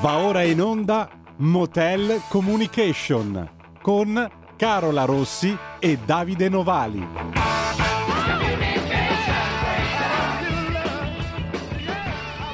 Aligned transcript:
Va 0.00 0.16
ora 0.16 0.42
in 0.42 0.62
onda 0.62 1.10
Motel 1.36 2.22
Communication 2.28 3.50
con 3.82 4.30
Carola 4.56 5.04
Rossi 5.04 5.54
e 5.78 5.98
Davide 6.06 6.48
Novali. 6.48 7.49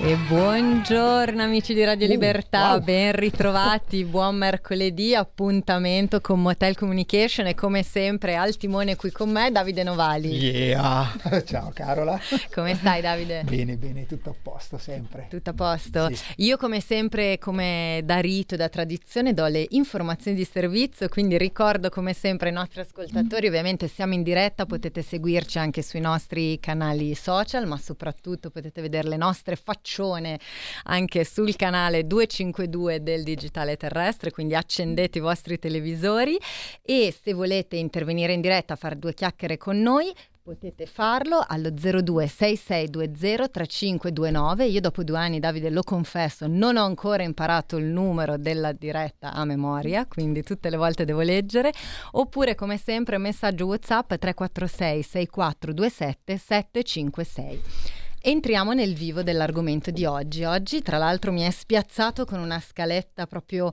E 0.07 0.15
buongiorno 0.15 1.43
amici 1.43 1.75
di 1.75 1.83
Radio 1.83 2.07
Uh, 2.07 2.11
Libertà, 2.11 2.75
wow. 2.75 2.81
ben 2.81 3.11
ritrovati, 3.11 4.05
buon 4.07 4.37
mercoledì, 4.37 5.17
appuntamento 5.17 6.21
con 6.21 6.41
Motel 6.41 6.77
Communication 6.77 7.49
e 7.49 7.57
come 7.57 7.83
sempre 7.83 8.37
al 8.37 8.57
timone 8.57 8.95
qui 8.95 9.11
con 9.11 9.31
me 9.31 9.51
Davide 9.51 9.83
Novali. 9.83 10.29
Yeah! 10.29 11.13
Ciao 11.45 11.73
Carola. 11.75 12.21
Come 12.55 12.77
stai 12.77 13.01
Davide? 13.01 13.43
Bene, 13.43 13.75
bene, 13.75 14.07
tutto 14.07 14.31
a 14.31 14.35
posto 14.41 14.79
sempre. 14.79 15.27
Tutto 15.29 15.51
a 15.51 15.55
posto? 15.55 16.09
Sì. 16.15 16.23
Io 16.37 16.57
come 16.57 16.79
sempre, 16.79 17.39
come 17.39 18.01
da 18.05 18.21
rito 18.21 18.55
e 18.55 18.59
da 18.59 18.69
tradizione, 18.69 19.35
do 19.35 19.47
le 19.47 19.67
informazioni 19.71 20.37
di 20.37 20.45
servizio, 20.45 21.09
quindi 21.09 21.37
ricordo 21.37 21.89
come 21.89 22.13
sempre 22.13 22.51
ai 22.51 22.55
nostri 22.55 22.81
ascoltatori, 22.81 23.49
ovviamente 23.49 23.89
siamo 23.89 24.15
in 24.15 24.23
diretta, 24.23 24.67
potete 24.67 25.03
seguirci 25.03 25.59
anche 25.59 25.83
sui 25.83 25.99
nostri 25.99 26.61
canali 26.61 27.13
social, 27.17 27.67
ma 27.67 27.77
soprattutto 27.77 28.51
potete 28.51 28.81
vedere 28.81 29.09
le 29.09 29.17
nostre 29.17 29.57
faccione 29.97 30.39
anche 30.85 31.25
sul 31.25 31.57
canale 31.57 32.07
252 32.07 33.03
del 33.03 33.23
Digitale 33.23 33.79
Terrestre, 33.79 34.31
quindi 34.31 34.55
accendete 34.55 35.17
i 35.19 35.23
vostri 35.23 35.59
televisori 35.59 36.39
e 36.83 37.15
se 37.19 37.33
volete 37.33 37.77
intervenire 37.77 38.35
in 38.35 38.43
diretta, 38.43 38.77
fare 38.77 38.99
due 38.99 39.15
chiacchiere 39.15 39.57
con 39.57 39.81
noi, 39.81 40.13
Potete 40.47 40.87
farlo 40.87 41.45
allo 41.45 41.71
0266203529. 41.71 44.71
Io 44.71 44.81
dopo 44.81 45.03
due 45.03 45.19
anni, 45.19 45.41
Davide, 45.41 45.71
lo 45.71 45.83
confesso, 45.83 46.47
non 46.47 46.77
ho 46.77 46.85
ancora 46.85 47.25
imparato 47.25 47.77
il 47.77 47.87
numero 47.87 48.37
della 48.37 48.71
diretta 48.71 49.33
a 49.33 49.45
memoria, 49.45 50.07
quindi 50.07 50.45
tutte 50.45 50.71
le 50.71 50.77
volte 50.77 51.05
devo 51.05 51.23
leggere. 51.23 51.73
Oppure, 52.13 52.55
come 52.55 52.77
sempre, 52.77 53.19
messaggio 53.19 53.67
WhatsApp 53.67 54.15
346 54.15 55.03
6427 55.03 56.37
756. 56.37 58.06
Entriamo 58.29 58.73
nel 58.73 58.93
vivo 58.93 59.23
dell'argomento 59.23 59.93
di 59.93 60.05
oggi. 60.05 60.43
Oggi, 60.43 60.83
tra 60.83 60.99
l'altro, 60.99 61.31
mi 61.31 61.43
è 61.43 61.51
spiazzato 61.53 62.25
con 62.25 62.41
una 62.41 62.59
scaletta 62.59 63.29
proprio 63.29 63.71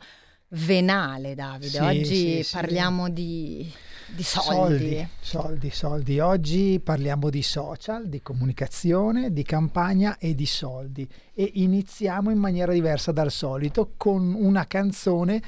venale, 0.50 1.34
Davide. 1.34 1.70
Sì, 1.70 1.78
oggi 1.80 2.06
sì, 2.06 2.44
sì. 2.44 2.54
parliamo 2.54 3.10
di, 3.10 3.68
di 4.16 4.22
soldi. 4.22 4.78
Soldi, 4.78 5.10
soldi, 5.22 5.70
soldi. 5.72 6.20
Oggi 6.20 6.80
parliamo 6.84 7.32
di 7.32 7.42
social, 7.42 8.08
di 8.08 8.22
comunicazione, 8.22 9.34
di 9.34 9.42
campagna 9.42 10.20
e 10.20 10.36
di 10.36 10.46
soldi. 10.46 11.10
E 11.34 11.50
iniziamo 11.56 12.30
in 12.30 12.38
maniera 12.38 12.74
diversa 12.74 13.12
dal 13.12 13.32
solito 13.32 13.94
con 13.98 14.36
una 14.36 14.68
canzone 14.68 15.42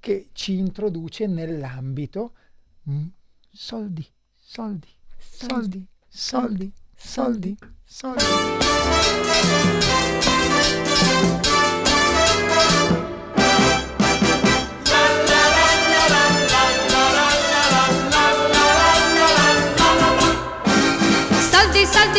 che 0.00 0.30
ci 0.32 0.58
introduce 0.58 1.28
nell'ambito 1.28 2.32
mm, 2.90 3.06
soldi, 3.52 4.04
soldi, 4.34 4.88
soldi, 5.16 5.86
soldi, 5.86 5.86
soldi, 6.08 6.72
soldi. 6.96 7.56
Soldi, 7.56 7.76
soldi, 7.88 8.24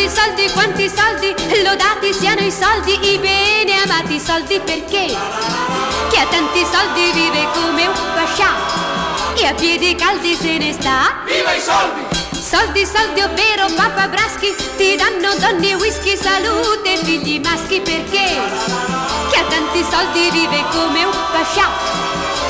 soldi, 0.09 0.49
quanti 0.53 0.89
soldi, 0.89 1.35
lodati 1.63 2.13
siano 2.13 2.41
i 2.41 2.51
soldi, 2.51 3.13
i 3.13 3.19
bene 3.19 3.83
amati 3.83 4.19
soldi 4.19 4.59
perché 4.59 5.15
chi 6.09 6.17
ha 6.17 6.25
tanti 6.29 6.65
soldi 6.65 7.11
vive 7.11 7.47
come 7.53 7.87
un 7.87 7.93
pascià 8.15 8.49
e 9.35 9.45
a 9.45 9.53
piedi 9.53 9.95
caldi 9.95 10.35
se 10.35 10.57
ne 10.57 10.73
sta. 10.73 11.21
Viva 11.25 11.53
i 11.53 11.61
soldi! 11.61 12.28
Soldi, 12.49 12.83
soldi, 12.83 13.21
ovvero 13.21 13.67
papà 13.75 14.07
braschi, 14.07 14.55
ti 14.75 14.95
danno 14.95 15.35
donne, 15.35 15.75
whisky, 15.75 16.17
salute, 16.17 16.97
figli 17.03 17.39
maschi 17.39 17.79
perché 17.79 18.39
chi 19.29 19.37
ha 19.37 19.43
tanti 19.43 19.85
soldi 19.87 20.31
vive 20.31 20.63
come 20.71 21.03
un 21.03 21.11
pascià 21.31 21.69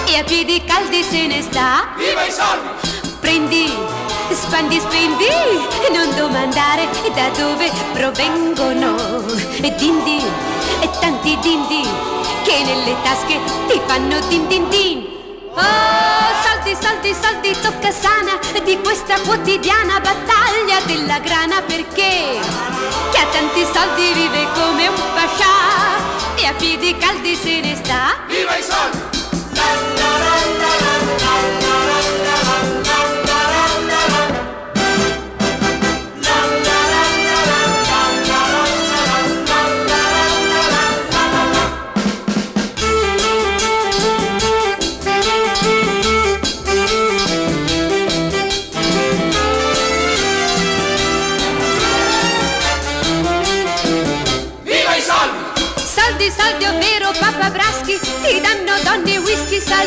e 0.06 0.20
a 0.20 0.24
piedi 0.24 0.64
caldi 0.64 1.04
se 1.04 1.28
ne 1.28 1.42
sta. 1.42 1.90
Viva 1.98 2.24
i 2.24 2.32
soldi! 2.32 2.70
Prendi, 3.20 3.74
spandi, 4.32 4.80
spendi, 4.80 5.28
non 5.92 6.16
domandare 6.16 6.88
da 7.14 7.28
dove 7.38 7.70
provengono. 7.92 8.96
E 9.59 9.76
dindi, 9.76 10.24
e 10.80 10.90
tanti 11.02 11.38
dindi, 11.42 11.86
che 12.46 12.64
nelle 12.64 12.96
tasche 13.04 13.38
ti 13.68 13.82
fanno 13.86 14.18
din 14.30 14.48
din 14.48 14.70
din. 14.70 14.99
Oh, 15.62 16.30
soldi, 16.80 17.14
soldi, 17.14 17.52
tocca 17.62 17.92
sana 17.92 18.40
di 18.64 18.80
questa 18.81 19.20
quotidiana 19.22 20.00
battaglia 20.00 20.80
della 20.86 21.20
grana 21.20 21.62
perché 21.62 22.40
chi 23.12 23.18
ha 23.18 23.25
tanti 23.31 23.66
soldi 23.74 24.14
vive 24.14 24.47
come 24.53 24.88
un 24.88 25.02
pascià 25.14 26.36
e 26.36 26.46
a 26.46 26.53
piedi 26.53 26.96
caldi 26.97 27.36
se 27.36 27.59
ne 27.59 27.75
sta. 27.75 28.16
Viva 28.28 28.56
i 28.56 28.64
soldi! 28.64 28.97
Viva 29.52 31.69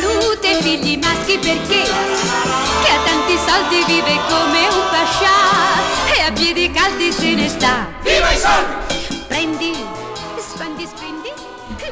salute, 0.03 0.61
figli 0.63 0.99
maschi 0.99 1.39
perché 1.39 1.83
chi 1.83 2.91
ha 2.91 3.03
tanti 3.05 3.37
soldi 3.37 3.85
vive 3.87 4.17
come 4.29 4.67
un 4.67 4.83
pascià 4.91 6.17
e 6.17 6.21
a 6.29 6.33
piedi 6.33 6.71
caldi 6.73 7.13
se 7.13 7.35
ne 7.35 7.49
sta. 7.49 7.87
Viva 8.03 8.33
i 8.33 8.37
soldi! 8.37 9.27
Prendi, 9.29 9.73
spandi, 10.39 10.87
spendi, 10.87 11.29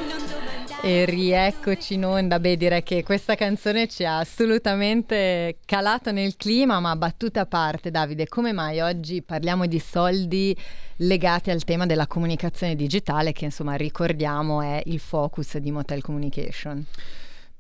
non 0.09 0.19
domandare. 0.26 0.82
E 0.82 1.04
rieccoci 1.04 1.94
in 1.94 2.04
onda. 2.04 2.41
Beh, 2.41 2.56
direi 2.56 2.82
che 2.82 3.04
questa 3.04 3.37
canzone 3.37 3.87
ci 3.87 4.04
ha 4.04 4.19
assolutamente 4.19 5.59
calato 5.65 6.10
nel 6.10 6.34
clima, 6.37 6.81
ma 6.81 6.97
battuta 6.97 7.42
a 7.42 7.47
parte, 7.47 7.92
Davide, 7.92 8.27
come 8.28 8.53
mai 8.53 8.81
oggi 8.81 9.22
parliamo 9.22 9.66
di 9.66 9.78
soldi 9.78 10.56
legati 10.97 11.50
al 11.50 11.62
tema 11.62 11.87
della 11.87 12.09
comunicazione 12.09 12.75
digitale, 12.75 13.32
che 13.32 13.44
insomma 13.44 13.77
ricordiamo 13.77 14.62
è 14.62 14.82
il 14.87 14.98
focus 14.98 15.59
di 15.59 15.71
Motel 15.71 16.03
Communication? 16.03 16.84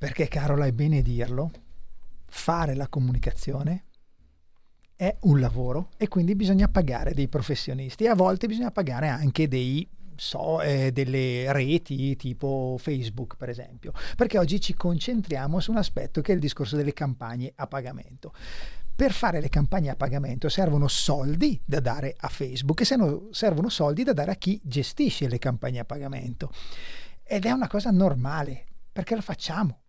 Perché 0.00 0.28
Carola 0.28 0.64
è 0.64 0.72
bene 0.72 1.02
dirlo, 1.02 1.50
fare 2.24 2.74
la 2.74 2.88
comunicazione 2.88 3.84
è 4.96 5.14
un 5.24 5.40
lavoro 5.40 5.90
e 5.98 6.08
quindi 6.08 6.34
bisogna 6.34 6.68
pagare 6.68 7.12
dei 7.12 7.28
professionisti 7.28 8.06
a 8.06 8.14
volte 8.14 8.46
bisogna 8.46 8.70
pagare 8.70 9.08
anche 9.08 9.46
dei 9.46 9.86
so, 10.16 10.62
eh, 10.62 10.90
delle 10.90 11.52
reti 11.52 12.16
tipo 12.16 12.76
Facebook 12.78 13.36
per 13.36 13.50
esempio, 13.50 13.92
perché 14.16 14.38
oggi 14.38 14.58
ci 14.58 14.72
concentriamo 14.72 15.60
su 15.60 15.70
un 15.70 15.76
aspetto 15.76 16.22
che 16.22 16.32
è 16.32 16.34
il 16.34 16.40
discorso 16.40 16.76
delle 16.76 16.94
campagne 16.94 17.52
a 17.56 17.66
pagamento. 17.66 18.32
Per 18.96 19.12
fare 19.12 19.42
le 19.42 19.50
campagne 19.50 19.90
a 19.90 19.96
pagamento 19.96 20.48
servono 20.48 20.88
soldi 20.88 21.60
da 21.62 21.80
dare 21.80 22.14
a 22.16 22.28
Facebook 22.28 22.80
e 22.80 22.86
servono 23.32 23.68
soldi 23.68 24.02
da 24.02 24.14
dare 24.14 24.30
a 24.30 24.36
chi 24.36 24.58
gestisce 24.64 25.28
le 25.28 25.38
campagne 25.38 25.80
a 25.80 25.84
pagamento. 25.84 26.50
Ed 27.22 27.44
è 27.44 27.50
una 27.50 27.68
cosa 27.68 27.90
normale, 27.90 28.64
perché 28.90 29.14
lo 29.14 29.20
facciamo. 29.20 29.79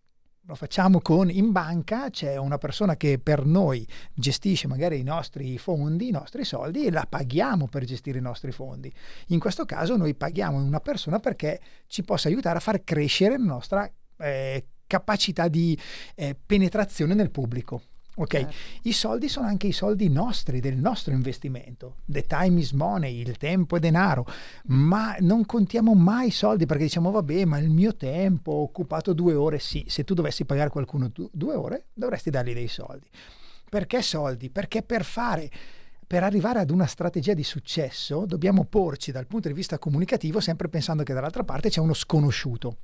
Lo 0.45 0.55
facciamo 0.55 1.01
con 1.01 1.29
in 1.29 1.51
banca, 1.51 2.09
c'è 2.09 2.35
una 2.35 2.57
persona 2.57 2.97
che 2.97 3.19
per 3.19 3.45
noi 3.45 3.87
gestisce 4.11 4.67
magari 4.67 4.99
i 4.99 5.03
nostri 5.03 5.59
fondi, 5.59 6.07
i 6.07 6.11
nostri 6.11 6.43
soldi 6.43 6.87
e 6.87 6.91
la 6.91 7.05
paghiamo 7.07 7.67
per 7.67 7.83
gestire 7.85 8.17
i 8.17 8.23
nostri 8.23 8.51
fondi. 8.51 8.91
In 9.27 9.39
questo 9.39 9.65
caso 9.65 9.95
noi 9.97 10.15
paghiamo 10.15 10.57
una 10.57 10.79
persona 10.79 11.19
perché 11.19 11.61
ci 11.85 12.01
possa 12.01 12.27
aiutare 12.27 12.57
a 12.57 12.61
far 12.61 12.83
crescere 12.83 13.37
la 13.37 13.45
nostra 13.45 13.91
eh, 14.17 14.65
capacità 14.87 15.47
di 15.47 15.77
eh, 16.15 16.35
penetrazione 16.43 17.13
nel 17.13 17.29
pubblico. 17.29 17.83
Ok, 18.21 18.29
Certo. 18.29 18.55
i 18.83 18.91
soldi 18.93 19.27
sono 19.27 19.47
anche 19.47 19.65
i 19.67 19.71
soldi 19.71 20.07
nostri, 20.07 20.59
del 20.59 20.77
nostro 20.77 21.11
investimento. 21.11 21.95
The 22.05 22.25
time 22.27 22.59
is 22.59 22.71
money, 22.71 23.19
il 23.19 23.37
tempo 23.37 23.77
è 23.77 23.79
denaro, 23.79 24.27
ma 24.67 25.15
non 25.21 25.45
contiamo 25.45 25.95
mai 25.95 26.27
i 26.27 26.31
soldi 26.31 26.67
perché 26.67 26.83
diciamo 26.83 27.09
vabbè, 27.09 27.45
ma 27.45 27.57
il 27.57 27.69
mio 27.69 27.95
tempo 27.95 28.51
ho 28.51 28.61
occupato 28.61 29.13
due 29.13 29.33
ore. 29.33 29.57
Sì, 29.57 29.83
se 29.87 30.03
tu 30.03 30.13
dovessi 30.13 30.45
pagare 30.45 30.69
qualcuno 30.69 31.09
du- 31.09 31.29
due 31.33 31.55
ore, 31.55 31.85
dovresti 31.93 32.29
dargli 32.29 32.53
dei 32.53 32.67
soldi. 32.67 33.07
Perché 33.69 34.01
soldi? 34.03 34.49
Perché 34.49 34.83
per 34.83 35.03
fare 35.03 35.49
per 36.11 36.23
arrivare 36.23 36.59
ad 36.59 36.69
una 36.71 36.87
strategia 36.87 37.33
di 37.33 37.43
successo 37.45 38.25
dobbiamo 38.25 38.65
porci 38.65 39.13
dal 39.13 39.27
punto 39.27 39.47
di 39.47 39.53
vista 39.53 39.79
comunicativo 39.79 40.41
sempre 40.41 40.67
pensando 40.67 41.03
che 41.03 41.13
dall'altra 41.13 41.45
parte 41.45 41.69
c'è 41.69 41.79
uno 41.79 41.93
sconosciuto. 41.93 42.79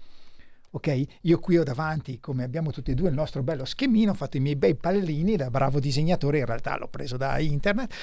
Ok? 0.72 1.06
Io 1.22 1.40
qui 1.40 1.58
ho 1.58 1.64
davanti, 1.64 2.20
come 2.20 2.44
abbiamo 2.44 2.72
tutti 2.72 2.92
e 2.92 2.94
due, 2.94 3.10
il 3.10 3.16
nostro 3.16 3.44
bello 3.44 3.66
schemino, 3.66 4.12
ho 4.12 4.16
fatto 4.16 4.38
i 4.38 4.40
miei 4.40 4.56
bei 4.56 4.76
pallini 4.76 5.36
da 5.36 5.50
bravo 5.50 5.80
disegnatore, 5.80 6.40
in 6.40 6.46
realtà 6.46 6.78
l'ho 6.78 6.88
preso 6.88 7.18
da 7.18 7.40
internet. 7.40 7.94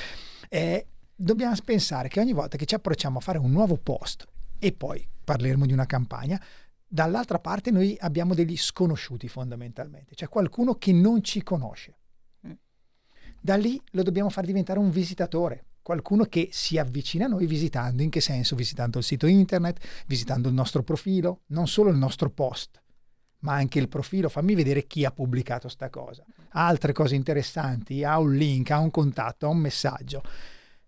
Eh, 0.49 0.87
dobbiamo 1.15 1.55
pensare 1.65 2.09
che 2.09 2.21
ogni 2.21 2.33
volta 2.33 2.57
che 2.57 2.67
ci 2.67 2.75
approcciamo 2.75 3.19
a 3.19 3.21
fare 3.21 3.39
un 3.39 3.51
nuovo 3.51 3.77
post 3.77 4.27
e 4.59 4.73
poi 4.73 5.07
parleremo 5.25 5.67
di 5.67 5.73
una 5.73 5.87
campagna, 5.87 6.41
dall'altra 6.87 7.39
parte 7.39 7.71
noi 7.71 7.97
abbiamo 8.01 8.35
degli 8.35 8.57
sconosciuti 8.57 9.29
fondamentalmente, 9.29 10.15
cioè 10.15 10.29
qualcuno 10.29 10.75
che 10.75 10.93
non 10.93 11.23
ci 11.23 11.43
conosce. 11.43 11.99
Mm. 12.47 12.53
Da 13.41 13.57
lì 13.57 13.81
lo 13.91 14.03
dobbiamo 14.03 14.31
far 14.31 14.45
diventare 14.45 14.79
un 14.79 14.91
visitatore, 14.91 15.65
qualcuno 15.85 16.25
che 16.25 16.49
si 16.51 16.79
avvicina 16.79 17.27
a 17.27 17.29
noi 17.29 17.45
visitando, 17.47 18.03
in 18.03 18.09
che 18.09 18.23
senso? 18.23 18.57
Visitando 18.57 18.97
il 18.97 19.05
sito 19.05 19.27
internet, 19.27 19.87
visitando 20.07 20.49
il 20.49 20.55
nostro 20.55 20.83
profilo, 20.83 21.43
non 21.49 21.69
solo 21.69 21.91
il 21.91 21.99
nostro 21.99 22.31
post, 22.31 22.81
ma 23.41 23.53
anche 23.53 23.81
il 23.81 23.89
profilo, 23.89 24.31
fammi 24.31 24.55
vedere 24.55 24.87
chi 24.87 25.05
ha 25.05 25.11
pubblicato 25.11 25.69
sta 25.69 25.91
cosa. 25.91 26.25
Ha 26.53 26.67
altre 26.67 26.95
cose 26.95 27.17
interessanti, 27.17 28.03
ha 28.03 28.19
un 28.19 28.35
link, 28.35 28.71
ha 28.71 28.79
un 28.79 28.91
contatto, 28.91 29.45
ha 29.45 29.51
un 29.51 29.59
messaggio. 29.59 30.23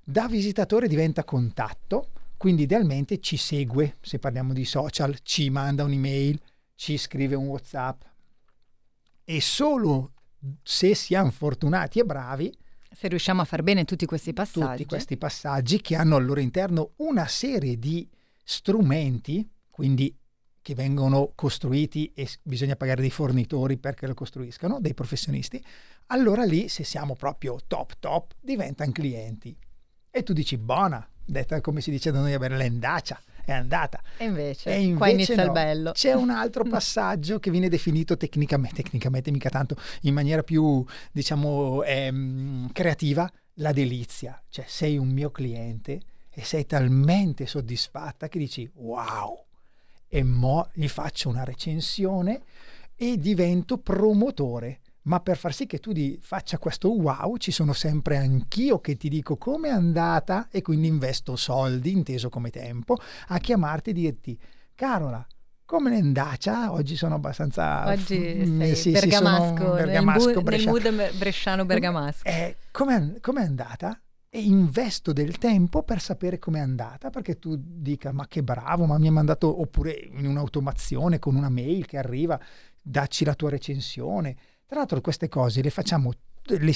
Da 0.02 0.28
visitatore 0.28 0.88
diventa 0.88 1.24
contatto, 1.24 2.12
quindi 2.38 2.62
idealmente 2.62 3.20
ci 3.20 3.36
segue, 3.36 3.96
se 4.00 4.18
parliamo 4.18 4.54
di 4.54 4.64
social, 4.64 5.18
ci 5.22 5.50
manda 5.50 5.84
un'email, 5.84 6.40
ci 6.74 6.96
scrive 6.96 7.34
un 7.34 7.48
WhatsApp 7.48 8.00
e 9.24 9.42
solo 9.42 10.12
se 10.62 10.94
siamo 10.94 11.30
fortunati 11.30 11.98
e 11.98 12.04
bravi 12.04 12.50
Se 12.96 13.08
riusciamo 13.08 13.42
a 13.42 13.44
far 13.44 13.62
bene 13.62 13.84
tutti 13.84 14.06
questi 14.06 14.32
passaggi. 14.32 14.78
tutti 14.78 14.86
questi 14.86 15.18
passaggi 15.18 15.82
che 15.82 15.96
hanno 15.96 16.16
al 16.16 16.24
loro 16.24 16.40
interno 16.40 16.92
una 16.96 17.26
serie 17.26 17.78
di 17.78 18.08
strumenti, 18.42 19.46
quindi 19.68 20.16
che 20.62 20.74
vengono 20.74 21.32
costruiti 21.34 22.10
e 22.14 22.26
bisogna 22.42 22.74
pagare 22.74 23.02
dei 23.02 23.10
fornitori 23.10 23.76
perché 23.76 24.06
lo 24.06 24.14
costruiscano, 24.14 24.80
dei 24.80 24.94
professionisti, 24.94 25.62
allora 26.06 26.44
lì 26.44 26.68
se 26.68 26.84
siamo 26.84 27.14
proprio 27.14 27.58
top 27.66 27.96
top 28.00 28.32
diventano 28.40 28.92
clienti. 28.92 29.54
E 30.10 30.22
tu 30.22 30.32
dici 30.32 30.56
buona, 30.56 31.06
detta 31.22 31.60
come 31.60 31.82
si 31.82 31.90
dice 31.90 32.10
da 32.10 32.20
noi 32.20 32.32
a 32.32 32.38
Berlendacia, 32.38 33.20
è 33.52 33.52
andata. 33.52 34.02
E 34.16 34.24
invece, 34.24 34.70
E 34.70 34.94
qua 34.94 35.08
invece 35.08 35.32
inizia 35.32 35.36
no. 35.36 35.42
il 35.44 35.50
bello. 35.52 35.92
C'è 35.92 36.12
un 36.12 36.30
altro 36.30 36.64
passaggio 36.64 37.38
che 37.38 37.50
viene 37.50 37.68
definito 37.68 38.16
tecnicamente, 38.16 38.82
tecnicamente 38.82 39.30
mica 39.30 39.48
tanto, 39.48 39.76
in 40.02 40.12
maniera 40.14 40.42
più, 40.42 40.84
diciamo, 41.12 41.82
ehm, 41.84 42.72
creativa, 42.72 43.30
la 43.54 43.72
delizia. 43.72 44.40
Cioè 44.48 44.64
sei 44.68 44.98
un 44.98 45.08
mio 45.08 45.30
cliente 45.30 46.00
e 46.30 46.44
sei 46.44 46.66
talmente 46.66 47.46
soddisfatta 47.46 48.28
che 48.28 48.38
dici 48.38 48.68
wow, 48.74 49.44
e 50.08 50.22
mo 50.22 50.68
gli 50.74 50.88
faccio 50.88 51.28
una 51.28 51.44
recensione 51.44 52.42
e 52.96 53.18
divento 53.18 53.78
promotore. 53.78 54.80
Ma 55.06 55.20
per 55.20 55.36
far 55.36 55.54
sì 55.54 55.66
che 55.66 55.78
tu 55.78 55.92
di- 55.92 56.18
faccia 56.20 56.58
questo 56.58 56.90
wow, 56.90 57.36
ci 57.36 57.52
sono 57.52 57.72
sempre 57.72 58.16
anch'io 58.16 58.80
che 58.80 58.96
ti 58.96 59.08
dico 59.08 59.36
come 59.36 59.68
è 59.68 59.72
andata 59.72 60.48
e 60.50 60.62
quindi 60.62 60.88
investo 60.88 61.36
soldi, 61.36 61.92
inteso 61.92 62.28
come 62.28 62.50
tempo, 62.50 62.96
a 63.28 63.38
chiamarti 63.38 63.90
e 63.90 63.92
dirti, 63.92 64.38
Carola, 64.74 65.24
come 65.64 65.90
ne 65.90 65.98
andacia? 65.98 66.72
Oggi 66.72 66.96
sono 66.96 67.14
abbastanza... 67.14 67.88
Oggi 67.88 68.18
mm, 68.18 68.58
sei 68.58 68.74
sì, 68.74 68.94
sì, 68.96 69.10
sono 69.10 69.30
bergamasco, 69.30 69.64
nel, 69.64 69.74
bergamasco, 69.74 70.42
bu- 70.42 70.50
nel 70.50 70.64
mood 70.66 71.16
bresciano 71.18 71.64
bergamasco. 71.64 72.28
eh, 72.28 72.56
com'è, 72.72 73.20
com'è 73.20 73.42
andata? 73.42 74.00
E 74.28 74.40
investo 74.40 75.12
del 75.12 75.38
tempo 75.38 75.82
per 75.82 76.00
sapere 76.00 76.38
com'è 76.38 76.58
andata, 76.60 77.10
perché 77.10 77.38
tu 77.38 77.56
dica 77.58 78.12
ma 78.12 78.26
che 78.26 78.42
bravo, 78.42 78.86
ma 78.86 78.98
mi 78.98 79.06
ha 79.06 79.12
mandato, 79.12 79.60
oppure 79.60 79.92
in 79.92 80.26
un'automazione 80.26 81.18
con 81.20 81.36
una 81.36 81.48
mail 81.48 81.86
che 81.86 81.96
arriva, 81.96 82.38
dacci 82.80 83.24
la 83.24 83.34
tua 83.34 83.50
recensione. 83.50 84.36
Tra 84.66 84.78
l'altro 84.78 85.00
queste 85.00 85.28
cose 85.28 85.62
le 85.62 85.70
facciamo, 85.70 86.12
le, 86.42 86.72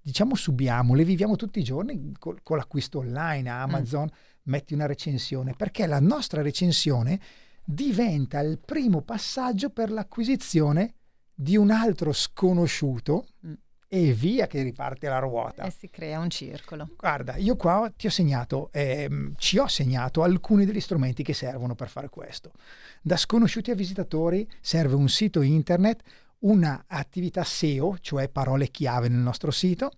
diciamo 0.00 0.34
subiamo, 0.34 0.94
le 0.94 1.04
viviamo 1.04 1.36
tutti 1.36 1.58
i 1.60 1.64
giorni 1.64 2.12
col- 2.18 2.40
con 2.42 2.56
l'acquisto 2.58 2.98
online 2.98 3.48
a 3.48 3.62
Amazon, 3.62 4.10
metti 4.44 4.74
una 4.74 4.86
recensione, 4.86 5.54
perché 5.54 5.86
la 5.86 6.00
nostra 6.00 6.42
recensione 6.42 7.18
diventa 7.64 8.40
il 8.40 8.58
primo 8.58 9.00
passaggio 9.02 9.70
per 9.70 9.90
l'acquisizione 9.90 10.94
di 11.34 11.56
un 11.56 11.70
altro 11.70 12.12
sconosciuto 12.12 13.26
Mm. 13.46 13.52
e 13.88 14.12
via 14.12 14.46
che 14.46 14.62
riparte 14.62 15.08
la 15.08 15.18
ruota. 15.18 15.64
E 15.64 15.70
si 15.70 15.88
crea 15.88 16.18
un 16.18 16.28
circolo. 16.30 16.90
Guarda, 16.96 17.36
io 17.36 17.56
qua 17.56 17.90
ti 17.96 18.06
ho 18.06 18.10
segnato, 18.10 18.68
ehm, 18.72 19.34
ci 19.36 19.58
ho 19.58 19.66
segnato 19.68 20.22
alcuni 20.22 20.64
degli 20.64 20.80
strumenti 20.80 21.22
che 21.22 21.34
servono 21.34 21.74
per 21.74 21.88
fare 21.88 22.08
questo. 22.08 22.52
Da 23.00 23.16
sconosciuti 23.16 23.70
a 23.70 23.74
visitatori 23.74 24.48
serve 24.60 24.94
un 24.94 25.08
sito 25.08 25.40
internet, 25.42 26.02
una 26.42 26.84
attività 26.86 27.44
SEO, 27.44 27.98
cioè 28.00 28.28
parole 28.28 28.68
chiave 28.68 29.08
nel 29.08 29.20
nostro 29.20 29.50
sito, 29.50 29.92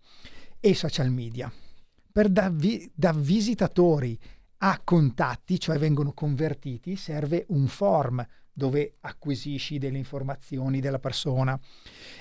e 0.60 0.74
social 0.74 1.10
media. 1.10 1.52
Per 2.10 2.28
da, 2.28 2.48
vi- 2.50 2.90
da 2.94 3.12
visitatori 3.12 4.18
a 4.58 4.80
contatti, 4.82 5.60
cioè 5.60 5.78
vengono 5.78 6.12
convertiti, 6.12 6.96
serve 6.96 7.44
un 7.48 7.66
form 7.66 8.26
dove 8.52 8.96
acquisisci 9.00 9.78
delle 9.78 9.98
informazioni 9.98 10.80
della 10.80 11.00
persona 11.00 11.58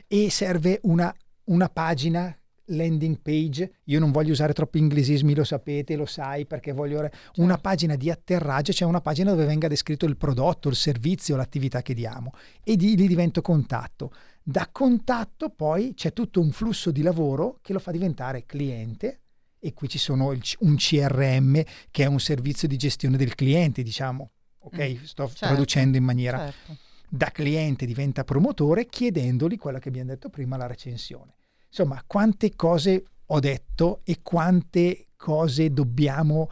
e 0.07 0.29
serve 0.29 0.79
una, 0.83 1.13
una 1.45 1.69
pagina 1.69 2.35
landing 2.67 3.19
page, 3.21 3.79
io 3.85 3.99
non 3.99 4.11
voglio 4.11 4.31
usare 4.31 4.53
troppi 4.53 4.77
inglesismi, 4.79 5.35
lo 5.35 5.43
sapete, 5.43 5.95
lo 5.95 6.05
sai, 6.05 6.45
perché 6.45 6.71
voglio 6.71 6.99
Certo. 6.99 7.41
una 7.41 7.57
pagina 7.57 7.95
di 7.95 8.09
atterraggio, 8.09 8.71
cioè 8.73 8.87
una 8.87 9.01
pagina 9.01 9.31
dove 9.31 9.45
venga 9.45 9.67
descritto 9.67 10.05
il 10.05 10.15
prodotto, 10.17 10.69
il 10.69 10.75
servizio, 10.75 11.35
l'attività 11.35 11.81
che 11.81 11.93
diamo 11.93 12.31
e 12.63 12.75
di 12.75 12.95
lì 12.95 13.07
divento 13.07 13.41
contatto. 13.41 14.11
Da 14.41 14.69
contatto 14.71 15.49
poi 15.49 15.93
c'è 15.93 16.13
tutto 16.13 16.39
un 16.41 16.51
flusso 16.51 16.91
di 16.91 17.01
lavoro 17.01 17.59
che 17.61 17.73
lo 17.73 17.79
fa 17.79 17.91
diventare 17.91 18.45
cliente 18.45 19.21
e 19.59 19.73
qui 19.73 19.87
ci 19.87 19.97
sono 19.97 20.31
il 20.33 20.41
un 20.59 20.75
CRM 20.75 21.61
che 21.91 22.03
è 22.03 22.07
un 22.07 22.19
servizio 22.19 22.67
di 22.67 22.75
gestione 22.77 23.17
del 23.17 23.35
cliente, 23.35 23.81
diciamo. 23.83 24.31
Ok, 24.65 24.77
Mm, 24.79 25.03
sto 25.03 25.27
certo, 25.27 25.45
traducendo 25.45 25.97
in 25.97 26.03
maniera 26.05 26.37
Certo. 26.37 26.77
da 27.09 27.29
cliente 27.31 27.85
diventa 27.85 28.23
promotore 28.23 28.85
chiedendogli 28.87 29.57
quella 29.57 29.79
che 29.79 29.89
abbiamo 29.89 30.09
detto 30.09 30.29
prima, 30.29 30.55
la 30.57 30.67
recensione. 30.67 31.33
Insomma, 31.75 32.03
quante 32.05 32.55
cose 32.55 33.03
ho 33.25 33.39
detto 33.39 34.01
e 34.03 34.19
quante 34.21 35.07
cose 35.15 35.71
dobbiamo 35.73 36.47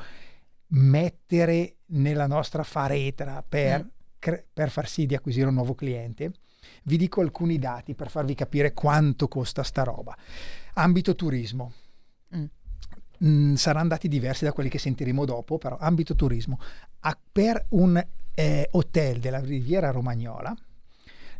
mettere 0.69 1.75
nella 1.87 2.25
nostra 2.25 2.63
faretra 2.63 3.43
per, 3.47 3.83
Mm. 3.83 3.87
cre- 4.17 4.47
per 4.51 4.71
far 4.71 4.87
sì 4.87 5.05
di 5.05 5.13
acquisire 5.13 5.47
un 5.47 5.53
nuovo 5.53 5.75
cliente. 5.75 6.31
Vi 6.85 6.97
dico 6.97 7.21
alcuni 7.21 7.59
dati 7.59 7.93
per 7.93 8.09
farvi 8.09 8.33
capire 8.33 8.73
quanto 8.73 9.27
costa 9.27 9.61
sta 9.61 9.83
roba. 9.83 10.17
Ambito 10.73 11.13
turismo. 11.13 11.71
Mm. 12.35 12.45
Mm, 13.23 13.53
saranno 13.53 13.89
dati 13.89 14.07
diversi 14.07 14.43
da 14.45 14.53
quelli 14.53 14.69
che 14.69 14.79
sentiremo 14.79 15.23
dopo, 15.25 15.59
però 15.59 15.77
ambito 15.79 16.15
turismo. 16.15 16.57
A- 17.01 17.15
per 17.31 17.63
un 17.69 18.03
eh, 18.33 18.69
hotel 18.71 19.19
della 19.19 19.39
Riviera 19.39 19.91
Romagnola, 19.91 20.55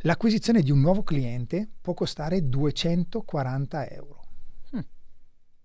l'acquisizione 0.01 0.61
di 0.61 0.71
un 0.71 0.79
nuovo 0.79 1.03
cliente 1.03 1.69
può 1.81 1.93
costare 1.93 2.47
240 2.47 3.89
euro. 3.89 4.23
Mm. 4.75 4.79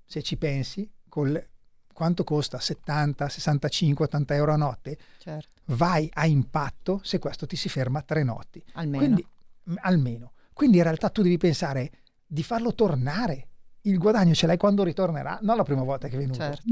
Se 0.05 0.23
ci 0.23 0.37
pensi, 0.37 0.91
col, 1.09 1.45
quanto 1.93 2.25
costa 2.25 2.59
70, 2.61 3.29
65, 3.29 4.05
80 4.05 4.35
euro 4.35 4.53
a 4.53 4.57
notte, 4.57 4.99
certo. 5.19 5.61
vai 5.67 6.09
a 6.13 6.27
impatto 6.27 7.01
se 7.03 7.19
questo 7.19 7.47
ti 7.47 7.57
si 7.57 7.69
ferma 7.69 8.03
tre 8.03 8.23
notti. 8.23 8.63
Almeno. 8.75 9.03
Quindi, 9.05 9.27
m- 9.65 9.75
almeno. 9.81 10.33
Quindi 10.53 10.77
in 10.79 10.83
realtà 10.85 11.11
tu 11.11 11.23
devi 11.23 11.37
pensare 11.39 11.91
di 12.27 12.43
farlo 12.43 12.75
tornare. 12.75 13.49
Il 13.83 13.99
guadagno 13.99 14.35
ce 14.35 14.47
l'hai 14.47 14.57
quando 14.57 14.83
ritornerà, 14.83 15.39
non 15.43 15.57
la 15.57 15.63
prima 15.63 15.83
volta 15.83 16.09
che 16.09 16.17
è 16.17 16.19
venuto. 16.19 16.39
certo, 16.39 16.63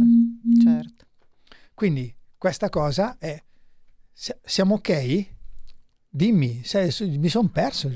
certo. 0.62 1.04
Quindi 1.72 2.12
questa 2.36 2.68
cosa 2.70 3.16
è... 3.18 3.40
si- 4.12 4.34
Siamo 4.42 4.74
ok? 4.76 5.28
Dimmi, 6.16 6.60
se- 6.62 6.92
su- 6.92 7.08
mi 7.08 7.28
sono 7.28 7.48
perso. 7.48 7.90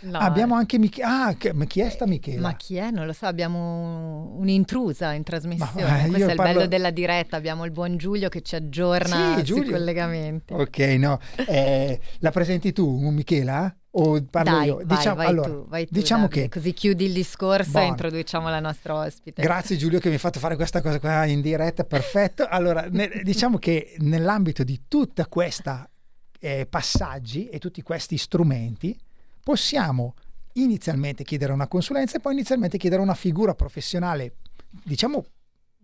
No, 0.00 0.18
Abbiamo 0.18 0.56
anche 0.56 0.78
Michela. 0.78 1.26
Ah, 1.28 1.34
che- 1.34 1.54
ma 1.54 1.64
chi 1.64 1.80
è 1.80 1.88
sta 1.88 2.06
Michela? 2.06 2.40
Ma 2.40 2.54
chi 2.56 2.76
è? 2.76 2.90
Non 2.90 3.06
lo 3.06 3.12
so, 3.14 3.24
abbiamo 3.24 4.34
un'intrusa 4.36 5.12
in 5.12 5.22
trasmissione. 5.22 5.82
Ma, 5.82 6.02
eh, 6.04 6.08
Questo 6.08 6.26
è 6.28 6.30
il 6.32 6.36
parlo- 6.36 6.52
bello 6.54 6.66
della 6.66 6.90
diretta, 6.90 7.36
abbiamo 7.36 7.64
il 7.64 7.70
buon 7.70 7.96
Giulio 7.96 8.28
che 8.28 8.42
ci 8.42 8.56
aggiorna 8.56 9.36
Sì, 9.38 9.46
sui 9.46 9.64
collegamenti. 9.70 10.52
Ok, 10.52 10.78
no. 10.98 11.18
Eh, 11.46 11.98
la 12.18 12.30
presenti 12.30 12.72
tu, 12.72 12.98
Michela? 13.10 13.74
O 13.94 14.22
parlo 14.28 14.50
Dai, 14.56 14.66
io? 14.66 14.74
vai, 14.76 14.86
Diciamo, 14.86 15.16
vai 15.16 15.26
allora, 15.26 15.48
tu, 15.48 15.66
vai 15.68 15.86
tu, 15.86 15.92
diciamo 15.94 16.22
Davide, 16.22 16.42
che 16.42 16.48
così 16.48 16.72
chiudi 16.72 17.04
il 17.04 17.12
discorso 17.12 17.70
Buono. 17.72 17.86
e 17.86 17.88
introduciamo 17.90 18.48
la 18.50 18.60
nostra 18.60 18.94
ospite. 18.96 19.40
Grazie 19.42 19.76
Giulio 19.76 19.98
che 19.98 20.08
mi 20.08 20.14
hai 20.14 20.20
fatto 20.20 20.38
fare 20.40 20.56
questa 20.56 20.80
cosa 20.82 20.98
qua 20.98 21.24
in 21.26 21.40
diretta, 21.42 21.84
perfetto. 21.84 22.44
Allora, 22.48 22.86
ne- 22.90 23.20
diciamo 23.22 23.58
che 23.58 23.94
nell'ambito 23.98 24.64
di 24.64 24.84
tutta 24.88 25.26
questa 25.26 25.86
eh, 26.44 26.66
passaggi 26.68 27.48
e 27.48 27.60
tutti 27.60 27.82
questi 27.82 28.16
strumenti 28.16 28.98
possiamo 29.42 30.14
inizialmente 30.54 31.22
chiedere 31.22 31.52
una 31.52 31.68
consulenza 31.68 32.16
e 32.16 32.20
poi 32.20 32.32
inizialmente 32.32 32.78
chiedere 32.78 33.00
una 33.00 33.14
figura 33.14 33.54
professionale, 33.54 34.34
diciamo 34.84 35.24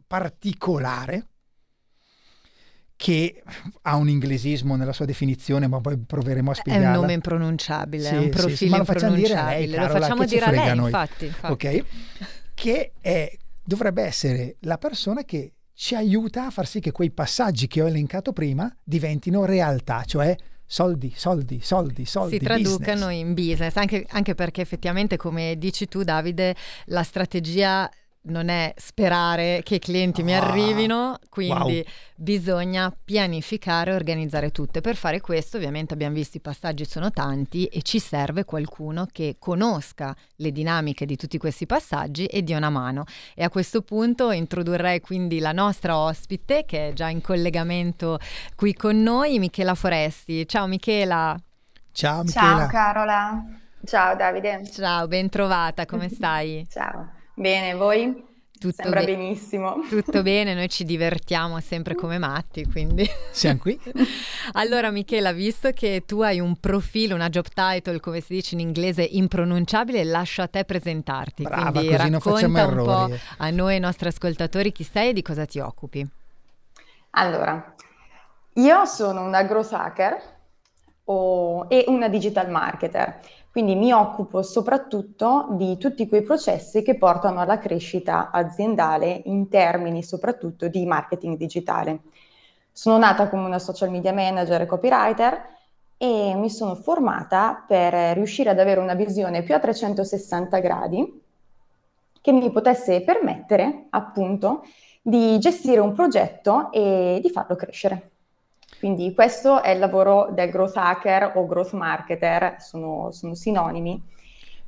particolare, 0.06 1.26
che 2.96 3.42
ha 3.82 3.94
un 3.94 4.08
inglesismo 4.08 4.74
nella 4.74 4.92
sua 4.92 5.04
definizione, 5.04 5.68
ma 5.68 5.80
poi 5.80 5.96
proveremo 5.96 6.50
a 6.50 6.52
È 6.52 6.56
spiegarla. 6.56 6.88
un 6.88 6.94
nome 6.94 7.12
impronunciabile, 7.12 8.02
Sì, 8.02 8.14
è 8.14 8.18
un 8.18 8.24
sì, 8.24 8.28
profilo 8.30 8.56
sì, 8.56 8.68
ma 8.68 8.78
lo 8.78 8.84
facciamo 8.84 9.14
dire 9.14 9.34
a 9.36 9.44
lei. 9.46 9.70
Carola, 9.70 9.92
lo 9.92 10.00
facciamo 10.00 10.24
dire 10.24 10.44
a 10.44 10.50
lei, 10.50 10.76
infatti, 10.76 11.26
infatti. 11.26 11.52
ok? 11.52 11.84
Che 12.54 12.92
è, 13.00 13.36
dovrebbe 13.62 14.02
essere 14.02 14.56
la 14.60 14.78
persona 14.78 15.22
che 15.22 15.52
ci 15.78 15.94
aiuta 15.94 16.46
a 16.46 16.50
far 16.50 16.66
sì 16.66 16.80
che 16.80 16.90
quei 16.90 17.12
passaggi 17.12 17.68
che 17.68 17.80
ho 17.80 17.86
elencato 17.86 18.32
prima 18.32 18.68
diventino 18.82 19.44
realtà, 19.44 20.02
cioè 20.02 20.36
soldi, 20.66 21.12
soldi, 21.14 21.60
soldi, 21.62 22.04
soldi. 22.04 22.36
si 22.36 22.44
traducano 22.44 23.06
business. 23.06 23.20
in 23.20 23.34
business, 23.34 23.76
anche, 23.76 24.04
anche 24.08 24.34
perché 24.34 24.60
effettivamente, 24.60 25.16
come 25.16 25.54
dici 25.56 25.86
tu, 25.86 26.02
Davide, 26.02 26.56
la 26.86 27.04
strategia 27.04 27.88
non 28.22 28.48
è 28.48 28.74
sperare 28.76 29.60
che 29.64 29.76
i 29.76 29.78
clienti 29.78 30.22
mi 30.22 30.34
Ah, 30.34 30.42
arrivino, 30.48 31.18
quindi 31.30 31.74
wow. 31.76 31.82
bisogna 32.14 32.94
pianificare 33.04 33.90
e 33.92 33.94
organizzare 33.94 34.50
tutto. 34.50 34.78
E 34.78 34.80
per 34.82 34.96
fare 34.96 35.20
questo, 35.20 35.56
ovviamente, 35.56 35.94
abbiamo 35.94 36.14
visto 36.14 36.36
i 36.36 36.40
passaggi 36.40 36.84
sono 36.84 37.10
tanti 37.10 37.66
e 37.66 37.82
ci 37.82 37.98
serve 37.98 38.44
qualcuno 38.44 39.06
che 39.10 39.36
conosca 39.38 40.14
le 40.36 40.52
dinamiche 40.52 41.06
di 41.06 41.16
tutti 41.16 41.38
questi 41.38 41.66
passaggi 41.66 42.26
e 42.26 42.42
dia 42.42 42.56
una 42.58 42.70
mano. 42.70 43.04
E 43.34 43.44
a 43.44 43.48
questo 43.50 43.82
punto 43.82 44.30
introdurrei 44.30 45.00
quindi 45.00 45.38
la 45.38 45.52
nostra 45.52 45.96
ospite, 45.96 46.64
che 46.66 46.88
è 46.88 46.92
già 46.92 47.08
in 47.08 47.20
collegamento 47.22 48.18
qui 48.54 48.74
con 48.74 49.02
noi, 49.02 49.38
Michela 49.38 49.74
Foresti. 49.74 50.46
Ciao 50.46 50.66
Michela. 50.66 51.36
Ciao 51.92 52.22
Michela. 52.22 52.66
Ciao 52.66 52.66
Carola. 52.66 53.44
Ciao 53.84 54.14
Davide. 54.16 54.62
Ciao, 54.70 55.06
ben 55.08 55.28
trovata, 55.28 55.86
come 55.86 56.08
stai? 56.08 56.66
Ciao. 56.68 57.17
Bene, 57.38 57.74
voi? 57.74 58.26
Tutto 58.58 58.74
Sembra 58.82 58.98
be- 58.98 59.14
benissimo. 59.14 59.76
Tutto 59.88 60.22
bene, 60.22 60.54
noi 60.54 60.68
ci 60.68 60.84
divertiamo 60.84 61.60
sempre 61.60 61.94
come 61.94 62.18
matti, 62.18 62.64
quindi... 62.66 63.08
Siamo 63.30 63.60
qui? 63.60 63.78
Allora 64.54 64.90
Michela, 64.90 65.30
visto 65.30 65.70
che 65.70 66.02
tu 66.04 66.20
hai 66.22 66.40
un 66.40 66.56
profilo, 66.56 67.14
una 67.14 67.28
job 67.28 67.46
title, 67.54 68.00
come 68.00 68.20
si 68.20 68.34
dice 68.34 68.56
in 68.56 68.60
inglese, 68.60 69.02
impronunciabile, 69.04 70.02
lascio 70.02 70.42
a 70.42 70.48
te 70.48 70.64
presentarti. 70.64 71.44
Brava, 71.44 71.70
quindi 71.70 71.88
così 71.88 72.10
non 72.10 72.20
facciamo 72.20 72.58
un 72.66 72.74
po' 72.82 72.90
errori. 72.90 73.20
a 73.36 73.50
noi 73.50 73.70
e 73.70 73.74
ai 73.74 73.80
nostri 73.80 74.08
ascoltatori 74.08 74.72
chi 74.72 74.82
sei 74.82 75.10
e 75.10 75.12
di 75.12 75.22
cosa 75.22 75.44
ti 75.46 75.60
occupi. 75.60 76.04
Allora, 77.10 77.74
io 78.54 78.84
sono 78.84 79.22
una 79.24 79.44
growth 79.44 79.72
hacker 79.72 80.36
o- 81.04 81.66
e 81.68 81.84
una 81.86 82.08
digital 82.08 82.50
marketer, 82.50 83.20
quindi 83.58 83.74
mi 83.74 83.90
occupo 83.90 84.40
soprattutto 84.42 85.48
di 85.50 85.78
tutti 85.78 86.06
quei 86.06 86.22
processi 86.22 86.82
che 86.82 86.96
portano 86.96 87.40
alla 87.40 87.58
crescita 87.58 88.30
aziendale 88.30 89.22
in 89.24 89.48
termini 89.48 90.04
soprattutto 90.04 90.68
di 90.68 90.86
marketing 90.86 91.36
digitale. 91.36 92.02
Sono 92.70 92.98
nata 92.98 93.28
come 93.28 93.46
una 93.46 93.58
social 93.58 93.90
media 93.90 94.12
manager 94.12 94.60
e 94.60 94.66
copywriter 94.66 95.48
e 95.96 96.34
mi 96.36 96.50
sono 96.50 96.76
formata 96.76 97.64
per 97.66 98.14
riuscire 98.14 98.50
ad 98.50 98.60
avere 98.60 98.78
una 98.78 98.94
visione 98.94 99.42
più 99.42 99.56
a 99.56 99.58
360 99.58 100.58
gradi 100.60 101.22
che 102.20 102.30
mi 102.30 102.52
potesse 102.52 103.02
permettere 103.02 103.86
appunto 103.90 104.62
di 105.02 105.36
gestire 105.40 105.80
un 105.80 105.94
progetto 105.94 106.70
e 106.70 107.18
di 107.20 107.30
farlo 107.30 107.56
crescere. 107.56 108.17
Quindi 108.78 109.12
questo 109.12 109.62
è 109.62 109.70
il 109.70 109.78
lavoro 109.78 110.28
del 110.30 110.50
growth 110.50 110.76
hacker 110.76 111.32
o 111.34 111.46
growth 111.46 111.72
marketer, 111.72 112.56
sono, 112.60 113.10
sono 113.10 113.34
sinonimi, 113.34 114.00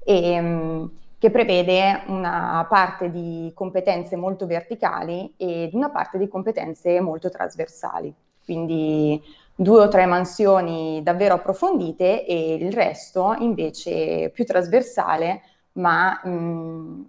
e, 0.03 0.41
mm, 0.41 0.85
che 1.19 1.31
prevede 1.31 2.03
una 2.07 2.67
parte 2.69 3.11
di 3.11 3.53
competenze 3.55 4.17
molto 4.17 4.47
verticali 4.47 5.35
ed 5.37 5.75
una 5.75 5.91
parte 5.91 6.19
di 6.19 6.27
competenze 6.29 7.01
molto 7.01 7.29
trasversali. 7.29 8.13
Quindi 8.43 9.23
due 9.55 9.83
o 9.83 9.89
tre 9.89 10.07
mansioni 10.07 11.03
davvero 11.03 11.35
approfondite 11.35 12.25
e 12.25 12.55
il 12.55 12.73
resto 12.73 13.37
invece 13.39 14.31
più 14.31 14.45
trasversale, 14.45 15.43
ma 15.73 16.21
mm, 16.27 17.03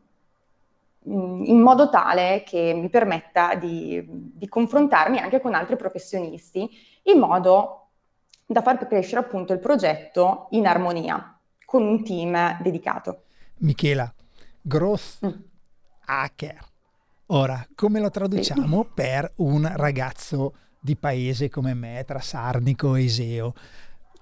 mm, 1.09 1.43
in 1.45 1.59
modo 1.61 1.89
tale 1.89 2.43
che 2.45 2.73
mi 2.75 2.89
permetta 2.89 3.55
di, 3.55 4.05
di 4.07 4.47
confrontarmi 4.47 5.19
anche 5.19 5.39
con 5.39 5.53
altri 5.55 5.77
professionisti 5.77 6.69
in 7.03 7.19
modo 7.19 7.87
da 8.45 8.61
far 8.61 8.85
crescere 8.87 9.21
appunto 9.21 9.53
il 9.53 9.59
progetto 9.59 10.47
in 10.51 10.67
armonia 10.67 11.37
con 11.65 11.83
un 11.83 12.03
team 12.03 12.61
dedicato. 12.61 13.23
Michela, 13.59 14.13
growth 14.61 15.25
Mm. 15.25 15.29
hacker. 16.05 16.69
Ora, 17.27 17.65
come 17.75 17.99
lo 18.01 18.09
traduciamo 18.09 18.83
per 18.93 19.31
un 19.37 19.71
ragazzo 19.75 20.55
di 20.79 20.97
paese 20.97 21.49
come 21.49 21.73
me, 21.73 22.03
tra 22.05 22.19
Sarnico 22.19 22.95
e 22.95 23.03
Iseo? 23.03 23.53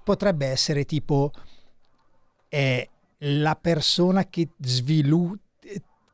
Potrebbe 0.04 0.46
essere 0.46 0.84
tipo 0.84 1.32
è 2.48 2.88
la 3.18 3.56
persona 3.60 4.26
che 4.26 4.50
sviluppa 4.58 5.38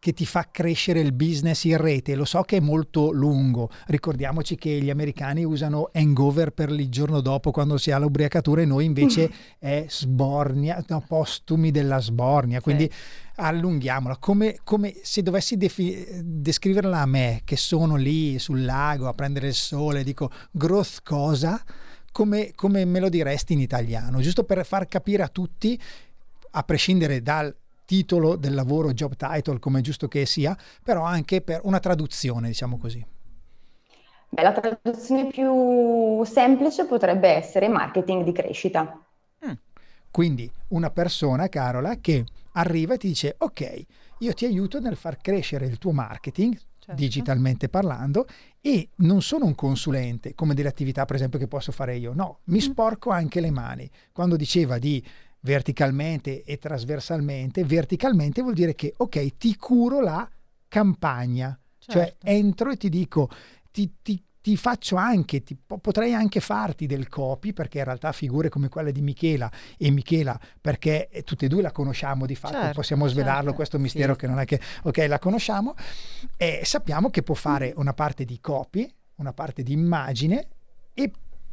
che 0.07 0.13
ti 0.13 0.25
fa 0.25 0.47
crescere 0.53 1.01
il 1.01 1.13
business 1.13 1.65
in 1.65 1.79
rete. 1.79 2.15
Lo 2.15 2.25
so 2.25 2.43
che 2.43 2.59
è 2.59 2.61
molto 2.61 3.11
lungo. 3.11 3.71
Ricordiamoci 3.87 4.55
che 4.55 4.81
gli 4.81 4.89
americani 4.89 5.43
usano 5.43 5.91
hangover 5.93 6.53
per 6.53 6.71
il 6.71 6.89
giorno 6.89 7.21
dopo 7.21 7.51
quando 7.51 7.77
si 7.77 7.91
ha 7.91 7.99
l'ubriacatura 7.99 8.63
e 8.63 8.67
noi 8.67 8.85
invece 8.85 9.29
è 9.59 9.85
sbornia, 9.89 10.81
no, 10.87 11.03
postumi 11.05 11.73
della 11.73 11.99
sbornia. 11.99 12.61
Quindi 12.61 12.89
allunghiamola. 13.35 14.19
Come, 14.19 14.59
come 14.63 14.95
se 15.03 15.23
dovessi 15.23 15.57
defi- 15.57 16.07
descriverla 16.23 17.01
a 17.01 17.07
me, 17.07 17.41
che 17.43 17.57
sono 17.57 17.97
lì 17.97 18.39
sul 18.39 18.65
lago 18.65 19.09
a 19.09 19.13
prendere 19.13 19.49
il 19.49 19.55
sole, 19.55 20.05
dico 20.05 20.31
growth 20.53 21.01
cosa? 21.03 21.61
Come, 22.13 22.53
come 22.55 22.85
me 22.85 23.01
lo 23.01 23.09
diresti 23.09 23.55
in 23.55 23.61
italiano? 23.61 24.21
Giusto 24.21 24.45
per 24.45 24.65
far 24.65 24.87
capire 24.87 25.25
a 25.25 25.29
tutti, 25.29 25.77
a 26.53 26.63
prescindere 26.63 27.23
dal 27.23 27.53
titolo 27.87 28.37
del 28.37 28.53
lavoro, 28.55 28.93
job 28.93 29.17
title, 29.17 29.59
come 29.59 29.79
è 29.79 29.83
giusto 29.83 30.09
che 30.09 30.27
sia, 30.27 30.55
però 30.83 31.03
anche 31.05 31.41
per 31.41 31.61
una 31.65 31.81
traduzione, 31.81 32.49
diciamo 32.49 32.77
così. 32.77 33.05
Beh, 34.29 34.43
la 34.43 34.53
traduzione 34.53 35.27
più 35.29 36.23
semplice 36.25 36.85
potrebbe 36.85 37.29
essere 37.29 37.69
marketing 37.69 38.25
di 38.25 38.33
crescita. 38.33 39.01
Quindi 40.11 40.51
una 40.69 40.91
persona, 40.91 41.49
Carola, 41.49 41.97
che 42.01 42.25
arriva 42.53 42.95
e 42.95 42.99
ti 42.99 43.09
dice, 43.09 43.35
ok, 43.39 43.85
io 44.21 44.33
ti 44.33 44.47
aiuto 44.47 44.81
nel 44.81 44.97
far 44.97 45.19
crescere 45.21 45.67
il 45.67 45.79
tuo 45.79 45.93
marketing, 45.93 46.59
Certo. 46.79 46.95
digitalmente 46.95 47.69
parlando, 47.69 48.27
e 48.61 48.89
non 48.97 49.21
sono 49.21 49.45
un 49.45 49.55
consulente, 49.55 50.35
come 50.35 50.55
delle 50.55 50.69
attività 50.69 51.05
per 51.05 51.17
esempio 51.17 51.39
che 51.39 51.49
posso 51.49 51.71
fare 51.73 51.97
io, 51.97 52.15
no, 52.15 52.39
mi 52.45 52.61
sporco 52.61 53.11
anche 53.11 53.41
le 53.41 53.51
mani. 53.51 53.91
Quando 54.13 54.37
diceva 54.37 54.79
di 54.79 55.05
verticalmente 55.47 56.43
e 56.43 56.59
trasversalmente, 56.59 57.65
verticalmente 57.65 58.43
vuol 58.43 58.55
dire 58.55 58.75
che, 58.75 58.93
ok, 58.97 59.37
ti 59.37 59.57
curo 59.57 60.01
la 60.01 60.29
campagna, 60.67 61.57
cioè 61.79 62.03
Certo. 62.05 62.27
entro 62.27 62.71
e 62.73 62.77
ti 62.77 62.89
dico, 62.89 63.31
ti, 63.71 63.95
ti- 64.03 64.21
ti 64.41 64.57
faccio 64.57 64.97
anche, 64.97 65.43
ti- 65.45 65.57
po- 65.57 65.79
potrei 65.79 66.15
anche 66.15 66.41
farti 66.41 66.87
del 66.87 67.09
copy, 67.09 67.53
perché 67.53 67.79
in 67.79 67.85
realtà 67.85 68.11
figure 68.11 68.49
come 68.49 68.69
quelle 68.69 68.91
di 68.91 69.01
Michela 69.01 69.51
e 69.79 69.91
Michela, 69.91 70.39
perché 70.61 71.09
eh, 71.09 71.23
tutte 71.23 71.47
e 71.47 71.49
due 71.49 71.63
la 71.63 71.71
conosciamo 71.73 72.27
di 72.27 72.35
fatto, 72.35 72.55
Certo, 72.55 72.73
possiamo 72.75 73.07
svelarlo 73.07 73.43
certo. 73.43 73.55
questo 73.55 73.79
mistero 73.79 74.15
Sì. 74.15 74.19
che 74.21 74.27
non 74.27 74.41
è 74.41 74.45
che, 74.45 74.61
ok, 74.83 75.05
la 75.09 75.19
conosciamo, 75.21 75.75
e 76.37 76.61
sappiamo 76.65 77.09
che 77.11 77.23
può 77.23 77.35
fare 77.37 77.73
una 77.77 77.93
parte 77.95 78.25
di 78.25 78.41
copy, 78.41 78.93
una 79.17 79.33
parte 79.33 79.63
di 79.63 79.73
immagine 79.73 80.49
e 80.93 81.11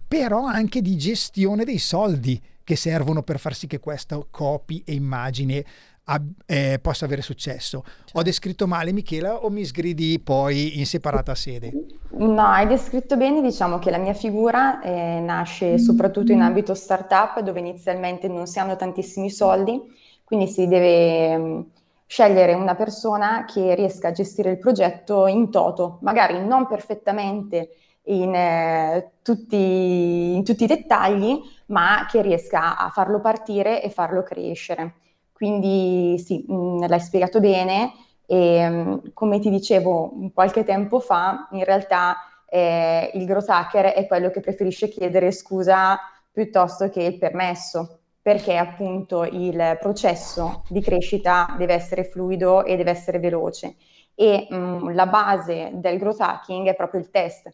però 0.08 0.46
anche 0.46 0.82
di 0.82 0.98
gestione 0.98 1.64
dei 1.64 1.78
soldi 1.80 2.40
che 2.64 2.76
servono 2.76 3.24
per 3.24 3.40
far 3.40 3.54
sì 3.56 3.68
che 3.68 3.80
questo 3.80 4.28
copy 4.32 4.84
e 4.86 4.94
immagine 4.94 5.64
ab- 6.06 6.42
eh, 6.46 6.80
possa 6.82 7.06
avere 7.06 7.22
successo. 7.22 7.84
Ho 8.14 8.22
descritto 8.22 8.68
male 8.68 8.92
Michela 8.92 9.38
o 9.44 9.50
mi 9.50 9.64
sgridi 9.66 10.20
poi 10.20 10.80
in 10.80 10.86
separata 10.86 11.36
sede? 11.36 11.78
No, 12.16 12.44
hai 12.46 12.68
descritto 12.68 13.18
bene, 13.18 13.42
diciamo 13.42 13.80
che 13.80 13.90
la 13.90 13.98
mia 13.98 14.14
figura 14.14 14.80
eh, 14.82 15.20
nasce 15.20 15.80
soprattutto 15.80 16.32
in 16.32 16.42
ambito 16.42 16.76
startup 16.76 17.40
dove 17.40 17.60
inizialmente 17.60 18.28
non 18.28 18.46
si 18.46 18.60
hanno 18.60 18.76
tantissimi 18.76 19.32
soldi, 19.32 19.82
quindi 20.24 20.48
si 20.48 20.68
deve 20.68 21.36
mh, 21.38 21.72
scegliere 22.06 22.54
una 22.54 22.76
persona 22.76 23.46
che 23.46 23.74
riesca 23.74 24.10
a 24.10 24.12
gestire 24.12 24.52
il 24.52 24.60
progetto 24.60 25.26
in 25.26 25.50
toto, 25.50 25.98
magari 26.02 26.46
non 26.46 26.68
perfettamente 26.68 27.70
in, 28.04 28.36
eh, 28.36 29.12
tutti, 29.24 30.36
in 30.36 30.44
tutti 30.44 30.66
i 30.66 30.68
dettagli, 30.68 31.40
ma 31.68 32.06
che 32.10 32.22
riesca 32.22 32.78
a 32.78 32.90
farlo 32.90 33.20
partire 33.20 33.82
e 33.82 33.90
farlo 33.90 34.24
crescere. 34.24 34.96
Quindi 35.32 36.18
sì, 36.20 36.44
mh, 36.48 36.88
l'hai 36.88 37.00
spiegato 37.00 37.40
bene 37.40 37.92
e 38.26 38.68
mh, 38.70 39.14
come 39.14 39.40
ti 39.40 39.50
dicevo 39.50 40.14
qualche 40.34 40.64
tempo 40.64 41.00
fa, 41.00 41.48
in 41.52 41.64
realtà 41.64 42.18
eh, 42.50 43.12
il 43.16 43.26
growth 43.26 43.50
hacker 43.50 43.86
è 43.94 44.06
quello 44.08 44.30
che 44.30 44.40
preferisce 44.40 44.88
chiedere 44.90 45.32
scusa 45.32 46.00
piuttosto 46.32 46.90
che 46.90 47.04
il 47.04 47.18
permesso, 47.18 48.00
perché 48.22 48.56
appunto 48.58 49.24
il 49.24 49.78
processo 49.80 50.64
di 50.70 50.82
crescita 50.82 51.54
deve 51.58 51.74
essere 51.74 52.04
fluido 52.06 52.64
e 52.66 52.76
deve 52.76 52.92
essere 52.92 53.20
veloce 53.20 53.76
e 54.16 54.48
mh, 54.50 54.94
la 54.94 55.08
base 55.08 55.72
del 55.74 55.98
growth 55.98 56.22
hacking 56.22 56.68
è 56.68 56.76
proprio 56.76 57.02
il 57.02 57.10
test. 57.10 57.52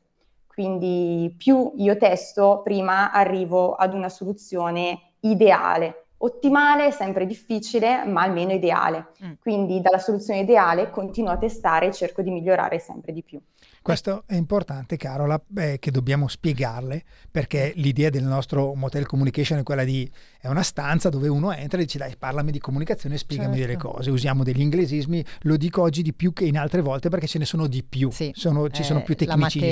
Quindi 0.59 1.33
più 1.37 1.71
io 1.77 1.95
testo, 1.95 2.59
prima 2.61 3.11
arrivo 3.13 3.75
ad 3.75 3.93
una 3.93 4.09
soluzione 4.09 5.13
ideale. 5.21 5.98
Ottimale 6.21 6.87
è 6.87 6.91
sempre 6.91 7.25
difficile, 7.25 8.03
ma 8.03 8.23
almeno 8.23 8.51
ideale. 8.51 9.13
Mm. 9.23 9.31
Quindi 9.39 9.79
dalla 9.79 9.99
soluzione 9.99 10.41
ideale 10.41 10.89
continuo 10.89 11.31
a 11.31 11.37
testare 11.37 11.87
e 11.87 11.93
cerco 11.93 12.21
di 12.21 12.29
migliorare 12.29 12.79
sempre 12.79 13.13
di 13.13 13.23
più. 13.23 13.39
Questo 13.81 14.23
è 14.25 14.35
importante, 14.35 14.97
Carola, 14.97 15.41
eh, 15.55 15.77
che 15.79 15.91
dobbiamo 15.91 16.27
spiegarle, 16.27 17.03
perché 17.31 17.71
l'idea 17.75 18.09
del 18.09 18.23
nostro 18.23 18.73
motel 18.73 19.05
communication 19.05 19.59
è 19.59 19.63
quella 19.63 19.85
di 19.85 20.11
è 20.41 20.47
una 20.47 20.63
stanza 20.63 21.09
dove 21.09 21.27
uno 21.27 21.51
entra 21.51 21.79
e 21.79 21.83
dice 21.83 21.97
dai 21.97 22.15
parlami 22.17 22.51
di 22.51 22.59
comunicazione 22.59 23.17
spiegami 23.17 23.57
certo. 23.57 23.67
delle 23.67 23.77
cose 23.77 24.09
usiamo 24.09 24.43
degli 24.43 24.61
inglesismi 24.61 25.23
lo 25.41 25.57
dico 25.57 25.81
oggi 25.81 26.01
di 26.01 26.13
più 26.13 26.31
che 26.31 26.45
in 26.45 26.57
altre 26.57 26.79
volte 26.79 27.09
perché 27.09 27.27
ce 27.27 27.39
ne 27.39 27.45
sono 27.45 27.67
di 27.67 27.83
più 27.83 28.09
sì, 28.09 28.31
sono, 28.33 28.69
ci 28.69 28.83
sono 28.83 29.03
più 29.03 29.15
tecnicismi 29.17 29.67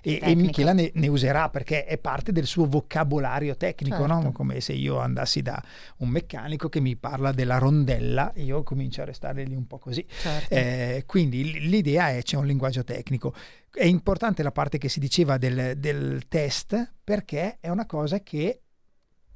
e, 0.00 0.18
e, 0.22 0.34
Michela 0.34 0.72
ne, 0.72 0.92
ne, 0.94 1.08
userà 1.08 1.50
perché 1.50 1.84
è 1.84 1.98
parte 1.98 2.32
del 2.32 2.46
suo 2.46 2.66
vocabolario 2.66 3.54
tecnico 3.54 3.98
certo. 3.98 4.14
no? 4.14 4.32
come 4.32 4.60
se 4.60 4.72
io 4.72 4.98
andassi 4.98 5.42
da 5.42 5.62
un 5.98 6.08
meccanico 6.08 6.68
che 6.68 6.80
mi 6.80 6.96
parla 6.96 7.32
della 7.32 7.58
rondella 7.58 8.32
io 8.36 8.62
comincio 8.62 9.02
a 9.02 9.04
restare 9.04 9.44
lì 9.44 9.54
un 9.54 9.66
po' 9.66 9.78
così 9.78 10.04
certo. 10.08 10.54
eh, 10.54 11.04
quindi 11.06 11.68
l'idea 11.68 12.10
è 12.10 12.22
c'è 12.22 12.36
un 12.36 12.46
linguaggio 12.46 12.84
tecnico 12.84 13.34
è 13.72 13.84
importante 13.84 14.42
la 14.42 14.52
parte 14.52 14.78
che 14.78 14.88
si 14.88 15.00
diceva 15.00 15.36
del, 15.38 15.78
del 15.78 16.26
test 16.28 16.94
perché 17.04 17.58
è 17.60 17.68
una 17.68 17.86
cosa 17.86 18.20
che 18.20 18.62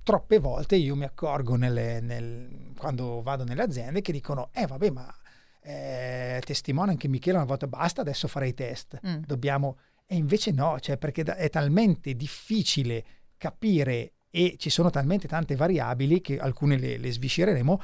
troppe 0.02 0.38
volte 0.38 0.76
io 0.76 0.96
mi 0.96 1.04
accorgo 1.04 1.56
nelle, 1.56 2.00
nel, 2.00 2.72
quando 2.76 3.22
vado 3.22 3.44
nelle 3.44 3.62
aziende 3.62 4.00
che 4.00 4.12
dicono, 4.12 4.50
eh 4.52 4.66
vabbè 4.66 4.90
ma 4.90 5.14
eh, 5.62 6.42
testimone 6.44 6.90
anche 6.90 7.08
Michele 7.08 7.36
una 7.36 7.46
volta 7.46 7.66
basta, 7.66 8.00
adesso 8.00 8.28
farei 8.28 8.50
i 8.50 8.54
test, 8.54 8.98
mm. 9.06 9.22
dobbiamo... 9.26 9.78
E 10.06 10.16
invece 10.16 10.50
no, 10.50 10.78
cioè 10.78 10.98
perché 10.98 11.22
è 11.22 11.48
talmente 11.48 12.14
difficile 12.14 13.04
capire 13.38 14.12
e 14.34 14.56
ci 14.58 14.70
sono 14.70 14.88
talmente 14.88 15.28
tante 15.28 15.54
variabili 15.54 16.22
che 16.22 16.38
alcune 16.38 16.78
le, 16.78 16.96
le 16.96 17.12
sviscereremo 17.12 17.80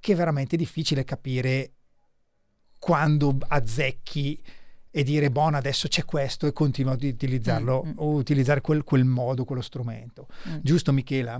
che 0.00 0.14
è 0.14 0.16
veramente 0.16 0.56
difficile 0.56 1.04
capire 1.04 1.72
quando 2.78 3.36
azzecchi 3.46 4.42
e 4.90 5.02
dire 5.04 5.30
buono 5.30 5.58
adesso 5.58 5.86
c'è 5.86 6.04
questo 6.04 6.46
e 6.46 6.52
continuo 6.52 6.94
ad 6.94 7.02
utilizzarlo 7.02 7.84
mm, 7.84 7.88
mm. 7.90 7.94
o 7.96 8.08
utilizzare 8.14 8.62
quel, 8.62 8.82
quel, 8.82 9.04
modo, 9.04 9.44
quello 9.44 9.60
strumento. 9.60 10.26
Mm. 10.48 10.56
Giusto 10.62 10.92
Michela? 10.92 11.38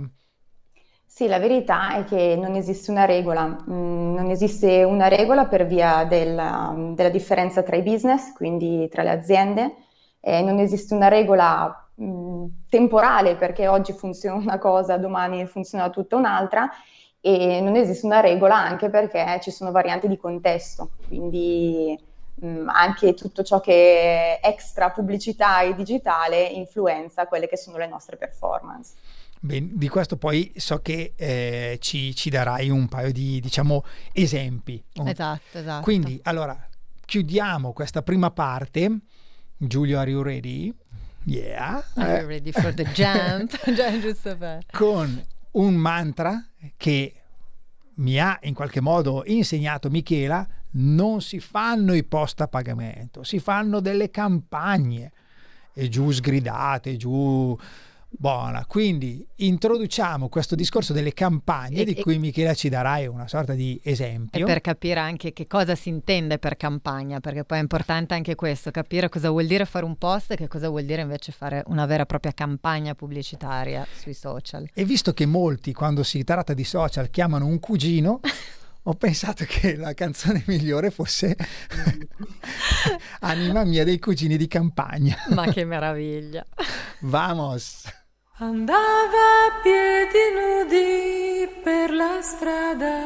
Sì, 1.03 1.27
la 1.27 1.39
verità 1.39 1.95
è 1.95 2.05
che 2.05 2.37
non 2.39 2.55
esiste 2.55 2.91
una 2.91 3.03
regola, 3.03 3.45
mm, 3.47 4.15
non 4.15 4.29
esiste 4.29 4.83
una 4.83 5.09
regola 5.09 5.47
per 5.47 5.65
via 5.65 6.05
della, 6.05 6.73
della, 6.95 7.09
differenza 7.09 7.63
tra 7.63 7.75
i 7.75 7.81
business, 7.81 8.31
quindi 8.31 8.87
tra 8.89 9.03
le 9.03 9.09
aziende, 9.09 9.75
eh, 10.21 10.41
non 10.41 10.59
esiste 10.59 10.93
una 10.93 11.09
regola 11.09 11.90
mh, 12.01 12.05
mm, 12.05 12.45
temporale 12.69 13.35
perché 13.35 13.67
oggi 13.67 13.93
funziona 13.93 14.37
una 14.37 14.57
cosa, 14.57 14.97
domani 14.97 15.45
funziona 15.45 15.89
tutta 15.89 16.15
un'altra 16.15 16.69
e 17.19 17.61
non 17.61 17.75
esiste 17.75 18.05
una 18.05 18.19
regola 18.19 18.57
anche 18.57 18.89
perché 18.89 19.39
ci 19.43 19.51
sono 19.51 19.71
varianti 19.71 20.07
di 20.07 20.17
contesto, 20.17 20.91
quindi 21.07 21.97
mh, 22.35 22.47
mm, 22.47 22.69
anche 22.69 23.13
tutto 23.13 23.43
ciò 23.43 23.59
che 23.59 24.39
è 24.39 24.47
extra 24.47 24.89
pubblicità 24.89 25.61
e 25.61 25.75
digitale 25.75 26.43
influenza 26.43 27.27
quelle 27.27 27.47
che 27.47 27.57
sono 27.57 27.77
le 27.77 27.87
nostre 27.87 28.17
performance. 28.17 28.93
Beh, 29.43 29.69
di 29.71 29.87
questo 29.87 30.17
poi 30.17 30.53
so 30.55 30.81
che 30.81 31.13
eh, 31.15 31.77
ci, 31.81 32.15
ci, 32.15 32.29
darai 32.29 32.69
un 32.69 32.87
paio 32.87 33.11
di 33.11 33.39
diciamo, 33.39 33.83
esempi. 34.13 34.83
Esatto, 34.93 35.57
esatto. 35.57 35.81
Quindi, 35.81 36.19
allora, 36.23 36.55
chiudiamo 37.03 37.73
questa 37.73 38.03
prima 38.03 38.29
parte. 38.29 38.99
Giulio, 39.57 39.97
are 39.97 40.11
you 40.11 40.21
ready? 40.21 40.71
Yeah. 41.23 41.83
Are 41.95 42.21
you 42.21 42.27
ready 42.27 42.51
for 42.51 42.73
the 42.73 42.83
jump? 42.93 43.55
giusto 44.01 44.35
per... 44.35 44.65
Con 44.71 45.23
un 45.51 45.73
mantra 45.75 46.43
che 46.77 47.13
mi 47.95 48.19
ha 48.19 48.39
in 48.43 48.53
qualche 48.53 48.81
modo 48.81 49.23
insegnato 49.25 49.89
Michela, 49.89 50.47
non 50.71 51.21
si 51.21 51.39
fanno 51.39 51.93
i 51.93 52.03
post 52.03 52.41
a 52.41 52.47
pagamento, 52.47 53.23
si 53.23 53.39
fanno 53.39 53.79
delle 53.79 54.09
campagne 54.09 55.11
e 55.73 55.89
giù 55.89 56.11
sgridate, 56.11 56.97
giù 56.97 57.57
Buona, 58.13 58.65
quindi 58.65 59.25
introduciamo 59.37 60.27
questo 60.27 60.53
discorso 60.53 60.91
delle 60.91 61.13
campagne 61.13 61.81
e, 61.81 61.85
di 61.85 61.95
cui 61.95 62.19
Michela 62.19 62.53
ci 62.53 62.67
darai 62.67 63.07
una 63.07 63.27
sorta 63.27 63.53
di 63.53 63.79
esempio. 63.83 64.41
E 64.41 64.45
per 64.45 64.59
capire 64.59 64.99
anche 64.99 65.31
che 65.31 65.47
cosa 65.47 65.75
si 65.75 65.87
intende 65.87 66.37
per 66.37 66.57
campagna, 66.57 67.21
perché 67.21 67.45
poi 67.45 67.59
è 67.59 67.61
importante 67.61 68.13
anche 68.13 68.35
questo, 68.35 68.69
capire 68.69 69.07
cosa 69.07 69.29
vuol 69.29 69.45
dire 69.47 69.65
fare 69.65 69.85
un 69.85 69.95
post 69.95 70.31
e 70.31 70.35
che 70.35 70.49
cosa 70.49 70.67
vuol 70.67 70.83
dire 70.83 71.01
invece 71.01 71.31
fare 71.31 71.63
una 71.67 71.85
vera 71.85 72.03
e 72.03 72.05
propria 72.05 72.33
campagna 72.33 72.93
pubblicitaria 72.93 73.87
sui 73.97 74.13
social. 74.13 74.69
E 74.73 74.83
visto 74.83 75.13
che 75.13 75.25
molti 75.25 75.71
quando 75.71 76.03
si 76.03 76.23
tratta 76.25 76.53
di 76.53 76.65
social 76.65 77.09
chiamano 77.09 77.47
un 77.47 77.59
cugino, 77.59 78.19
ho 78.83 78.93
pensato 78.93 79.45
che 79.47 79.77
la 79.77 79.93
canzone 79.93 80.43
migliore 80.47 80.91
fosse 80.91 81.35
Anima 83.21 83.63
mia 83.63 83.85
dei 83.85 83.99
cugini 83.99 84.35
di 84.35 84.47
campagna. 84.47 85.15
Ma 85.29 85.47
che 85.47 85.63
meraviglia. 85.63 86.45
Vamos. 86.99 87.99
Andava 88.37 89.45
a 89.47 89.59
piedi 89.61 90.17
nudi 90.33 91.61
per 91.61 91.93
la 91.93 92.21
strada, 92.21 92.97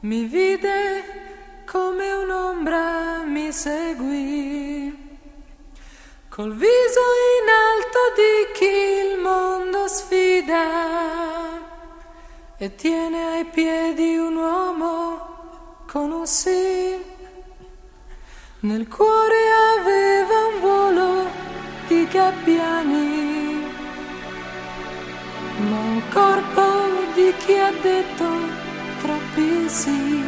mi 0.00 0.24
vide 0.24 1.62
come 1.66 2.10
un'ombra 2.10 3.22
mi 3.24 3.52
seguì, 3.52 5.18
col 6.28 6.52
viso 6.54 7.00
in 7.38 7.48
alto 7.48 7.98
di 8.16 8.52
chi 8.54 8.64
il 8.64 9.18
mondo 9.20 9.86
sfida 9.86 10.66
e 12.56 12.74
tiene 12.74 13.34
ai 13.34 13.44
piedi 13.44 14.16
un 14.16 14.36
uomo 14.36 15.84
con 15.86 16.10
un 16.10 16.26
sì. 16.26 16.98
Nel 18.62 18.88
cuore 18.88 19.42
aveva 19.78 20.46
un 20.46 20.60
volo 20.60 21.30
di 21.86 22.06
gabbiani 22.08 23.39
ma 25.68 25.78
un 25.78 26.02
corpo 26.10 26.62
di 27.14 27.34
chi 27.38 27.54
ha 27.58 27.72
detto 27.82 28.26
troppi 29.02 29.68
sì. 29.68 30.22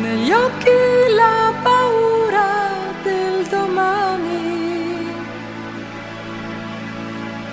Negli 0.00 0.32
occhi 0.32 0.70
la 1.14 1.52
paura 1.62 2.50
del 3.02 3.46
domani, 3.46 5.14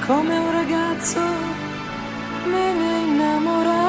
come 0.05 0.37
un 0.37 0.51
ragazzo 0.51 1.19
me 2.45 2.73
ne 2.73 2.99
innamorai. 3.07 3.88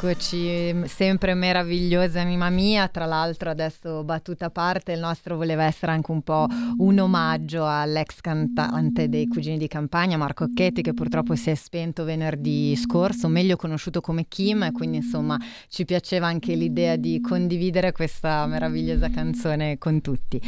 rieccoci, 0.00 0.88
sempre 0.88 1.34
meravigliosa 1.34 2.22
anima 2.22 2.48
mia, 2.48 2.88
tra 2.88 3.04
l'altro 3.04 3.50
adesso 3.50 4.02
battuta 4.02 4.46
a 4.46 4.50
parte, 4.50 4.92
il 4.92 5.00
nostro 5.00 5.36
voleva 5.36 5.64
essere 5.64 5.92
anche 5.92 6.10
un 6.10 6.22
po' 6.22 6.46
un 6.78 6.98
omaggio 6.98 7.66
all'ex 7.66 8.20
cantante 8.20 9.10
dei 9.10 9.26
Cugini 9.26 9.58
di 9.58 9.68
Campagna, 9.68 10.16
Marco 10.16 10.44
Occhetti, 10.44 10.80
che 10.80 10.94
purtroppo 10.94 11.34
si 11.34 11.50
è 11.50 11.54
spento 11.54 12.04
venerdì 12.04 12.74
scorso, 12.76 13.28
meglio 13.28 13.56
conosciuto 13.56 14.00
come 14.00 14.24
Kim, 14.26 14.72
quindi 14.72 14.98
insomma 14.98 15.38
ci 15.68 15.84
piaceva 15.84 16.28
anche 16.28 16.54
l'idea 16.54 16.96
di 16.96 17.20
condividere 17.20 17.92
questa 17.92 18.46
meravigliosa 18.46 19.10
canzone 19.10 19.76
con 19.76 20.00
tutti. 20.00 20.40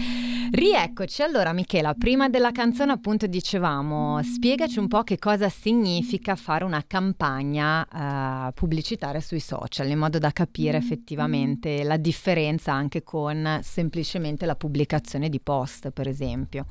Rieccoci, 0.51 1.23
allora 1.23 1.53
Michela, 1.53 1.93
prima 1.95 2.31
della 2.31 2.53
canzone 2.53 2.93
appunto 2.93 3.27
dicevamo, 3.27 4.23
spiegaci 4.23 4.79
un 4.79 4.89
po' 4.89 5.03
che 5.03 5.19
cosa 5.19 5.51
significa 5.51 6.37
fare 6.37 6.65
una 6.65 6.83
campagna 6.87 8.49
eh, 8.49 8.53
pubblicitaria 8.53 9.21
sui 9.21 9.41
social, 9.43 9.89
in 9.91 9.99
modo 9.99 10.19
da 10.19 10.31
capire 10.31 10.79
effettivamente 10.79 11.83
la 11.85 11.99
differenza 11.99 12.73
anche 12.73 13.03
con 13.03 13.61
semplicemente 13.63 14.47
la 14.47 14.57
pubblicazione 14.57 15.29
di 15.29 15.41
post, 15.41 15.91
per 15.91 16.09
esempio. 16.09 16.67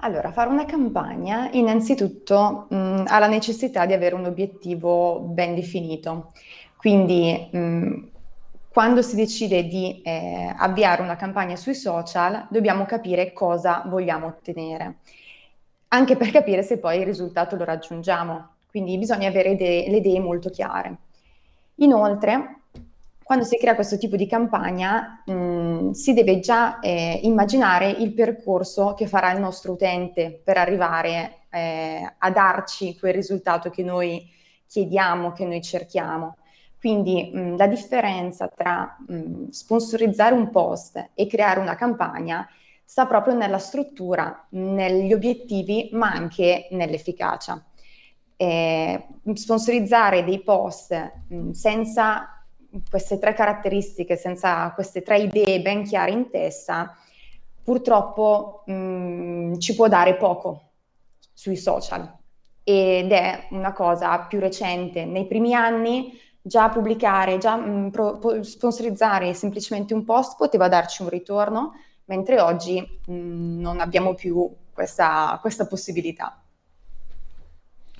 Allora, 0.00 0.30
fare 0.30 0.48
una 0.50 0.64
campagna 0.64 1.50
innanzitutto 1.52 2.66
mh, 2.70 3.04
ha 3.08 3.18
la 3.18 3.26
necessità 3.26 3.84
di 3.84 3.92
avere 3.92 4.14
un 4.14 4.26
obiettivo 4.26 5.18
ben 5.20 5.54
definito. 5.56 6.32
Quindi 6.76 7.48
mh, 7.50 8.10
quando 8.68 9.02
si 9.02 9.16
decide 9.16 9.64
di 9.66 10.00
eh, 10.02 10.54
avviare 10.56 11.02
una 11.02 11.16
campagna 11.16 11.56
sui 11.56 11.74
social, 11.74 12.46
dobbiamo 12.50 12.84
capire 12.86 13.32
cosa 13.32 13.82
vogliamo 13.86 14.26
ottenere, 14.28 14.98
anche 15.88 16.16
per 16.16 16.30
capire 16.30 16.62
se 16.62 16.78
poi 16.78 17.00
il 17.00 17.06
risultato 17.06 17.56
lo 17.56 17.64
raggiungiamo. 17.64 18.50
Quindi 18.70 18.98
bisogna 18.98 19.28
avere 19.28 19.50
idee, 19.50 19.90
le 19.90 19.96
idee 19.96 20.20
molto 20.20 20.50
chiare. 20.50 20.96
Inoltre, 21.80 22.62
quando 23.22 23.44
si 23.44 23.56
crea 23.58 23.74
questo 23.74 23.98
tipo 23.98 24.16
di 24.16 24.26
campagna, 24.26 25.22
mh, 25.24 25.90
si 25.90 26.14
deve 26.14 26.40
già 26.40 26.80
eh, 26.80 27.20
immaginare 27.22 27.90
il 27.90 28.14
percorso 28.14 28.94
che 28.94 29.06
farà 29.06 29.32
il 29.32 29.40
nostro 29.40 29.72
utente 29.72 30.40
per 30.42 30.56
arrivare 30.56 31.42
eh, 31.50 32.14
a 32.16 32.30
darci 32.30 32.98
quel 32.98 33.14
risultato 33.14 33.70
che 33.70 33.82
noi 33.82 34.26
chiediamo, 34.66 35.32
che 35.32 35.44
noi 35.44 35.62
cerchiamo. 35.62 36.36
Quindi 36.80 37.30
mh, 37.32 37.56
la 37.56 37.66
differenza 37.66 38.48
tra 38.48 38.96
mh, 39.06 39.50
sponsorizzare 39.50 40.34
un 40.34 40.50
post 40.50 41.10
e 41.14 41.26
creare 41.26 41.60
una 41.60 41.74
campagna 41.76 42.48
sta 42.84 43.06
proprio 43.06 43.34
nella 43.34 43.58
struttura, 43.58 44.46
negli 44.50 45.12
obiettivi, 45.12 45.90
ma 45.92 46.10
anche 46.10 46.68
nell'efficacia 46.70 47.62
eh, 48.40 49.06
sponsorizzare 49.34 50.24
dei 50.24 50.40
post 50.42 50.92
mh, 50.92 51.36
mm, 51.36 51.50
senza 51.50 52.44
queste 52.88 53.18
tre 53.18 53.34
caratteristiche, 53.34 54.16
senza 54.16 54.70
queste 54.74 55.02
tre 55.02 55.18
idee 55.18 55.60
ben 55.60 55.82
chiare 55.82 56.12
in 56.12 56.30
testa, 56.30 56.96
purtroppo 57.64 58.62
mh, 58.66 58.72
mm, 58.72 59.58
ci 59.58 59.74
può 59.74 59.88
dare 59.88 60.14
poco 60.14 60.62
sui 61.32 61.56
social 61.56 62.16
ed 62.62 63.10
è 63.10 63.48
una 63.50 63.72
cosa 63.72 64.16
più 64.20 64.38
recente. 64.38 65.04
Nei 65.04 65.26
primi 65.26 65.54
anni 65.54 66.16
già 66.40 66.68
pubblicare, 66.68 67.38
già 67.38 67.56
mh, 67.56 67.70
mm, 67.70 67.88
pro, 67.88 68.42
sponsorizzare 68.44 69.34
semplicemente 69.34 69.94
un 69.94 70.04
post 70.04 70.36
poteva 70.36 70.68
darci 70.68 71.02
un 71.02 71.08
ritorno, 71.08 71.72
mentre 72.04 72.40
oggi 72.40 73.00
non 73.06 73.80
abbiamo 73.80 74.14
più 74.14 74.48
questa, 74.72 75.36
questa 75.40 75.66
possibilità. 75.66 76.40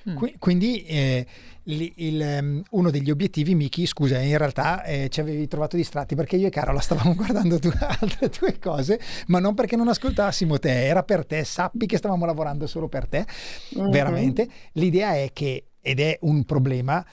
Mm. 0.08 0.14
Qu- 0.14 0.38
quindi 0.38 0.84
eh, 0.84 1.26
il, 1.64 1.92
il, 1.96 2.38
um, 2.40 2.62
uno 2.70 2.90
degli 2.90 3.10
obiettivi, 3.10 3.54
Miki, 3.54 3.86
scusa, 3.86 4.18
in 4.18 4.36
realtà 4.38 4.84
eh, 4.84 5.08
ci 5.10 5.20
avevi 5.20 5.46
trovato 5.48 5.76
distratti 5.76 6.14
perché 6.14 6.36
io 6.36 6.46
e 6.46 6.50
Carola 6.50 6.80
stavamo 6.80 7.14
guardando 7.16 7.58
tu, 7.58 7.70
altre 7.78 8.30
tue 8.30 8.58
cose, 8.58 9.00
ma 9.26 9.38
non 9.38 9.54
perché 9.54 9.76
non 9.76 9.88
ascoltassimo 9.88 10.58
te, 10.58 10.86
era 10.86 11.02
per 11.02 11.26
te, 11.26 11.44
sappi 11.44 11.86
che 11.86 11.96
stavamo 11.96 12.24
lavorando 12.24 12.66
solo 12.66 12.88
per 12.88 13.06
te, 13.06 13.26
mm-hmm. 13.78 13.90
veramente. 13.90 14.48
L'idea 14.72 15.14
è 15.14 15.30
che, 15.32 15.64
ed 15.80 16.00
è 16.00 16.18
un 16.22 16.44
problema, 16.44 17.04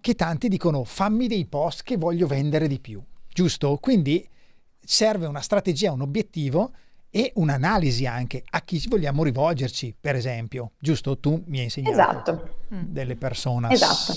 che 0.00 0.14
tanti 0.14 0.48
dicono 0.48 0.84
fammi 0.84 1.26
dei 1.26 1.46
post 1.46 1.82
che 1.82 1.96
voglio 1.96 2.26
vendere 2.26 2.68
di 2.68 2.80
più, 2.80 3.02
giusto? 3.28 3.76
Quindi 3.80 4.26
serve 4.80 5.26
una 5.26 5.40
strategia, 5.40 5.92
un 5.92 6.02
obiettivo 6.02 6.72
e 7.16 7.32
un'analisi 7.36 8.04
anche 8.04 8.44
a 8.50 8.60
chi 8.60 8.78
vogliamo 8.90 9.24
rivolgerci, 9.24 9.96
per 9.98 10.16
esempio. 10.16 10.72
Giusto? 10.78 11.18
Tu 11.18 11.42
mi 11.46 11.60
hai 11.60 11.64
insegnato 11.64 11.92
esatto. 11.94 12.48
Mm. 12.74 12.82
delle 12.88 13.16
persone. 13.16 13.72
Esatto. 13.72 14.12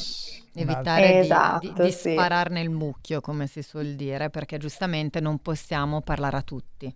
Evitare 0.53 1.19
esatto, 1.19 1.65
di, 1.65 1.73
di, 1.73 1.83
di 1.83 1.91
sì. 1.93 2.11
sparare 2.11 2.49
nel 2.49 2.69
mucchio, 2.69 3.21
come 3.21 3.47
si 3.47 3.61
suol 3.61 3.93
dire, 3.93 4.29
perché 4.29 4.57
giustamente 4.57 5.21
non 5.21 5.37
possiamo 5.37 6.01
parlare 6.01 6.35
a 6.35 6.41
tutti. 6.41 6.93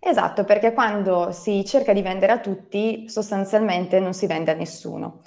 Esatto, 0.00 0.42
perché 0.42 0.72
quando 0.72 1.30
si 1.30 1.64
cerca 1.64 1.92
di 1.92 2.02
vendere 2.02 2.32
a 2.32 2.40
tutti, 2.40 3.08
sostanzialmente 3.08 4.00
non 4.00 4.12
si 4.12 4.26
vende 4.26 4.50
a 4.50 4.54
nessuno. 4.54 5.20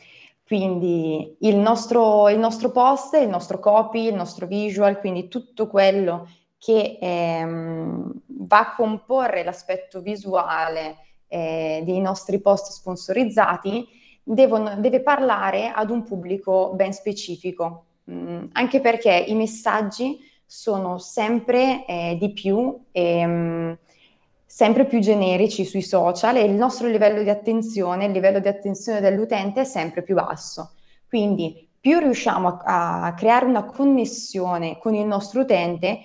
Quindi 0.45 1.37
il 1.39 1.55
nostro, 1.55 2.27
il 2.27 2.37
nostro 2.37 2.69
post, 2.71 3.13
il 3.13 3.29
nostro 3.29 3.59
copy, 3.59 4.07
il 4.07 4.15
nostro 4.15 4.45
visual, 4.45 4.99
quindi 4.99 5.29
tutto 5.29 5.67
quello 5.67 6.27
che 6.63 6.97
ehm, 7.01 8.09
va 8.25 8.59
a 8.59 8.73
comporre 8.73 9.43
l'aspetto 9.43 9.99
visuale 9.99 10.95
eh, 11.27 11.81
dei 11.83 11.99
nostri 11.99 12.39
post 12.39 12.71
sponsorizzati, 12.71 13.85
devono, 14.23 14.77
deve 14.77 15.01
parlare 15.01 15.73
ad 15.75 15.89
un 15.89 16.03
pubblico 16.03 16.71
ben 16.73 16.93
specifico, 16.93 17.87
mm, 18.09 18.45
anche 18.53 18.79
perché 18.79 19.11
i 19.27 19.35
messaggi 19.35 20.19
sono 20.45 20.99
sempre 20.99 21.85
eh, 21.85 22.15
di 22.17 22.31
più, 22.31 22.85
ehm, 22.93 23.77
sempre 24.45 24.85
più 24.85 24.99
generici 24.99 25.65
sui 25.65 25.81
social 25.81 26.37
e 26.37 26.45
il 26.45 26.53
nostro 26.53 26.87
livello 26.87 27.23
di 27.23 27.29
attenzione, 27.29 28.05
il 28.05 28.11
livello 28.13 28.39
di 28.39 28.47
attenzione 28.47 29.01
dell'utente 29.01 29.61
è 29.61 29.65
sempre 29.65 30.01
più 30.01 30.15
basso. 30.15 30.75
Quindi 31.09 31.67
più 31.77 31.99
riusciamo 31.99 32.61
a, 32.63 33.01
a 33.01 33.13
creare 33.15 33.47
una 33.47 33.65
connessione 33.65 34.77
con 34.77 34.95
il 34.95 35.05
nostro 35.05 35.41
utente, 35.41 35.99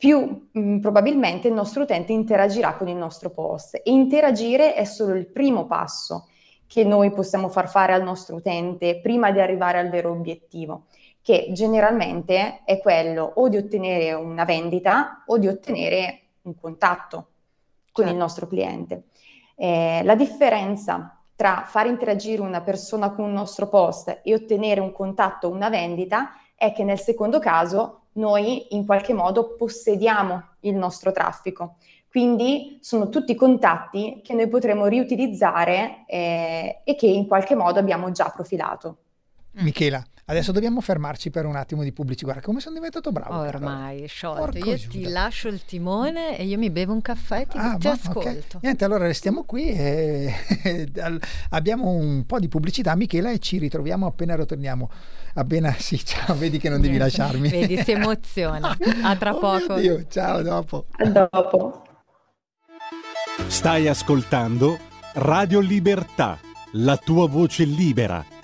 più 0.00 0.48
mh, 0.50 0.58
mm, 0.58 0.78
probabilmente 0.78 1.46
il 1.46 1.52
nostro 1.52 1.82
utente 1.82 2.12
interagirà 2.12 2.72
con 2.72 2.88
il 2.88 2.96
nostro 2.96 3.28
post. 3.28 3.74
E 3.74 3.82
interagire 3.84 4.72
è 4.72 4.84
solo 4.84 5.14
il 5.14 5.26
primo 5.26 5.66
passo 5.66 6.28
che 6.66 6.84
noi 6.84 7.12
possiamo 7.12 7.50
far 7.50 7.68
fare 7.68 7.92
al 7.92 8.02
nostro 8.02 8.36
utente 8.36 8.98
prima 9.02 9.30
di 9.30 9.40
arrivare 9.40 9.78
al 9.78 9.90
vero 9.90 10.10
obiettivo, 10.12 10.86
che 11.20 11.50
generalmente 11.52 12.62
è 12.64 12.78
quello 12.78 13.30
o 13.34 13.50
di 13.50 13.58
ottenere 13.58 14.14
una 14.14 14.46
vendita 14.46 15.22
o 15.26 15.36
di 15.36 15.48
ottenere 15.48 16.20
un 16.42 16.54
contatto 16.58 17.16
con 17.92 18.04
certo. 18.04 18.10
il 18.10 18.16
nostro 18.16 18.46
cliente. 18.46 19.02
Eh, 19.54 20.00
la 20.02 20.14
differenza 20.14 21.14
tra 21.36 21.64
far 21.66 21.86
interagire 21.86 22.40
una 22.40 22.62
persona 22.62 23.10
con 23.10 23.26
un 23.26 23.32
nostro 23.32 23.68
post 23.68 24.20
e 24.22 24.32
ottenere 24.32 24.80
un 24.80 24.92
contatto 24.92 25.48
o 25.48 25.50
una 25.50 25.68
vendita 25.68 26.30
è 26.54 26.72
che 26.72 26.84
nel 26.84 27.00
secondo 27.00 27.38
caso 27.38 27.99
noi 28.12 28.74
in 28.74 28.86
qualche 28.86 29.12
modo 29.12 29.54
possediamo 29.54 30.42
il 30.60 30.74
nostro 30.74 31.12
traffico. 31.12 31.76
Quindi 32.08 32.78
sono 32.80 33.08
tutti 33.08 33.34
contatti 33.36 34.20
che 34.24 34.34
noi 34.34 34.48
potremo 34.48 34.86
riutilizzare 34.86 36.04
eh, 36.08 36.80
e 36.84 36.96
che 36.96 37.06
in 37.06 37.26
qualche 37.26 37.54
modo 37.54 37.78
abbiamo 37.78 38.10
già 38.10 38.28
profilato. 38.34 38.96
Michela, 39.52 40.04
adesso 40.30 40.52
dobbiamo 40.52 40.80
fermarci 40.80 41.30
per 41.30 41.44
un 41.44 41.56
attimo 41.56 41.82
di 41.82 41.92
pubblicità. 41.92 42.26
Guarda 42.26 42.42
come 42.42 42.60
sono 42.60 42.76
diventato 42.76 43.10
bravo. 43.10 43.40
Ormai, 43.40 44.06
sciolto. 44.06 44.40
Porco 44.40 44.70
io 44.70 44.76
Giuda. 44.76 44.92
ti 44.92 45.08
lascio 45.08 45.48
il 45.48 45.64
timone 45.64 46.38
e 46.38 46.44
io 46.44 46.56
mi 46.56 46.70
bevo 46.70 46.92
un 46.92 47.02
caffè 47.02 47.40
e 47.40 47.46
ti, 47.46 47.56
ah, 47.58 47.76
ti 47.76 47.86
ma, 47.88 47.92
ascolto. 47.92 48.28
Okay. 48.28 48.60
Niente, 48.60 48.84
allora 48.84 49.06
restiamo 49.06 49.42
qui 49.44 49.70
e 49.70 50.32
abbiamo 51.50 51.90
un 51.90 52.24
po' 52.26 52.38
di 52.38 52.48
pubblicità, 52.48 52.94
Michela, 52.94 53.30
e 53.30 53.38
ci 53.38 53.58
ritroviamo 53.58 54.06
appena 54.06 54.36
ritorniamo. 54.36 54.88
Appena 55.34 55.74
sì, 55.78 56.04
ciao, 56.04 56.36
vedi 56.36 56.58
che 56.58 56.68
non 56.68 56.80
devi 56.80 56.96
lasciarmi. 56.96 57.48
Vedi, 57.48 57.76
si 57.82 57.92
emoziona. 57.92 58.76
A 59.02 59.16
tra 59.16 59.34
oh 59.34 59.38
poco. 59.38 59.74
Dio, 59.74 60.06
ciao, 60.08 60.42
dopo. 60.42 60.86
A 60.92 61.06
dopo. 61.06 61.84
Stai 63.46 63.88
ascoltando 63.88 64.78
Radio 65.14 65.58
Libertà, 65.58 66.38
la 66.72 66.96
tua 66.96 67.26
voce 67.26 67.64
libera, 67.64 68.24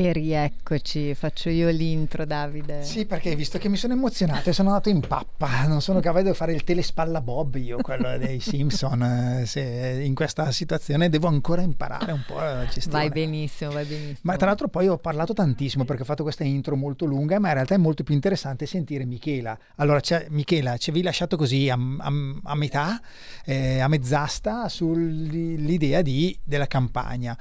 E 0.00 0.12
rieccoci, 0.12 1.12
faccio 1.16 1.48
io 1.50 1.68
l'intro 1.70 2.24
Davide. 2.24 2.84
Sì, 2.84 3.04
perché 3.04 3.34
visto 3.34 3.58
che 3.58 3.68
mi 3.68 3.76
sono 3.76 3.94
emozionato 3.94 4.48
e 4.48 4.52
sono 4.52 4.68
andato 4.68 4.90
in 4.90 5.00
pappa, 5.00 5.66
non 5.66 5.80
sono 5.80 5.98
capace 5.98 6.26
di 6.26 6.34
fare 6.34 6.52
il 6.52 6.62
telespalla 6.62 7.20
Bob 7.20 7.56
io, 7.56 7.78
quello 7.78 8.16
dei 8.16 8.38
Simpson, 8.38 9.02
eh, 9.02 9.42
se 9.44 10.00
in 10.04 10.14
questa 10.14 10.52
situazione 10.52 11.08
devo 11.08 11.26
ancora 11.26 11.62
imparare 11.62 12.12
un 12.12 12.22
po' 12.24 12.38
a 12.38 12.64
gestire. 12.66 12.90
Vai 12.92 13.08
benissimo, 13.08 13.72
vai 13.72 13.84
benissimo. 13.86 14.18
Ma 14.22 14.36
tra 14.36 14.46
l'altro 14.46 14.68
poi 14.68 14.86
ho 14.86 14.98
parlato 14.98 15.32
tantissimo 15.32 15.84
perché 15.84 16.02
ho 16.02 16.04
fatto 16.06 16.22
questa 16.22 16.44
intro 16.44 16.76
molto 16.76 17.04
lunga, 17.04 17.40
ma 17.40 17.48
in 17.48 17.54
realtà 17.54 17.74
è 17.74 17.78
molto 17.78 18.04
più 18.04 18.14
interessante 18.14 18.66
sentire 18.66 19.04
Michela. 19.04 19.58
Allora, 19.78 20.00
Michela, 20.28 20.76
ci 20.76 20.90
avevi 20.90 21.04
lasciato 21.04 21.36
così 21.36 21.68
a, 21.70 21.74
a- 21.76 22.12
a 22.44 22.54
metà, 22.54 23.00
eh, 23.44 23.80
a 23.80 23.88
mezz'asta, 23.88 24.68
sull'idea 24.68 26.02
di- 26.02 26.38
della 26.44 26.68
campagna. 26.68 27.36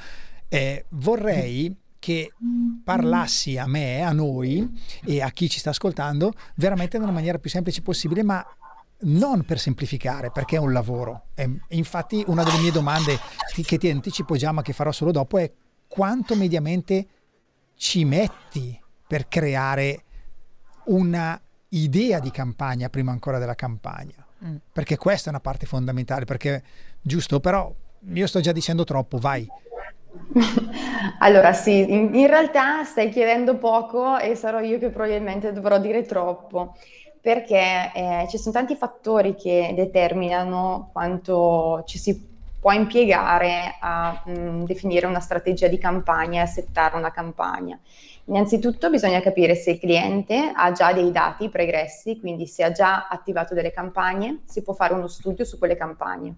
Eh, 0.49 0.85
vorrei 0.89 1.85
che 2.07 2.31
parlassi 2.85 3.57
a 3.57 3.67
me, 3.67 4.01
a 4.01 4.13
noi 4.13 4.65
e 5.03 5.21
a 5.21 5.29
chi 5.29 5.49
ci 5.49 5.59
sta 5.59 5.71
ascoltando 5.71 6.31
veramente 6.55 6.97
nella 6.97 7.11
maniera 7.11 7.37
più 7.37 7.49
semplice 7.49 7.81
possibile, 7.81 8.23
ma 8.23 8.45
non 8.99 9.43
per 9.43 9.59
semplificare, 9.59 10.31
perché 10.31 10.55
è 10.55 10.59
un 10.59 10.71
lavoro. 10.71 11.25
E 11.35 11.59
infatti 11.71 12.23
una 12.27 12.45
delle 12.45 12.59
mie 12.59 12.71
domande 12.71 13.19
che 13.53 13.77
ti 13.77 13.89
anticipo 13.89 14.37
già, 14.37 14.53
ma 14.53 14.61
che 14.61 14.71
farò 14.71 14.93
solo 14.93 15.11
dopo, 15.11 15.37
è 15.37 15.51
quanto 15.85 16.37
mediamente 16.37 17.07
ci 17.75 18.05
metti 18.05 18.79
per 19.05 19.27
creare 19.27 20.03
una 20.85 21.37
idea 21.69 22.19
di 22.21 22.31
campagna 22.31 22.87
prima 22.87 23.11
ancora 23.11 23.37
della 23.37 23.55
campagna? 23.55 24.25
Mm. 24.45 24.55
Perché 24.71 24.95
questa 24.95 25.27
è 25.27 25.29
una 25.31 25.41
parte 25.41 25.65
fondamentale, 25.65 26.23
perché 26.23 26.63
giusto, 27.01 27.41
però 27.41 27.69
io 28.13 28.27
sto 28.27 28.39
già 28.39 28.53
dicendo 28.53 28.85
troppo, 28.85 29.17
vai. 29.17 29.45
Allora 31.19 31.53
sì, 31.53 31.79
in, 31.91 32.13
in 32.15 32.27
realtà 32.27 32.83
stai 32.83 33.09
chiedendo 33.09 33.57
poco 33.57 34.17
e 34.17 34.35
sarò 34.35 34.59
io 34.59 34.79
che 34.79 34.89
probabilmente 34.89 35.51
dovrò 35.53 35.79
dire 35.79 36.03
troppo, 36.03 36.75
perché 37.21 37.91
eh, 37.93 38.27
ci 38.29 38.37
sono 38.37 38.53
tanti 38.53 38.75
fattori 38.75 39.35
che 39.35 39.73
determinano 39.75 40.89
quanto 40.93 41.83
ci 41.85 41.97
si 41.97 42.25
può 42.59 42.71
impiegare 42.71 43.77
a 43.79 44.23
mm, 44.29 44.63
definire 44.63 45.05
una 45.05 45.19
strategia 45.19 45.67
di 45.67 45.77
campagna 45.77 46.39
e 46.41 46.43
a 46.43 46.47
settare 46.47 46.97
una 46.97 47.11
campagna. 47.11 47.79
Innanzitutto 48.25 48.89
bisogna 48.89 49.21
capire 49.21 49.55
se 49.55 49.71
il 49.71 49.79
cliente 49.79 50.51
ha 50.53 50.71
già 50.71 50.91
dei 50.93 51.11
dati 51.11 51.49
pregressi, 51.49 52.19
quindi 52.19 52.45
se 52.47 52.63
ha 52.63 52.71
già 52.71 53.07
attivato 53.07 53.53
delle 53.53 53.71
campagne, 53.71 54.41
si 54.45 54.61
può 54.63 54.73
fare 54.73 54.93
uno 54.93 55.07
studio 55.07 55.45
su 55.45 55.57
quelle 55.57 55.75
campagne. 55.77 56.35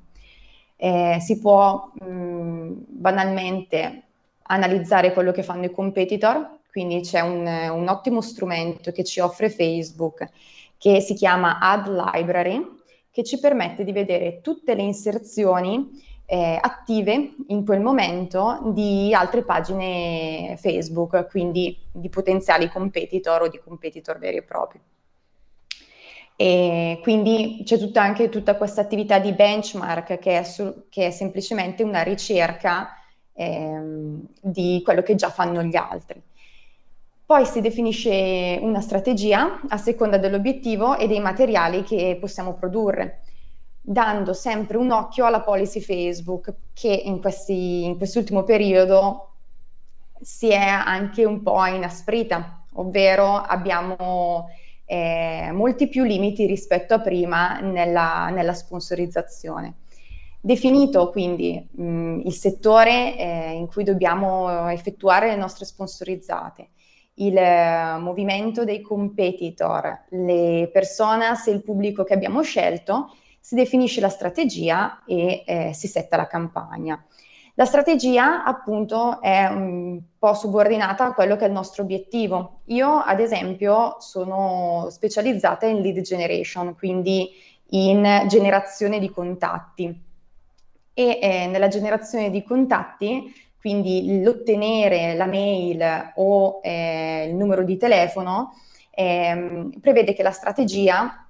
Eh, 0.82 1.18
si 1.20 1.40
può 1.40 1.92
mh, 1.94 2.72
banalmente 2.88 4.04
analizzare 4.44 5.12
quello 5.12 5.34
che 5.34 5.44
fanno 5.44 5.66
i 5.66 5.72
competitor, 5.72 6.60
quindi 6.72 7.02
c'è 7.02 7.20
un, 7.20 7.46
un 7.46 7.88
ottimo 7.90 8.22
strumento 8.22 8.92
che 8.94 9.04
ci 9.04 9.20
offre 9.20 9.50
Facebook 9.50 10.30
che 10.78 11.02
si 11.02 11.14
chiama 11.14 11.60
Ad 11.60 11.88
Library, 11.88 12.66
che 13.12 13.24
ci 13.24 13.40
permette 13.40 13.84
di 13.84 13.92
vedere 13.92 14.40
tutte 14.40 14.74
le 14.74 14.84
inserzioni 14.84 16.02
eh, 16.26 16.58
attive 16.62 17.34
in 17.48 17.66
quel 17.66 17.82
momento 17.82 18.72
di 18.74 19.14
altre 19.14 19.44
pagine 19.44 20.56
Facebook, 20.58 21.28
quindi 21.30 21.78
di 21.92 22.08
potenziali 22.08 22.70
competitor 22.70 23.42
o 23.42 23.48
di 23.50 23.60
competitor 23.60 24.18
veri 24.18 24.38
e 24.38 24.44
propri. 24.44 24.80
E 26.42 27.00
quindi 27.02 27.64
c'è 27.66 27.78
tutta 27.78 28.02
anche 28.02 28.30
tutta 28.30 28.56
questa 28.56 28.80
attività 28.80 29.20
di 29.20 29.34
benchmark 29.34 30.20
che 30.20 30.40
è, 30.40 30.44
su- 30.44 30.86
che 30.88 31.08
è 31.08 31.12
semplicemente 31.12 31.84
una 31.84 32.02
ricerca 32.02 32.94
ehm, 33.34 34.26
di 34.40 34.82
quello 34.82 35.02
che 35.02 35.16
già 35.16 35.30
fanno 35.32 35.62
gli 35.64 35.76
altri. 35.76 36.22
Poi 37.26 37.46
si 37.46 37.60
definisce 37.60 38.58
una 38.62 38.80
strategia 38.80 39.60
a 39.68 39.76
seconda 39.76 40.18
dell'obiettivo 40.18 40.96
e 40.96 41.08
dei 41.08 41.20
materiali 41.20 41.84
che 41.84 42.18
possiamo 42.18 42.54
produrre, 42.54 43.20
dando 43.82 44.32
sempre 44.32 44.78
un 44.78 44.92
occhio 44.92 45.26
alla 45.26 45.42
policy 45.42 45.82
Facebook 45.82 46.54
che 46.72 47.02
in, 47.04 47.20
questi, 47.20 47.84
in 47.84 47.98
quest'ultimo 47.98 48.44
periodo 48.46 49.34
si 50.22 50.48
è 50.52 50.68
anche 50.68 51.26
un 51.26 51.44
po' 51.44 51.66
inasprita, 51.66 52.64
ovvero 52.76 53.36
abbiamo 53.36 54.48
eh, 54.92 55.52
molti 55.54 55.88
più 55.88 56.04
limiti 56.04 56.48
rispetto 56.48 56.96
a 56.96 57.00
prima 57.00 57.60
nella, 57.60 58.30
nella 58.30 58.56
sponsorizzazione. 58.56 59.76
Definito 60.42 61.12
quindi 61.12 61.64
mh, 61.70 62.22
il 62.26 62.34
settore 62.34 63.16
eh, 63.16 63.52
in 63.52 63.68
cui 63.68 63.84
dobbiamo 63.84 64.68
effettuare 64.70 65.28
le 65.28 65.36
nostre 65.36 65.66
sponsorizzate, 65.66 66.70
il 67.16 67.38
eh, 67.38 67.98
movimento 68.00 68.64
dei 68.64 68.82
competitor, 68.82 70.06
le 70.10 70.70
personas 70.74 71.46
e 71.46 71.52
il 71.52 71.62
pubblico 71.62 72.04
che 72.04 72.16
abbiamo 72.16 72.42
scelto, 72.42 73.14
si 73.40 73.54
definisce 73.54 74.02
la 74.02 74.10
strategia 74.10 75.04
e 75.06 75.44
eh, 75.46 75.74
si 75.74 75.88
setta 75.88 76.18
la 76.18 76.26
campagna. 76.26 77.06
La 77.60 77.66
strategia 77.66 78.46
appunto 78.46 79.20
è 79.20 79.46
un 79.48 80.00
po' 80.18 80.34
subordinata 80.34 81.08
a 81.08 81.14
quello 81.14 81.36
che 81.36 81.44
è 81.44 81.48
il 81.48 81.54
nostro 81.54 81.84
obiettivo. 81.84 82.62
Io 82.68 83.00
ad 83.00 83.20
esempio 83.20 83.98
sono 84.00 84.88
specializzata 84.90 85.66
in 85.66 85.82
lead 85.82 86.00
generation, 86.00 86.74
quindi 86.78 87.30
in 87.72 88.24
generazione 88.30 88.98
di 88.98 89.10
contatti 89.10 89.94
e 90.94 91.20
eh, 91.22 91.48
nella 91.48 91.68
generazione 91.68 92.30
di 92.30 92.44
contatti, 92.44 93.30
quindi 93.60 94.24
l'ottenere 94.24 95.16
la 95.16 95.26
mail 95.26 96.14
o 96.16 96.62
eh, 96.64 97.26
il 97.28 97.36
numero 97.36 97.66
di 97.66 97.76
telefono, 97.76 98.54
ehm, 98.92 99.72
prevede 99.82 100.14
che 100.14 100.24
la 100.24 100.32
strategia 100.32 101.28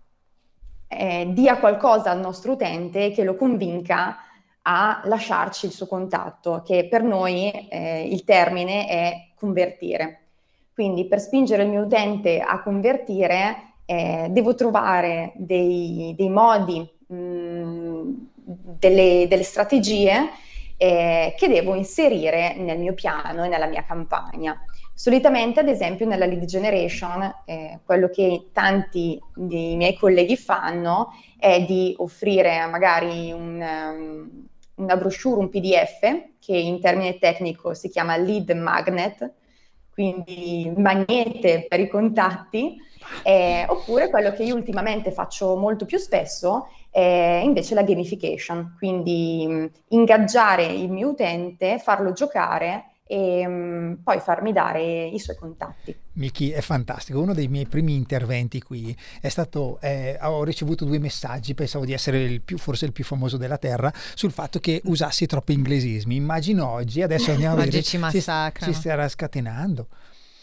eh, 0.87 1.27
dia 1.31 1.57
qualcosa 1.57 2.11
al 2.11 2.19
nostro 2.19 2.51
utente 2.51 3.09
che 3.09 3.23
lo 3.23 3.35
convinca 3.35 4.17
a 4.63 5.02
lasciarci 5.06 5.65
il 5.65 5.72
suo 5.72 5.88
contatto, 5.88 6.62
che 6.65 6.88
per 6.88 7.04
noi 7.04 7.52
eh, 7.69 8.08
il 8.08 8.24
termine 8.24 8.88
è 8.88 9.28
convertire. 9.36 10.22
Quindi 10.74 11.08
per 11.08 11.19
spingere 11.19 11.63
il 11.63 11.69
mio 11.69 11.84
utente 11.84 12.39
a 12.39 12.62
convertire 12.62 13.74
eh, 13.86 14.28
devo 14.30 14.56
trovare 14.56 15.34
dei, 15.36 16.13
dei 16.15 16.30
modi, 16.30 16.88
mh, 17.08 18.02
delle, 18.43 19.26
delle 19.28 19.43
strategie 19.43 20.30
eh, 20.78 21.34
che 21.38 21.48
devo 21.50 21.76
inserire 21.76 22.56
nel 22.56 22.80
mio 22.80 22.93
piano 22.93 23.43
e 23.43 23.48
nella 23.50 23.67
mia 23.67 23.84
campagna. 23.84 24.58
Solitamente, 24.93 25.60
ad 25.60 25.67
esempio, 25.67 26.06
nella 26.06 26.26
lead 26.26 26.45
generation, 26.45 27.34
eh, 27.45 27.80
quello 27.86 28.10
che 28.10 28.50
tanti 28.54 29.22
dei 29.34 29.76
miei 29.76 29.95
colleghi 29.95 30.38
fanno 30.38 31.13
è 31.38 31.63
di 31.63 31.93
offrire 31.98 32.65
magari 32.67 33.32
un, 33.32 33.62
um, 33.62 34.48
una 34.79 34.97
brochure, 34.97 35.39
un 35.39 35.49
PDF, 35.49 35.99
che 36.39 36.57
in 36.57 36.81
termine 36.81 37.19
tecnico 37.19 37.73
si 37.73 37.89
chiama 37.89 38.17
lead 38.17 38.49
magnet, 38.51 39.31
quindi 39.91 40.71
magnete 40.75 41.65
per 41.67 41.79
i 41.79 41.89
contatti, 41.89 42.77
eh, 43.23 43.65
oppure 43.67 44.09
quello 44.09 44.31
che 44.31 44.43
io 44.43 44.55
ultimamente 44.55 45.11
faccio 45.11 45.55
molto 45.55 45.85
più 45.85 45.97
spesso 45.97 46.67
è 46.89 47.41
invece 47.43 47.75
la 47.75 47.83
gamification, 47.83 48.75
quindi 48.77 49.69
ingaggiare 49.89 50.65
il 50.65 50.89
mio 50.89 51.09
utente, 51.09 51.79
farlo 51.79 52.13
giocare 52.13 52.85
e 53.12 53.48
mh, 53.48 54.02
poi 54.04 54.19
farmi 54.19 54.54
dare 54.54 55.08
i 55.08 55.17
suoi 55.17 55.36
contatti. 55.36 55.95
Miki 56.13 56.52
è 56.52 56.62
fantastico. 56.62 57.19
Uno 57.19 57.34
dei 57.34 57.48
miei 57.48 57.65
primi 57.65 57.95
interventi 57.95 58.62
qui 58.62 58.95
è 59.19 59.30
stato: 59.30 59.80
eh, 59.82 60.15
ho 60.22 60.43
ricevuto 60.43 60.86
due 60.86 61.00
messaggi, 61.00 61.56
pensavo 61.56 61.86
di 61.86 61.93
essere 61.93 62.22
il 62.22 62.41
più, 62.41 62.60
forse 62.60 62.86
il 62.86 62.91
più 62.91 63.04
famoso 63.04 63.38
della 63.38 63.58
terra, 63.58 63.91
sul 64.13 64.32
fatto 64.32 64.60
che 64.60 64.82
usassi 64.86 65.26
troppi 65.26 65.54
inglesismi. 65.54 66.15
Immagino 66.15 66.69
oggi, 66.69 67.02
adesso 67.02 67.32
andiamo 67.32 67.56
a 67.56 67.58
Oggi 67.58 67.65
vedere, 67.65 67.84
ci 67.84 67.89
si, 67.89 67.98
massacrano. 67.98 68.72
si 68.74 68.80
starà 68.80 69.08
scatenando. 69.08 69.88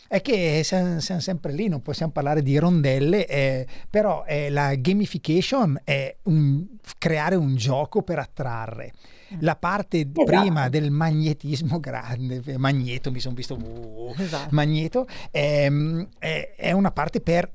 È 0.08 0.20
che 0.20 0.62
siamo, 0.64 0.98
siamo 0.98 1.20
sempre 1.20 1.52
lì, 1.52 1.68
non 1.68 1.82
possiamo 1.82 2.10
parlare 2.10 2.42
di 2.42 2.58
rondelle, 2.58 3.26
eh, 3.28 3.66
però 3.88 4.24
eh, 4.26 4.50
la 4.50 4.74
gamification 4.74 5.80
è 5.84 6.16
un- 6.24 6.64
creare 6.98 7.36
un 7.36 7.54
gioco 7.54 8.02
per 8.02 8.18
attrarre. 8.18 8.92
La 9.40 9.56
parte 9.56 10.06
prima 10.06 10.68
del 10.68 10.90
magnetismo 10.90 11.80
grande, 11.80 12.42
eh, 12.44 12.58
magneto, 12.58 13.10
mi 13.10 13.20
sono 13.20 13.34
visto 13.34 13.54
uh, 13.56 14.14
Esatto. 14.18 14.48
magneto, 14.52 15.06
ehm, 15.30 16.08
è, 16.18 16.54
è 16.56 16.72
una 16.72 16.90
parte 16.90 17.20
per 17.20 17.50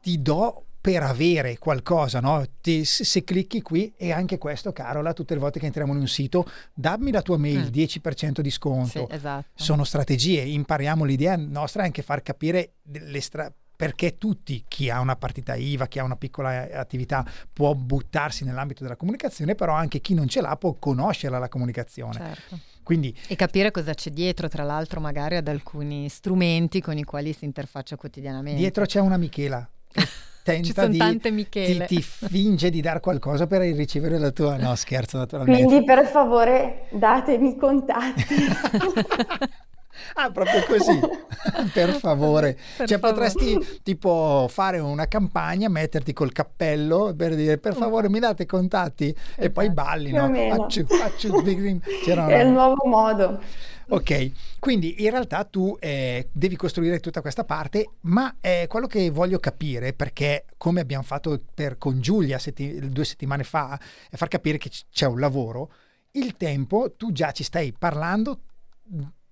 ti 0.00 0.20
do 0.22 0.60
per 0.80 1.02
avere 1.02 1.58
qualcosa, 1.58 2.20
no? 2.20 2.44
Ti- 2.60 2.84
se, 2.84 3.24
clicchi 3.24 3.60
qui, 3.60 3.92
e 3.96 4.12
anche 4.12 4.38
questo, 4.38 4.72
Carola, 4.72 5.12
tutte 5.14 5.34
le 5.34 5.40
volte 5.40 5.58
che 5.58 5.66
entriamo 5.66 5.92
in 5.92 5.98
un 5.98 6.06
sito, 6.06 6.48
dammi 6.72 7.10
la 7.10 7.22
tua 7.22 7.36
mail, 7.38 7.64
Mm. 7.64 7.72
10% 7.72 8.40
di 8.40 8.50
sconto. 8.52 9.06
Sì, 9.08 9.14
esatto. 9.14 9.48
Sono 9.54 9.82
strategie, 9.82 10.42
impariamo 10.42 11.02
l'idea 11.02 11.34
nostra 11.34 11.82
è 11.82 11.86
anche 11.86 12.02
far 12.02 12.22
capire 12.22 12.74
le 12.84 13.20
stra- 13.20 13.52
perché 13.76 14.16
tutti, 14.16 14.64
chi 14.66 14.88
ha 14.88 15.00
una 15.00 15.16
partita 15.16 15.54
IVA, 15.54 15.86
chi 15.86 15.98
ha 15.98 16.04
una 16.04 16.16
piccola 16.16 16.66
eh, 16.68 16.76
attività, 16.76 17.24
può 17.52 17.74
buttarsi 17.74 18.44
nell'ambito 18.44 18.82
della 18.82 18.96
comunicazione, 18.96 19.54
però 19.54 19.74
anche 19.74 20.00
chi 20.00 20.14
non 20.14 20.26
ce 20.28 20.40
l'ha 20.40 20.56
può 20.56 20.74
conoscere 20.78 21.38
la 21.38 21.48
comunicazione. 21.48 22.14
Certo. 22.14 22.58
Quindi 22.82 23.14
E 23.26 23.36
capire 23.36 23.70
cosa 23.70 23.92
c'è 23.94 24.10
dietro, 24.10 24.48
tra 24.48 24.62
l'altro, 24.62 25.00
magari 25.00 25.36
ad 25.36 25.48
alcuni 25.48 26.08
strumenti 26.08 26.80
con 26.80 26.96
i 26.96 27.04
quali 27.04 27.32
si 27.32 27.44
interfaccia 27.44 27.96
quotidianamente. 27.96 28.58
dietro 28.58 28.84
c'è 28.86 29.00
una 29.00 29.16
Michela 29.16 29.68
che 29.88 30.06
tenta 30.42 30.62
Ci 30.68 30.72
sono 30.72 30.88
di 30.88 30.98
tante 30.98 31.28
ti, 31.28 31.34
Michele. 31.34 31.86
ti 31.86 32.00
finge 32.00 32.70
di 32.70 32.80
dar 32.80 33.00
qualcosa 33.00 33.46
per 33.48 33.62
ricevere 33.62 34.18
la 34.18 34.30
tua 34.30 34.56
no 34.56 34.74
scherzo 34.76 35.18
naturalmente 35.18 35.64
Quindi 35.64 35.84
per 35.84 36.06
favore 36.06 36.86
datemi 36.92 37.48
i 37.50 37.56
contatti. 37.56 38.24
ah 40.14 40.30
proprio 40.30 40.62
così 40.64 40.98
per 41.72 41.90
favore 41.94 42.56
Per 42.76 42.88
cioè 42.88 42.98
favore. 42.98 43.30
potresti 43.30 43.80
tipo 43.82 44.46
fare 44.48 44.78
una 44.78 45.06
campagna 45.06 45.68
metterti 45.68 46.12
col 46.12 46.32
cappello 46.32 47.14
per 47.16 47.34
dire 47.34 47.58
per 47.58 47.74
favore 47.74 48.08
mi 48.08 48.18
date 48.18 48.46
contatti 48.46 49.14
e 49.36 49.50
poi 49.50 49.70
balli 49.70 50.10
Più 50.10 50.20
o 50.20 50.26
no? 50.28 50.64
Acciu, 50.64 50.86
acciu. 51.02 51.42
C'era 52.04 52.26
È 52.28 52.42
il 52.42 52.48
nuovo 52.50 52.76
modo. 52.86 53.40
Ok, 53.88 54.32
quindi 54.58 55.04
in 55.04 55.10
realtà 55.10 55.44
tu 55.44 55.76
eh, 55.78 56.28
devi 56.32 56.56
costruire 56.56 56.98
tutta 56.98 57.20
questa 57.20 57.44
parte, 57.44 57.88
ma 58.02 58.34
eh, 58.40 58.66
quello 58.68 58.88
che 58.88 59.10
voglio 59.10 59.38
capire, 59.38 59.92
perché 59.92 60.44
come 60.56 60.80
abbiamo 60.80 61.04
fatto 61.04 61.40
per, 61.54 61.78
con 61.78 62.00
Giulia 62.00 62.38
setti- 62.40 62.80
due 62.90 63.04
settimane 63.04 63.44
fa, 63.44 63.78
è 64.10 64.16
far 64.16 64.26
capire 64.26 64.58
che 64.58 64.70
c- 64.70 64.86
c'è 64.90 65.06
un 65.06 65.20
lavoro, 65.20 65.70
il 66.12 66.36
tempo 66.36 66.94
tu 66.96 67.12
già 67.12 67.30
ci 67.30 67.44
stai 67.44 67.72
parlando 67.78 68.40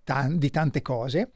tan- 0.05 0.39
di 0.39 0.51
tante 0.51 0.83
cose 0.83 1.33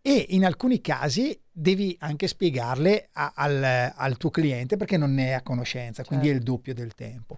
e 0.00 0.26
in 0.30 0.44
alcuni 0.44 0.80
casi 0.80 1.38
devi 1.50 1.96
anche 2.00 2.28
spiegarle 2.28 3.08
a- 3.12 3.32
al, 3.34 3.92
al 3.94 4.16
tuo 4.16 4.30
cliente 4.30 4.76
perché 4.76 4.96
non 4.96 5.12
ne 5.12 5.28
è 5.28 5.32
a 5.32 5.42
conoscenza, 5.42 6.04
quindi 6.04 6.28
è 6.28 6.32
il 6.32 6.42
doppio 6.42 6.72
del 6.74 6.94
tempo. 6.94 7.36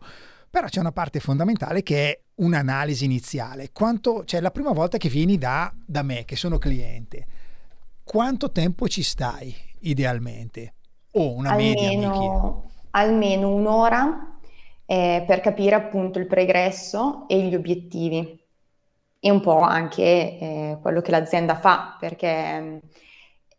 Però 0.50 0.66
c'è 0.66 0.80
una 0.80 0.92
parte 0.92 1.20
fondamentale 1.20 1.82
che 1.82 2.10
è 2.10 2.20
un'analisi 2.36 3.04
iniziale. 3.04 3.70
Quanto, 3.72 4.24
cioè 4.24 4.40
la 4.40 4.50
prima 4.50 4.72
volta 4.72 4.98
che 4.98 5.08
vieni 5.08 5.38
da, 5.38 5.72
da 5.74 6.02
me, 6.02 6.24
che 6.24 6.36
sono 6.36 6.58
cliente, 6.58 7.26
quanto 8.02 8.50
tempo 8.50 8.88
ci 8.88 9.02
stai 9.02 9.54
idealmente? 9.80 10.74
O 11.12 11.32
una 11.34 11.54
media, 11.54 11.88
almeno, 11.90 12.70
almeno 12.90 13.54
un'ora 13.54 14.38
eh, 14.86 15.24
per 15.26 15.40
capire 15.40 15.76
appunto 15.76 16.18
il 16.18 16.26
pregresso 16.26 17.28
e 17.28 17.42
gli 17.42 17.54
obiettivi 17.54 18.39
e 19.20 19.30
un 19.30 19.40
po' 19.40 19.60
anche 19.60 20.02
eh, 20.02 20.78
quello 20.80 21.02
che 21.02 21.10
l'azienda 21.10 21.54
fa, 21.54 21.96
perché 22.00 22.60
mm, 22.60 22.76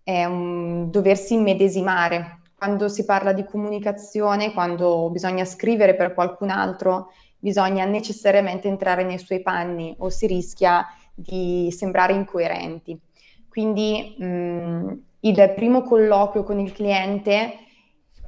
è 0.03 0.25
un 0.25 0.89
doversi 0.89 1.35
immedesimare. 1.35 2.39
Quando 2.57 2.89
si 2.89 3.05
parla 3.05 3.31
di 3.31 3.45
comunicazione, 3.45 4.53
quando 4.53 5.09
bisogna 5.11 5.45
scrivere 5.45 5.95
per 5.95 6.13
qualcun 6.13 6.49
altro, 6.49 7.11
bisogna 7.37 7.85
necessariamente 7.85 8.67
entrare 8.67 9.03
nei 9.03 9.17
suoi 9.17 9.41
panni 9.41 9.95
o 9.99 10.09
si 10.09 10.27
rischia 10.27 10.85
di 11.13 11.71
sembrare 11.71 12.13
incoerenti. 12.13 12.99
Quindi 13.47 14.15
mh, 14.17 15.01
il 15.21 15.53
primo 15.55 15.83
colloquio 15.83 16.43
con 16.43 16.59
il 16.59 16.71
cliente 16.71 17.53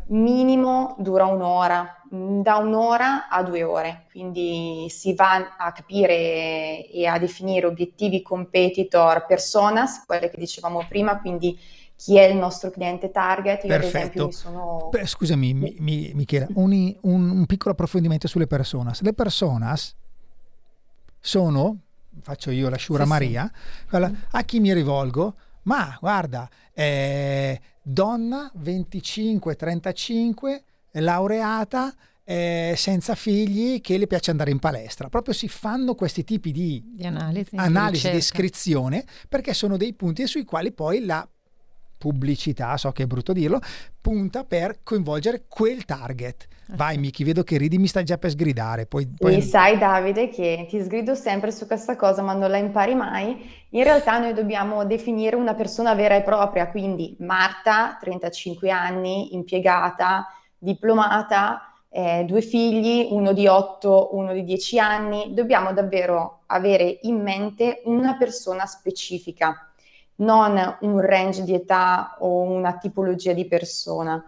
minimo 0.08 0.96
dura 1.00 1.26
un'ora, 1.26 2.03
da 2.16 2.58
un'ora 2.58 3.28
a 3.28 3.42
due 3.42 3.64
ore, 3.64 4.06
quindi 4.12 4.86
si 4.90 5.16
va 5.16 5.56
a 5.58 5.72
capire 5.72 6.88
e 6.88 7.08
a 7.08 7.18
definire 7.18 7.66
obiettivi 7.66 8.22
competitor 8.22 9.26
personas, 9.26 10.06
quelle 10.06 10.30
che 10.30 10.38
dicevamo 10.38 10.86
prima, 10.88 11.20
quindi 11.20 11.58
chi 11.96 12.18
è 12.18 12.26
il 12.26 12.38
nostro 12.38 12.70
cliente 12.70 13.10
target. 13.10 13.64
Io 13.64 13.74
ad 13.74 13.82
esempio 13.82 14.00
Perfetto. 14.02 14.26
mi 14.26 14.32
sono... 14.32 14.90
Beh, 14.92 15.08
scusami, 15.08 15.54
mi- 15.56 15.76
mi- 15.80 16.12
Michela, 16.14 16.46
un, 16.54 16.96
un- 17.02 17.30
un 17.32 17.46
piccolo 17.48 17.72
approfondimento 17.72 18.28
sulle 18.28 18.46
personas. 18.46 19.02
Le 19.02 19.14
personas 19.14 19.96
sono, 21.20 21.80
faccio 22.22 22.52
io 22.52 22.70
la 22.70 22.78
Shura 22.78 23.00
Sì, 23.00 23.06
sì. 23.06 23.10
Maria, 23.10 23.52
quella- 23.90 24.12
a 24.32 24.44
chi 24.44 24.60
mi 24.60 24.72
rivolgo? 24.72 25.34
Ma 25.64 25.98
guarda, 26.00 26.48
eh, 26.74 27.60
donna 27.82 28.52
25-35, 28.54 30.64
laureata, 31.02 31.94
eh, 32.24 32.74
senza 32.78 33.16
figli, 33.16 33.82
che 33.82 33.98
le 33.98 34.08
piace 34.08 34.32
andare 34.32 34.52
in 34.52 34.60
palestra. 34.60 35.10
Proprio 35.10 35.34
si 35.34 35.48
fanno 35.48 35.96
questi 35.96 36.24
tipi 36.24 36.52
di 36.52 36.82
Di 36.86 37.06
analisi, 37.06 37.58
di 37.58 37.58
analisi, 37.58 38.10
ricerca. 38.10 38.18
descrizione, 38.18 39.06
perché 39.28 39.54
sono 39.54 39.78
dei 39.78 39.94
punti 39.94 40.26
sui 40.28 40.46
quali 40.46 40.72
poi 40.72 41.06
la 41.06 41.28
pubblicità, 41.98 42.76
so 42.78 42.92
che 42.92 43.04
è 43.04 43.08
brutto 43.08 43.32
dirlo, 43.34 43.60
punta 44.02 44.44
per 44.44 44.80
coinvolgere 44.84 45.46
quel 45.48 45.86
target. 45.86 46.48
Vai 46.76 46.98
Miki, 46.98 47.24
vedo 47.24 47.44
che 47.44 47.58
ridi, 47.58 47.78
mi 47.78 47.88
stai 47.88 48.04
già 48.04 48.18
per 48.18 48.32
sgridare. 48.32 48.86
Poi, 48.86 49.08
poi- 49.08 49.36
E 49.36 49.42
sai 49.42 49.78
Davide 49.78 50.30
che 50.30 50.66
ti 50.70 50.82
sgrido 50.82 51.14
sempre 51.16 51.52
su 51.52 51.66
questa 51.68 51.96
cosa, 51.96 52.22
ma 52.22 52.34
non 52.34 52.50
la 52.50 52.58
impari 52.58 52.96
mai. 52.96 53.50
In 53.72 53.84
realtà 53.84 54.18
noi 54.20 54.34
dobbiamo 54.34 54.86
definire 54.86 55.36
una 55.36 55.54
persona 55.56 55.94
vera 55.94 56.16
e 56.16 56.24
propria, 56.24 56.70
quindi 56.70 57.16
Marta, 57.20 57.98
35 58.00 58.70
anni, 58.72 59.34
impiegata, 59.36 60.28
diplomata, 60.64 61.74
eh, 61.90 62.24
due 62.26 62.42
figli, 62.42 63.08
uno 63.12 63.34
di 63.34 63.48
8, 63.48 64.16
uno 64.16 64.34
di 64.34 64.44
10 64.44 64.80
anni. 64.80 65.34
Dobbiamo 65.34 65.74
davvero 65.74 66.44
avere 66.48 67.00
in 67.04 67.22
mente 67.22 67.82
una 67.86 68.16
persona 68.16 68.66
specifica, 68.66 69.70
non 70.16 70.78
un 70.82 71.00
range 71.02 71.44
di 71.44 71.54
età 71.54 72.16
o 72.20 72.42
una 72.42 72.78
tipologia 72.78 73.34
di 73.34 73.46
persona, 73.46 74.24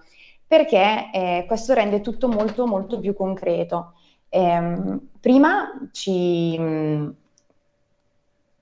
perché 0.45 1.09
eh, 1.13 1.45
questo 1.47 1.73
rende 1.73 2.01
tutto 2.01 2.27
molto 2.27 2.67
molto 2.67 2.99
più 2.99 3.15
concreto. 3.15 3.93
Ehm, 4.29 5.09
prima 5.19 5.89
ci 5.91 6.59
mh, 6.59 7.15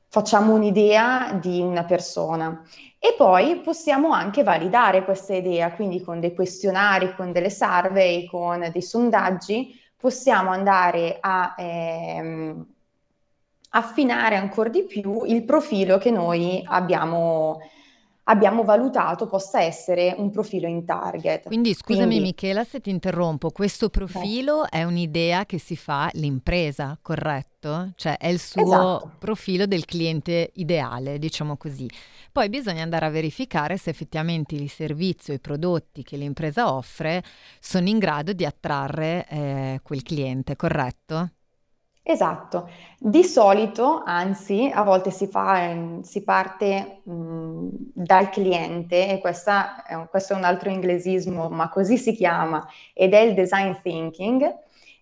facciamo 0.08 0.54
un'idea 0.54 1.34
di 1.42 1.60
una 1.60 1.86
persona 1.86 2.64
e 3.06 3.16
poi 3.18 3.58
possiamo 3.58 4.14
anche 4.14 4.44
validare 4.44 5.04
questa 5.04 5.34
idea, 5.34 5.74
quindi 5.74 6.02
con 6.02 6.22
dei 6.22 6.34
questionari, 6.34 7.14
con 7.16 7.34
delle 7.34 7.50
survey, 7.50 8.26
con 8.28 8.70
dei 8.72 8.82
sondaggi, 8.82 9.78
possiamo 9.98 10.52
andare 10.52 11.18
a 11.20 11.54
ehm, 11.58 12.66
affinare 13.72 14.38
ancora 14.38 14.70
di 14.70 14.86
più 14.86 15.26
il 15.26 15.44
profilo 15.44 15.98
che 15.98 16.12
noi 16.12 16.64
abbiamo, 16.66 17.60
abbiamo 18.26 18.64
valutato 18.64 19.28
possa 19.28 19.62
essere 19.62 20.14
un 20.18 20.30
profilo 20.30 20.68
in 20.68 20.86
target. 20.86 21.44
Quindi 21.48 21.74
scusami 21.74 22.06
Quindi- 22.08 22.24
Michela 22.26 22.64
se 22.64 22.80
ti 22.80 22.90
interrompo, 22.90 23.52
questo 23.52 23.90
profilo 23.90 24.70
è 24.70 24.84
un'idea 24.84 25.46
che 25.46 25.60
si 25.60 25.76
fa 25.76 26.10
l'impresa, 26.14 26.98
corretto? 27.02 27.92
Cioè 27.96 28.18
è 28.18 28.28
il 28.28 28.40
suo 28.40 28.64
Esatto. 28.64 29.12
profilo 29.20 29.66
del 29.66 29.86
cliente 29.86 30.52
ideale, 30.56 31.18
diciamo 31.20 31.58
così. 31.58 31.90
Poi 32.32 32.50
bisogna 32.50 32.82
andare 32.84 33.06
a 33.06 33.10
verificare 33.10 33.78
se 33.78 33.90
effettivamente 33.90 34.56
il 34.56 34.70
servizio, 34.70 35.34
i 35.34 35.40
prodotti 35.40 36.04
che 36.04 36.18
l'impresa 36.18 36.74
offre 36.74 37.24
sono 37.60 37.88
in 37.88 38.00
grado 38.00 38.34
di 38.34 38.44
attrarre 38.46 39.26
eh, 39.30 39.80
quel 39.84 40.02
cliente, 40.02 40.56
corretto? 40.56 41.30
Esatto, 42.06 42.70
di 43.00 43.24
solito, 43.24 44.04
anzi, 44.06 44.70
a 44.74 44.84
volte 44.84 45.10
si 45.10 45.26
fa, 45.28 45.64
ehm, 45.64 46.02
si 46.02 46.22
parte 46.24 47.00
mh, 47.06 47.68
dal 47.94 48.30
cliente 48.30 49.08
e 49.10 49.20
questa 49.20 49.84
è 49.84 49.94
un- 49.94 50.08
questo 50.10 50.34
è 50.34 50.36
un 50.36 50.44
altro 50.44 50.70
inglesismo, 50.70 51.48
ma 51.50 51.70
così 51.70 51.98
si 51.98 52.14
chiama, 52.14 52.68
ed 52.94 53.14
è 53.14 53.20
il 53.20 53.34
design 53.34 53.72
thinking, 53.82 54.54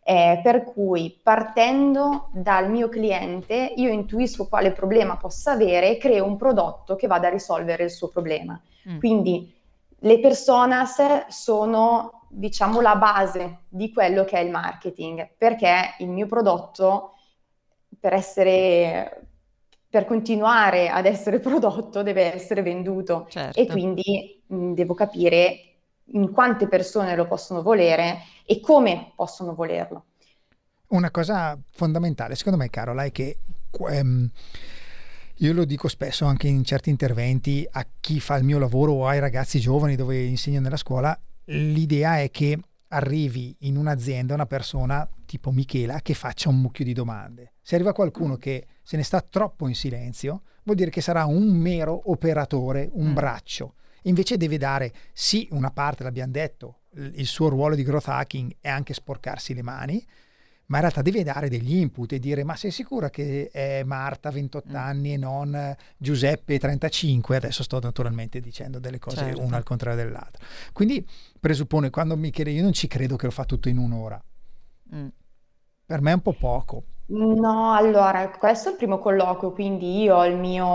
eh, 0.04 0.40
per 0.44 0.64
cui 0.64 1.20
partendo 1.24 2.30
dal 2.34 2.70
mio 2.70 2.88
cliente 2.88 3.74
io 3.76 3.90
intuisco 3.90 4.48
quale 4.48 4.72
problema 4.72 5.18
possa 5.18 5.52
avere 5.54 5.90
e 5.92 5.98
creo 5.98 6.26
un 6.26 6.38
prodotto 6.38 6.96
che 6.96 7.08
vada 7.08 7.28
a 7.28 7.32
risolvere 7.32 7.84
il 7.86 7.92
suo 7.92 8.10
problema. 8.10 8.60
Mm. 8.90 8.98
Quindi 9.00 9.52
le 10.04 10.20
personas 10.20 11.28
sono, 11.30 12.21
diciamo, 12.32 12.82
la 12.82 12.96
base 12.96 13.64
di 13.70 13.92
quello 13.92 14.24
che 14.24 14.38
è 14.38 14.42
il 14.42 14.52
marketing, 14.52 15.36
perché 15.38 15.96
il 16.00 16.10
mio 16.10 16.26
prodotto, 16.28 17.16
per 18.00 18.14
essere, 18.14 19.28
per 19.90 20.06
continuare 20.06 20.90
ad 20.90 21.06
essere 21.06 21.40
prodotto, 21.42 22.04
deve 22.04 22.34
essere 22.34 22.62
venduto 22.62 23.28
Certo. 23.30 23.60
e 23.60 23.68
quindi 23.68 24.42
mh, 24.48 24.74
devo 24.74 24.94
capire 24.94 25.66
in 26.14 26.32
quante 26.32 26.68
persone 26.68 27.16
lo 27.16 27.26
possono 27.28 27.62
volere 27.62 28.20
e 28.46 28.60
come 28.60 29.14
possono 29.16 29.54
volerlo. 29.54 30.06
Una 30.88 31.10
cosa 31.12 31.58
fondamentale, 31.72 32.36
secondo 32.36 32.58
me, 32.58 32.70
Carola, 32.70 33.06
è 33.06 33.12
che 33.12 33.38
ehm, 33.90 34.30
io 35.38 35.54
lo 35.54 35.66
dico 35.66 35.88
spesso 35.88 36.26
anche 36.26 36.48
in 36.48 36.64
certi 36.64 36.90
interventi 36.90 37.68
a 37.72 37.86
chi 38.00 38.20
fa 38.20 38.36
il 38.36 38.44
mio 38.44 38.60
lavoro 38.60 38.92
o 38.94 39.08
ai 39.08 39.20
ragazzi 39.20 39.60
giovani 39.60 39.96
dove 39.96 40.22
insegno 40.24 40.60
nella 40.60 40.78
scuola, 40.78 41.18
l'idea 41.58 42.20
è 42.20 42.30
che 42.30 42.58
arrivi 42.90 43.56
in 43.60 43.78
un'azienda 43.78 44.34
una 44.34 44.46
persona 44.46 45.08
tipo 45.26 45.52
Michela 45.52 46.00
che 46.02 46.14
faccia 46.14 46.50
un 46.50 46.60
mucchio 46.60 46.84
di 46.84 46.94
domande. 46.94 47.54
Se 47.62 47.76
arriva 47.76 47.94
qualcuno 47.94 48.36
che 48.36 48.68
se 48.84 48.98
ne 48.98 49.04
sta 49.04 49.22
troppo 49.22 49.68
in 49.68 49.76
silenzio, 49.76 50.42
vuol 50.64 50.76
dire 50.78 50.90
che 50.90 51.02
sarà 51.02 51.26
un 51.26 51.56
mero 51.56 52.10
operatore, 52.12 52.90
un 52.94 53.12
Mm. 53.12 53.14
braccio 53.14 53.76
Invece 54.06 54.38
deve 54.38 54.58
dare, 54.58 54.92
sì, 55.14 55.48
una 55.52 55.70
parte, 55.70 56.04
l'abbiamo 56.04 56.32
detto, 56.32 56.80
il 56.96 57.12
il 57.16 57.26
suo 57.28 57.50
ruolo 57.50 57.76
di 57.76 57.84
growth 57.84 58.08
hacking 58.08 58.58
è 58.60 58.68
anche 58.68 58.94
sporcarsi 58.94 59.54
le 59.54 59.62
mani, 59.62 60.04
ma 60.72 60.78
in 60.78 60.84
realtà 60.84 61.02
deve 61.02 61.24
dare 61.24 61.50
degli 61.50 61.76
input 61.76 62.14
e 62.14 62.20
dire 62.20 62.46
ma 62.46 62.56
sei 62.56 62.72
sicura 62.72 63.10
che 63.10 63.50
è 63.52 63.84
Marta 63.84 64.32
28 64.32 64.78
anni 64.78 65.14
e 65.14 65.18
non 65.18 65.76
Giuseppe 65.98 66.58
35 66.58 67.36
adesso 67.36 67.62
sto 67.62 67.80
naturalmente 67.82 68.40
dicendo 68.40 68.80
delle 68.80 68.98
cose 68.98 69.18
Certo. 69.18 69.42
una 69.42 69.58
al 69.58 69.64
contrario 69.64 70.02
dell'altra. 70.02 70.44
Quindi 70.72 71.06
presuppone 71.38 71.90
quando 71.90 72.16
mi 72.16 72.32
chiede 72.32 72.52
io 72.52 72.64
non 72.64 72.72
ci 72.72 72.88
credo 72.88 73.18
che 73.18 73.26
lo 73.26 73.32
fa 73.32 73.44
tutto 73.44 73.68
in 73.68 73.78
un'ora. 73.78 74.22
Mm. 74.96 75.08
per 75.86 76.02
me 76.02 76.12
è 76.12 76.14
un 76.16 76.22
po' 76.22 76.34
poco. 76.34 76.84
No, 77.08 77.74
allora, 77.74 78.30
questo 78.30 78.70
è 78.70 78.72
il 78.72 78.78
primo 78.78 79.00
colloquio, 79.00 79.52
quindi 79.52 80.02
io 80.02 80.16
ho 80.16 80.26
il 80.26 80.38
mio, 80.38 80.66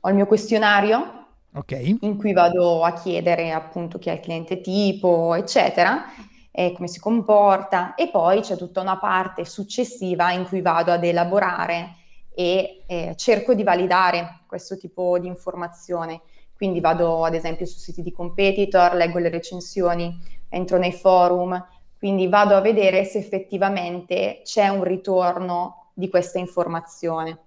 ho 0.00 0.08
il 0.08 0.14
mio 0.14 0.26
questionario 0.26 1.26
ok. 1.52 1.96
in 2.00 2.16
cui 2.16 2.32
vado 2.32 2.82
a 2.82 2.92
chiedere 2.92 3.52
appunto 3.52 3.98
chi 3.98 4.08
è 4.08 4.14
il 4.14 4.20
cliente 4.20 4.60
tipo, 4.60 5.34
eccetera, 5.34 6.04
e 6.52 6.72
come 6.72 6.86
si 6.86 7.00
comporta, 7.00 7.94
e 7.94 8.08
poi 8.08 8.40
c'è 8.42 8.56
tutta 8.56 8.80
una 8.80 8.98
parte 8.98 9.44
successiva 9.44 10.30
in 10.32 10.46
cui 10.46 10.60
vado 10.60 10.92
ad 10.92 11.02
elaborare 11.02 11.96
e 12.34 12.84
eh, 12.86 13.14
cerco 13.16 13.54
di 13.54 13.64
validare 13.64 14.42
questo 14.46 14.76
tipo 14.76 15.18
di 15.18 15.26
informazione. 15.26 16.20
Quindi 16.54 16.78
vado 16.80 17.24
ad 17.24 17.34
esempio 17.34 17.66
su 17.66 17.78
siti 17.78 18.02
di 18.02 18.12
competitor, 18.12 18.94
leggo 18.94 19.18
le 19.18 19.30
recensioni, 19.30 20.16
entro 20.48 20.78
nei 20.78 20.92
forum, 20.92 21.60
quindi 21.98 22.28
vado 22.28 22.54
a 22.54 22.60
vedere 22.60 23.04
se 23.04 23.18
effettivamente 23.18 24.42
c'è 24.44 24.68
un 24.68 24.84
ritorno 24.84 25.90
di 25.94 26.08
questa 26.08 26.38
informazione, 26.38 27.38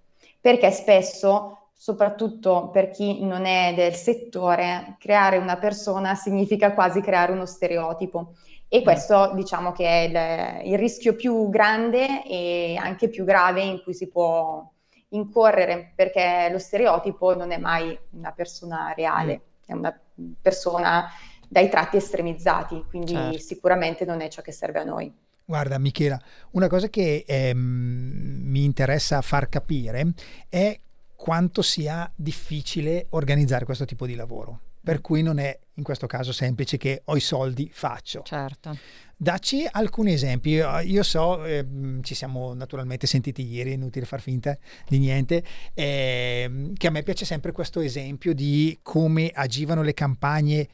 perché 0.42 0.72
spesso, 0.72 1.70
soprattutto 1.74 2.70
per 2.72 2.90
chi 2.90 3.24
non 3.24 3.46
è 3.46 3.74
del 3.76 3.94
settore, 3.96 4.96
creare 5.00 5.38
una 5.38 5.58
persona 5.58 6.16
significa 6.16 6.74
quasi 6.74 7.02
creare 7.02 7.32
uno 7.32 7.46
stereotipo. 7.46 8.34
E 8.68 8.82
questo 8.82 9.32
diciamo 9.36 9.72
che 9.72 9.86
è 9.88 10.62
il, 10.64 10.72
il 10.72 10.78
rischio 10.78 11.16
più 11.16 11.50
grande 11.50 12.26
e 12.26 12.76
anche 12.78 13.10
più 13.10 13.24
grave 13.24 13.62
in 13.62 13.82
cui 13.84 13.94
si 13.94 14.08
può 14.08 14.68
incorrere, 15.10 15.94
perché 15.96 16.50
lo 16.52 16.60
stereotipo 16.60 17.36
non 17.36 17.52
è 17.52 17.58
mai 17.58 17.98
una 18.12 18.32
persona 18.32 18.94
reale, 18.96 19.42
è 19.66 19.74
una 19.74 19.98
persona 20.42 21.10
dai 21.48 21.70
tratti 21.70 21.98
estremizzati, 21.98 22.84
quindi 22.90 23.14
Certo. 23.14 23.40
sicuramente 23.40 24.04
non 24.04 24.22
è 24.22 24.28
ciò 24.28 24.42
che 24.42 24.52
serve 24.52 24.80
a 24.80 24.84
noi. 24.84 25.14
Guarda 25.46 25.78
Michela, 25.78 26.20
una 26.52 26.68
cosa 26.68 26.90
che 26.90 27.24
ehm, 27.26 27.58
mi 27.58 28.64
interessa 28.64 29.22
far 29.22 29.48
capire 29.48 30.14
è 30.50 30.78
quanto 31.16 31.62
sia 31.62 32.12
difficile 32.16 33.06
organizzare 33.10 33.64
questo 33.64 33.86
tipo 33.86 34.06
di 34.06 34.16
lavoro. 34.16 34.60
Per 34.86 35.02
cui 35.02 35.24
non 35.24 35.40
è 35.40 35.60
in 35.74 35.84
questo 35.84 36.06
caso 36.06 36.32
semplice 36.32 36.78
che 36.78 37.02
ho 37.06 37.16
i 37.16 37.20
soldi, 37.20 37.68
faccio. 37.74 38.22
Certo. 38.24 38.78
Dacci 39.18 39.68
alcuni 39.70 40.14
esempi. 40.14 40.52
Io 40.52 40.80
io 40.82 41.02
so, 41.02 41.44
ehm, 41.44 42.04
ci 42.04 42.14
siamo 42.14 42.54
naturalmente 42.54 43.08
sentiti 43.08 43.44
ieri, 43.44 43.72
è 43.72 43.74
inutile 43.74 44.06
far 44.06 44.22
finta 44.22 44.56
di 44.88 45.00
niente, 45.00 45.44
ehm, 45.74 46.76
che 46.76 46.86
a 46.86 46.92
me 46.92 47.02
piace 47.02 47.26
sempre 47.26 47.52
questo 47.52 47.80
esempio 47.80 48.36
di 48.36 48.78
come 48.84 49.32
agivano 49.34 49.82
le 49.82 49.96
campagne 49.96 50.68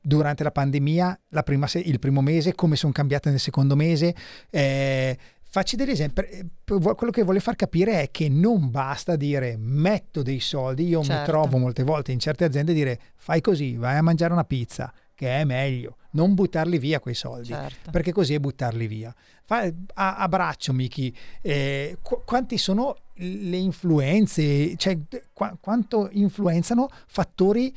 durante 0.00 0.42
la 0.42 0.50
pandemia, 0.50 1.20
la 1.28 1.42
prima 1.44 1.68
se- 1.68 1.78
il 1.78 2.00
primo 2.00 2.22
mese, 2.22 2.54
come 2.54 2.74
sono 2.74 2.92
cambiate 2.92 3.30
nel 3.30 3.40
secondo 3.40 3.76
mese. 3.76 4.14
Eh, 4.50 5.16
facci 5.56 5.76
degli 5.76 5.88
esempi. 5.90 6.20
Eh, 6.20 6.46
Quello 6.66 7.10
che 7.10 7.22
voglio 7.22 7.40
far 7.40 7.56
capire 7.56 8.02
è 8.02 8.10
che 8.10 8.28
non 8.28 8.70
basta 8.70 9.16
dire 9.16 9.56
metto 9.56 10.20
dei 10.22 10.40
soldi. 10.40 10.86
Io 10.86 10.98
mi 11.00 11.06
Certo. 11.06 11.30
trovo 11.30 11.56
molte 11.56 11.82
volte 11.82 12.12
in 12.12 12.18
certe 12.18 12.44
aziende 12.44 12.74
dire 12.74 13.00
fai 13.16 13.40
così, 13.40 13.74
vai 13.76 13.96
a 13.96 14.02
mangiare 14.02 14.34
una 14.34 14.44
pizza, 14.44 14.92
che 15.14 15.28
è 15.40 15.44
meglio. 15.44 15.96
Non 16.10 16.34
buttarli 16.34 16.78
via 16.78 17.00
quei 17.00 17.14
soldi 17.14 17.46
Certo. 17.48 17.90
perché 17.90 18.12
così 18.12 18.34
è 18.34 18.38
buttarli 18.38 18.86
via. 18.86 19.14
Fa, 19.46 19.70
a, 19.94 20.16
a 20.16 20.28
braccio, 20.28 20.72
Miki, 20.74 21.14
eh, 21.40 21.96
qu- 22.02 22.22
quanti 22.26 22.58
sono 22.58 22.96
le 23.14 23.56
influenze, 23.56 24.76
cioè 24.76 24.98
qua- 25.32 25.56
quanto 25.58 26.08
influenzano 26.12 26.88
fattori 27.06 27.74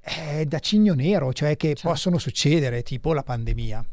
eh, 0.00 0.46
da 0.46 0.58
cigno 0.60 0.94
nero, 0.94 1.32
cioè 1.32 1.56
che 1.56 1.68
Certo. 1.74 1.88
possono 1.88 2.18
succedere, 2.18 2.82
tipo 2.82 3.12
la 3.12 3.22
pandemia. 3.22 3.84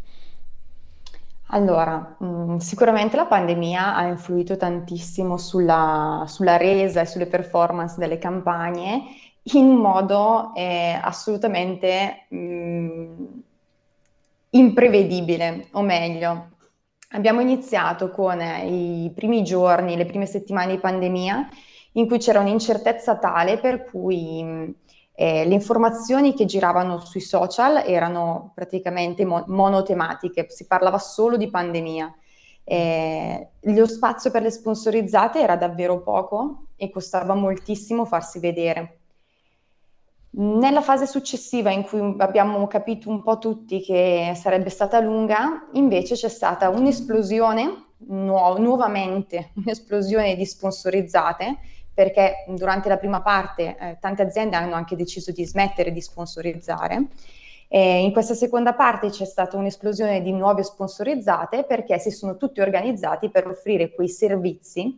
Allora, 1.52 2.16
mh, 2.20 2.58
sicuramente 2.58 3.16
la 3.16 3.26
pandemia 3.26 3.95
ha 3.95 4.06
influito 4.08 4.56
tantissimo 4.56 5.38
sulla, 5.38 6.24
sulla 6.28 6.58
resa 6.58 7.02
e 7.02 7.06
sulle 7.06 7.26
performance 7.26 7.97
delle 7.97 8.20
campagne 8.20 9.04
in 9.54 9.68
modo 9.70 10.54
eh, 10.56 11.00
assolutamente 11.02 12.28
mh, 12.30 13.26
imprevedibile, 14.52 15.68
o 15.72 15.82
meglio, 15.82 16.50
abbiamo 17.12 17.41
iniziato 17.41 18.10
con 18.10 18.39
i 18.41 19.12
primi 19.14 19.43
giorni, 19.43 19.95
le 19.95 20.06
prime 20.06 20.26
settimane 20.26 20.74
di 20.74 20.80
pandemia, 20.80 21.47
in 21.93 22.08
cui 22.08 22.18
c'era 22.20 22.39
un'incertezza 22.39 23.18
tale 23.18 23.60
per 23.60 23.86
cui 23.86 24.43
mh, 24.43 24.74
eh, 25.22 25.45
le 25.45 25.53
informazioni 25.53 26.34
che 26.34 26.45
giravano 26.45 27.01
sui 27.01 27.20
social 27.20 27.84
erano 27.86 28.53
praticamente 28.55 29.26
mo- 29.26 29.43
monotematiche, 29.47 30.45
si 30.47 30.65
parlava 30.65 30.97
solo 30.97 31.36
di 31.36 31.49
pandemia. 31.49 32.15
Eh, 32.63 33.49
lo 33.63 33.86
spazio 33.86 34.32
per 34.32 34.43
le 34.43 34.49
sponsorizzate 34.49 35.41
era 35.41 35.57
davvero 35.57 36.01
poco 36.03 36.67
e 36.78 36.89
costava 36.89 37.34
moltissimo 37.34 38.05
farsi 38.05 38.39
vedere. 38.39 38.99
Nella 40.32 40.82
fase 40.82 41.05
successiva, 41.05 41.70
in 41.70 41.84
cui 41.84 42.15
abbiamo 42.20 42.65
capito 42.67 43.09
un 43.09 43.22
po' 43.22 43.39
tutti 43.39 43.82
che 43.82 44.32
sarebbe 44.36 44.70
stata 44.70 45.01
lunga, 45.01 45.67
invece 45.74 46.15
c'è 46.15 46.30
stata 46.30 46.70
un'esplosione, 46.70 47.88
nuo- 48.07 48.57
nuovamente 48.57 49.51
un'esplosione 49.59 50.38
di 50.38 50.45
sponsorizzate, 50.45 51.57
perché 52.00 52.45
durante 52.47 52.88
la 52.88 52.95
prima 52.95 53.22
parte 53.22 53.76
eh, 53.78 53.97
tante 54.00 54.22
aziende 54.22 54.56
hanno 54.56 54.76
anche 54.76 54.95
deciso 54.95 55.34
di 55.34 55.45
smettere 55.45 55.91
di 55.91 56.00
sponsorizzare. 56.00 57.08
E 57.68 58.02
in 58.02 58.14
questa 58.14 58.36
seconda 58.36 58.74
parte 58.74 59.10
c'è 59.10 59.26
stata 59.26 59.58
un'esplosione 59.58 60.22
di 60.22 60.32
nuove 60.32 60.64
sponsorizzate 60.64 61.66
perché 61.66 62.00
si 62.00 62.10
sono 62.10 62.38
tutti 62.38 62.62
organizzati 62.62 63.30
per 63.30 63.47
offrire 63.47 63.93
quei 63.93 64.08
servizi 64.08 64.97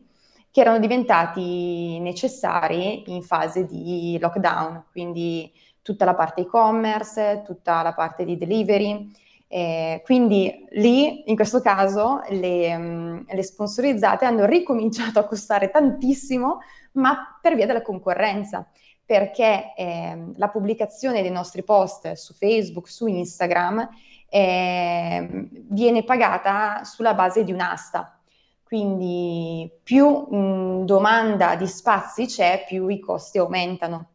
che 0.52 0.62
erano 0.62 0.78
diventati 0.78 1.97
necessari 1.97 3.12
in 3.12 3.24
fase 3.24 3.66
di 3.66 4.20
lockdown, 4.22 4.84
quindi 4.91 5.52
tutta 5.82 6.06
la 6.06 6.14
parte 6.14 6.41
e-commerce, 6.41 7.41
tutta 7.43 7.82
la 7.82 7.93
parte 7.93 8.26
di 8.26 8.38
delivery. 8.38 9.12
Eh, 9.47 10.02
quindi 10.06 10.66
lì, 10.74 11.30
in 11.30 11.36
questo 11.36 11.62
caso, 11.62 12.22
le, 12.30 12.78
mm, 12.78 13.20
le 13.28 13.43
sponsorizzate 13.43 14.24
hanno 14.24 14.45
ricominciato 14.45 15.18
a 15.18 15.26
costare 15.26 15.72
tantissimo, 15.72 16.60
ma 16.94 17.38
per 17.42 17.56
via 17.56 17.66
della 17.66 17.82
concorrenza, 17.82 18.68
perché 19.06 19.74
ehm, 19.76 20.34
la 20.38 20.50
pubblicazione 20.50 21.22
dei 21.22 21.32
nostri 21.32 21.64
post 21.64 22.14
su 22.14 22.34
Facebook, 22.34 22.89
su 22.89 23.08
Instagram, 23.08 23.89
ehm, 24.30 25.50
viene 25.70 26.04
pagata 26.04 26.84
sulla 26.84 27.14
base 27.14 27.44
di 27.44 27.52
un'asta. 27.52 28.18
Quindi 28.64 29.70
più 29.84 30.08
mh, 30.08 30.86
domanda 30.86 31.56
di 31.56 31.68
spazi 31.68 32.26
c'è, 32.26 32.64
più 32.66 32.88
i 32.88 33.00
costi 33.00 33.38
aumentano. 33.38 34.08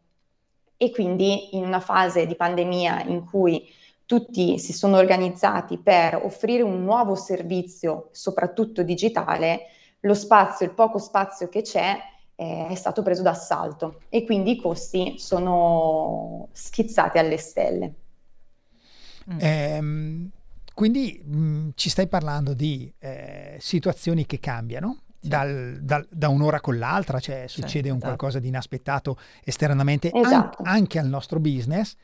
E 0.79 0.91
quindi 0.91 1.57
in 1.57 1.65
una 1.65 1.81
fase 1.81 2.27
di 2.27 2.37
pandemia 2.37 3.03
in 3.05 3.25
cui 3.25 3.69
tutti 4.07 4.59
si 4.59 4.73
sono 4.73 4.97
organizzati 4.97 5.79
per 5.79 6.15
offrire 6.23 6.63
un 6.63 6.83
nuovo 6.85 7.17
servizio, 7.17 8.09
soprattutto 8.13 8.83
digitale, 8.83 9.67
lo 10.01 10.15
spazio, 10.15 10.65
il 10.65 10.73
poco 10.73 10.99
spazio 10.99 11.49
che 11.49 11.63
c'è, 11.63 11.99
eh, 12.37 12.69
è 12.69 12.75
stato 12.75 13.03
preso 13.03 13.23
d'assalto 13.23 14.03
e 14.09 14.25
quindi 14.25 14.53
i 14.53 14.61
costi 14.61 15.19
sono 15.19 16.49
schizzati 16.53 17.19
alle 17.19 17.39
stelle. 17.39 17.95
Mm. 19.31 19.39
Ehm, 19.41 20.31
quindi 20.75 21.21
mh, 21.25 21.71
ci 21.75 21.89
stai 21.89 22.07
parlando 22.09 22.55
di 22.55 22.93
eh, 22.99 23.57
situazioni 23.61 24.27
che 24.27 24.39
cambiano 24.39 25.03
dal- 25.19 25.79
dal- 25.83 26.07
da 26.11 26.29
un'ora 26.29 26.61
con 26.61 26.79
l'altra, 26.79 27.19
cioè 27.19 27.47
succede 27.49 27.89
un 27.91 27.97
esatto. 27.97 28.15
qualcosa 28.17 28.39
di 28.39 28.49
inaspettato 28.49 29.19
esternamente 29.43 30.11
an- 30.21 30.21
Esatto. 30.21 30.63
anche 30.63 30.99
al 30.99 31.09
nostro 31.09 31.41
business, 31.41 31.95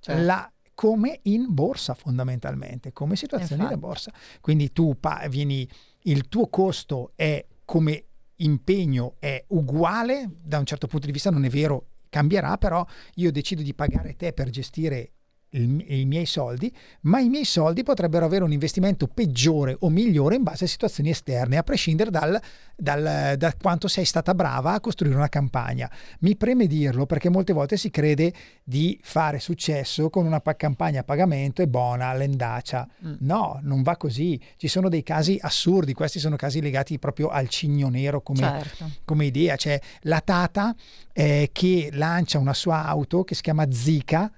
Certo. 0.00 0.22
la- 0.22 0.50
come 0.74 1.18
in 1.24 1.46
borsa 1.52 1.92
fondamentalmente, 1.94 2.92
come 2.92 3.16
situazioni 3.16 3.66
da 3.66 3.72
Infatti. 3.72 3.86
borsa. 3.86 4.12
Quindi 4.40 4.72
tu 4.72 4.96
pa- 4.98 5.26
vieni, 5.28 5.68
il 6.02 6.28
tuo 6.28 6.48
costo 6.48 7.12
è 7.16 7.44
come 7.64 8.04
impegno 8.38 9.16
è 9.18 9.44
uguale, 9.48 10.28
da 10.42 10.58
un 10.58 10.66
certo 10.66 10.86
punto 10.86 11.06
di 11.06 11.12
vista 11.12 11.30
non 11.30 11.44
è 11.44 11.48
vero, 11.48 11.86
cambierà, 12.08 12.58
però 12.58 12.84
io 13.14 13.32
decido 13.32 13.62
di 13.62 13.74
pagare 13.74 14.16
te 14.16 14.32
per 14.32 14.50
gestire 14.50 15.12
il- 15.50 15.84
i 15.88 16.04
miei 16.04 16.26
soldi, 16.26 16.70
ma 17.02 17.20
i 17.20 17.28
miei 17.28 17.44
soldi 17.44 17.82
potrebbero 17.82 18.24
avere 18.24 18.44
un 18.44 18.52
investimento 18.52 19.06
peggiore 19.06 19.76
o 19.80 19.88
migliore 19.88 20.36
in 20.36 20.42
base 20.42 20.64
a 20.64 20.68
situazioni 20.68 21.10
esterne, 21.10 21.56
a 21.56 21.62
prescindere 21.62 22.10
dal, 22.10 22.40
dal- 22.76 23.34
da 23.36 23.54
quanto 23.60 23.88
sei 23.88 24.04
stata 24.04 24.34
brava 24.34 24.72
a 24.74 24.80
costruire 24.80 25.16
una 25.16 25.28
campagna. 25.28 25.90
Mi 26.20 26.36
preme 26.36 26.66
dirlo 26.66 27.06
perché 27.06 27.28
molte 27.30 27.52
volte 27.52 27.76
si 27.76 27.90
crede 27.90 28.32
di 28.62 28.98
fare 29.02 29.38
successo 29.38 30.10
con 30.10 30.26
una 30.26 30.40
pa- 30.40 30.54
campagna 30.54 31.00
a 31.00 31.04
pagamento 31.04 31.62
e 31.62 31.68
buona, 31.68 32.12
l'endacia. 32.14 32.86
Mm. 33.06 33.14
No, 33.20 33.58
non 33.62 33.82
va 33.82 33.96
così. 33.96 34.38
Ci 34.56 34.68
sono 34.68 34.88
dei 34.88 35.02
casi 35.02 35.38
assurdi, 35.40 35.94
questi 35.94 36.18
sono 36.18 36.36
casi 36.36 36.60
legati 36.60 36.98
proprio 36.98 37.28
al 37.28 37.48
cigno 37.48 37.88
nero 37.88 38.20
come, 38.20 38.38
Certo. 38.40 38.90
come 39.04 39.24
idea. 39.26 39.56
C'è 39.56 39.80
la 40.02 40.20
Tata 40.20 40.74
eh, 41.12 41.48
che 41.52 41.88
lancia 41.92 42.38
una 42.38 42.54
sua 42.54 42.84
auto 42.84 43.24
che 43.24 43.34
si 43.34 43.40
chiama 43.42 43.70
Zika 43.70 44.30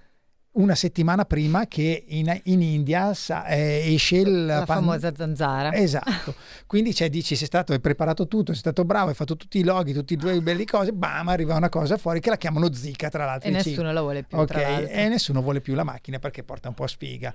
una 0.52 0.74
settimana 0.74 1.24
prima 1.24 1.66
che 1.68 2.04
in, 2.08 2.40
in 2.44 2.60
India 2.60 3.14
sa- 3.14 3.46
eh, 3.46 3.94
esce 3.94 4.16
il 4.16 4.46
La 4.46 4.64
pan- 4.64 4.78
famosa 4.78 5.12
zanzara. 5.16 5.72
Esatto, 5.74 6.34
quindi 6.66 6.92
cioè, 6.92 7.08
dici 7.08 7.36
sei 7.36 7.46
stato, 7.46 7.72
hai 7.72 7.78
preparato 7.80 8.26
tutto, 8.26 8.50
sei 8.52 8.60
stato 8.60 8.84
bravo, 8.84 9.10
hai 9.10 9.14
fatto 9.14 9.36
tutti 9.36 9.58
i 9.58 9.62
loghi, 9.62 9.92
tutti 9.92 10.14
i 10.14 10.16
tuoi 10.16 10.40
belli 10.40 10.64
cose, 10.64 10.92
bam, 10.92 11.28
arriva 11.28 11.54
una 11.54 11.68
cosa 11.68 11.96
fuori 11.96 12.18
che 12.18 12.30
la 12.30 12.36
chiamano 12.36 12.72
Zika 12.72 13.08
tra 13.08 13.24
l'altro. 13.26 13.48
E 13.48 13.52
Dici, 13.52 13.70
nessuno 13.70 13.92
la 13.92 14.00
vuole 14.00 14.24
più, 14.24 14.38
Ok, 14.38 14.46
tra 14.46 14.60
l'altro. 14.60 14.88
e 14.92 15.08
nessuno 15.08 15.40
vuole 15.40 15.60
più 15.60 15.74
la 15.74 15.84
macchina 15.84 16.18
perché 16.18 16.42
porta 16.42 16.66
un 16.68 16.74
po' 16.74 16.86
sfiga. 16.88 17.32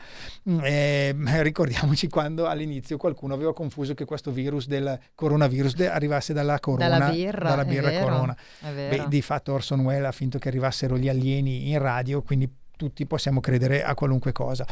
Mm, 0.50 0.60
eh, 0.64 1.16
ricordiamoci 1.42 2.10
quando 2.10 2.48
all'inizio 2.48 2.98
qualcuno 2.98 3.34
aveva 3.34 3.54
confuso 3.54 3.94
che 3.94 4.04
questo 4.04 4.32
virus 4.32 4.68
del 4.68 5.00
coronavirus 5.16 5.80
arrivasse 5.90 6.34
dalla 6.34 6.60
corona. 6.60 6.90
Dalla 6.90 7.10
birra, 7.12 7.50
dalla 7.50 7.66
birra 7.66 7.90
vero, 7.90 8.06
corona. 8.06 8.38
Beh, 8.60 9.06
di 9.08 9.22
fatto 9.22 9.54
Orson 9.54 9.80
Welles 9.80 10.08
ha 10.08 10.12
finto 10.12 10.38
che 10.38 10.50
arrivassero 10.50 10.98
gli 10.98 11.08
alieni 11.08 11.70
in 11.70 11.80
radio, 11.80 12.22
quindi 12.22 12.52
tutti 12.76 13.06
possiamo 13.06 13.40
credere 13.40 13.84
a 13.84 13.94
qualunque 13.94 14.32
cosa. 14.32 14.66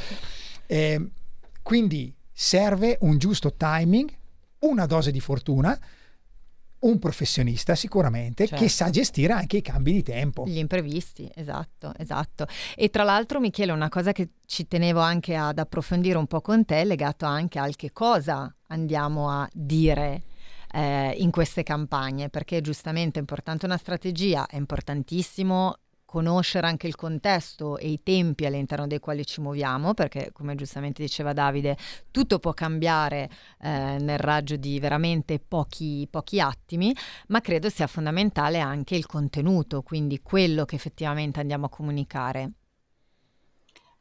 Eh, 0.65 1.09
quindi 1.61 2.13
serve 2.31 2.97
un 3.01 3.17
giusto 3.17 3.53
timing, 3.53 4.11
una 4.59 4.85
dose 4.85 5.11
di 5.11 5.19
fortuna, 5.19 5.77
un 6.83 6.99
professionista 6.99 7.75
sicuramente 7.75 8.45
Certo. 8.45 8.61
che 8.61 8.69
sa 8.69 8.89
gestire 8.89 9.33
anche 9.33 9.57
i 9.57 9.61
cambi 9.61 9.93
di 9.93 10.03
tempo. 10.03 10.45
Gli 10.45 10.57
imprevisti, 10.57 11.29
esatto, 11.33 11.93
esatto. 11.97 12.45
E 12.75 12.89
tra 12.89 13.03
l'altro, 13.03 13.39
Michele, 13.39 13.71
una 13.71 13.89
cosa 13.89 14.11
che 14.11 14.29
ci 14.45 14.67
tenevo 14.67 14.99
anche 14.99 15.35
ad 15.35 15.59
approfondire 15.59 16.17
un 16.17 16.27
po' 16.27 16.41
con 16.41 16.65
te 16.65 16.83
legato 16.83 17.25
anche 17.25 17.59
al 17.59 17.75
che 17.75 17.91
cosa 17.93 18.53
andiamo 18.67 19.29
a 19.29 19.47
dire 19.53 20.23
eh, 20.73 21.15
in 21.19 21.31
queste 21.31 21.63
campagne, 21.63 22.29
perché 22.29 22.59
giustamente 22.59 23.17
è 23.17 23.21
importante 23.21 23.65
una 23.65 23.77
strategia, 23.77 24.47
è 24.47 24.57
importantissimo 24.57 25.77
conoscere 26.13 26.67
anche 26.67 26.85
il 26.85 26.95
contesto 26.95 27.79
e 27.79 27.89
i 27.89 28.03
tempi 28.03 28.45
all'interno 28.45 28.85
dei 28.85 28.99
quali 28.99 29.25
ci 29.25 29.41
muoviamo, 29.41 29.95
perché 29.95 30.29
come 30.31 30.53
giustamente 30.53 31.01
diceva 31.01 31.33
Davide, 31.33 31.75
tutto 32.11 32.37
può 32.37 32.53
cambiare 32.53 33.27
eh, 33.59 33.97
nel 33.99 34.19
raggio 34.19 34.55
di 34.55 34.79
veramente 34.79 35.39
pochi, 35.39 36.07
pochi 36.07 36.39
attimi, 36.39 36.95
ma 37.29 37.41
credo 37.41 37.67
sia 37.69 37.87
fondamentale 37.87 38.59
anche 38.59 38.95
il 38.95 39.07
contenuto, 39.07 39.81
quindi 39.81 40.21
quello 40.21 40.65
che 40.65 40.75
effettivamente 40.75 41.39
andiamo 41.39 41.65
a 41.65 41.69
comunicare. 41.69 42.51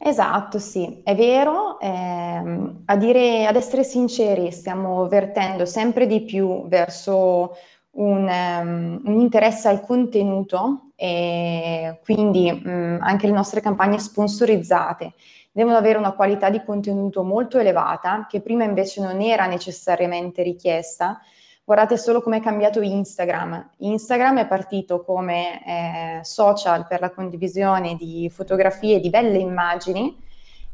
Esatto, 0.05 0.59
sì, 0.59 1.01
è 1.05 1.15
vero. 1.15 1.79
ehm, 1.81 2.83
a 2.87 2.97
dire, 2.97 3.47
ad 3.47 3.55
essere 3.57 3.85
sinceri, 3.85 4.51
stiamo 4.51 5.07
vertendo 5.07 5.65
sempre 5.65 6.07
di 6.07 6.23
più 6.25 6.67
verso 6.69 7.55
un, 7.93 8.29
ehm, 8.29 9.03
un 9.05 9.21
interesse 9.21 9.69
al 9.69 9.81
contenuto 9.81 10.92
e 11.03 11.99
quindi 12.05 12.53
mh, 12.53 12.99
anche 13.01 13.27
le 13.27 13.33
nostre 13.33 13.61
campagne 13.61 13.99
sponsorizzate 13.99 15.15
devono 15.51 15.77
avere 15.77 15.99
una 15.99 16.13
qualità 16.13 16.49
di 16.49 16.63
contenuto 16.63 17.25
molto 17.25 17.59
elevata, 17.59 18.25
che 18.31 18.41
prima 18.41 18.63
invece 18.63 19.01
non 19.01 19.21
era 19.21 19.47
necessariamente 19.47 20.45
richiesta. 20.45 21.21
Guardate 21.65 21.97
solo 21.97 22.23
come 22.23 22.37
è 22.37 22.41
cambiato 22.41 22.81
Instagram. 22.81 23.71
Instagram 23.79 24.39
è 24.39 24.47
partito 24.47 25.03
come 25.03 25.67
eh, 25.67 26.21
social 26.23 26.87
per 26.87 27.01
la 27.01 27.11
condivisione 27.11 27.97
di 27.97 28.31
fotografie 28.33 29.01
di 29.01 29.11
belle 29.11 29.39
immagini 29.39 30.17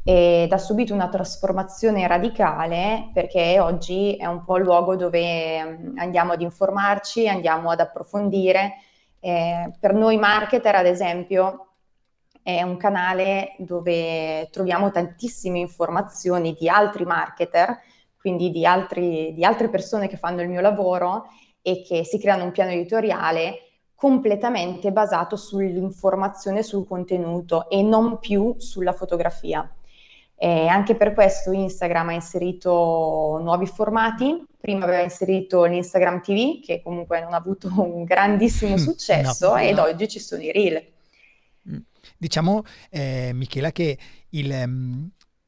ed 0.05 0.53
ha 0.53 0.59
subito 0.59 0.93
una 0.93 1.09
trasformazione 1.09 2.07
radicale 2.07 3.09
perché 3.15 3.59
oggi 3.61 4.17
è 4.17 4.27
un 4.27 4.45
po' 4.45 4.59
il 4.59 4.65
luogo 4.65 4.95
dove 4.95 5.65
mm, 5.65 5.97
andiamo 5.97 6.33
ad 6.33 6.43
informarci, 6.43 7.27
andiamo 7.27 7.71
ad 7.71 7.81
approfondire. 7.81 8.83
Eh, 9.21 9.73
per 9.79 9.95
noi 9.95 10.17
marketer, 10.17 10.75
ad 10.75 10.87
esempio, 10.87 11.69
è 12.43 12.63
un 12.63 12.77
canale 12.77 13.55
dove 13.59 14.49
troviamo 14.51 14.91
tantissime 14.91 15.59
informazioni 15.59 16.55
di 16.59 16.69
altri 16.69 17.05
marketer, 17.05 17.79
quindi 18.19 18.51
di, 18.51 18.65
altri, 18.65 19.33
di 19.35 19.45
altre 19.45 19.69
persone 19.69 20.09
che 20.09 20.17
fanno 20.17 20.41
il 20.43 20.49
mio 20.49 20.61
lavoro 20.61 21.27
e 21.63 21.83
che 21.83 22.05
si 22.05 22.19
creano 22.19 22.45
un 22.45 22.53
piano 22.53 22.71
editoriale 22.71 23.63
completamente 23.95 24.93
basato 24.93 25.37
sull'informazione, 25.37 26.63
sul 26.63 26.87
contenuto 26.87 27.69
e 27.69 27.83
non 27.83 28.19
più 28.19 28.55
sulla 28.59 28.93
fotografia. 28.93 29.69
E 30.41 30.69
anche 30.69 30.95
per 30.95 31.15
questo 31.15 31.51
Instagram 31.51 32.11
ha 32.11 32.13
inserito 32.13 33.41
nuovi 33.43 33.67
formati. 33.67 34.41
Prima 34.61 34.85
aveva 34.85 35.03
inserito 35.03 35.65
l'Instagram 35.65 36.21
TV, 36.21 36.61
che 36.65 36.81
comunque 36.81 37.21
non 37.21 37.33
ha 37.33 37.37
avuto 37.39 37.69
un 37.83 38.05
grandissimo 38.05 38.77
successo, 38.77 39.51
No, 39.51 39.57
ed 39.57 39.77
no. 39.77 39.83
oggi 39.83 40.09
ci 40.09 40.21
sono 40.21 40.43
i 40.43 40.53
reel. 40.53 40.83
Diciamo, 42.17 42.63
eh, 42.91 43.33
Michela, 43.35 43.73
che 43.73 43.99
il, 44.31 44.49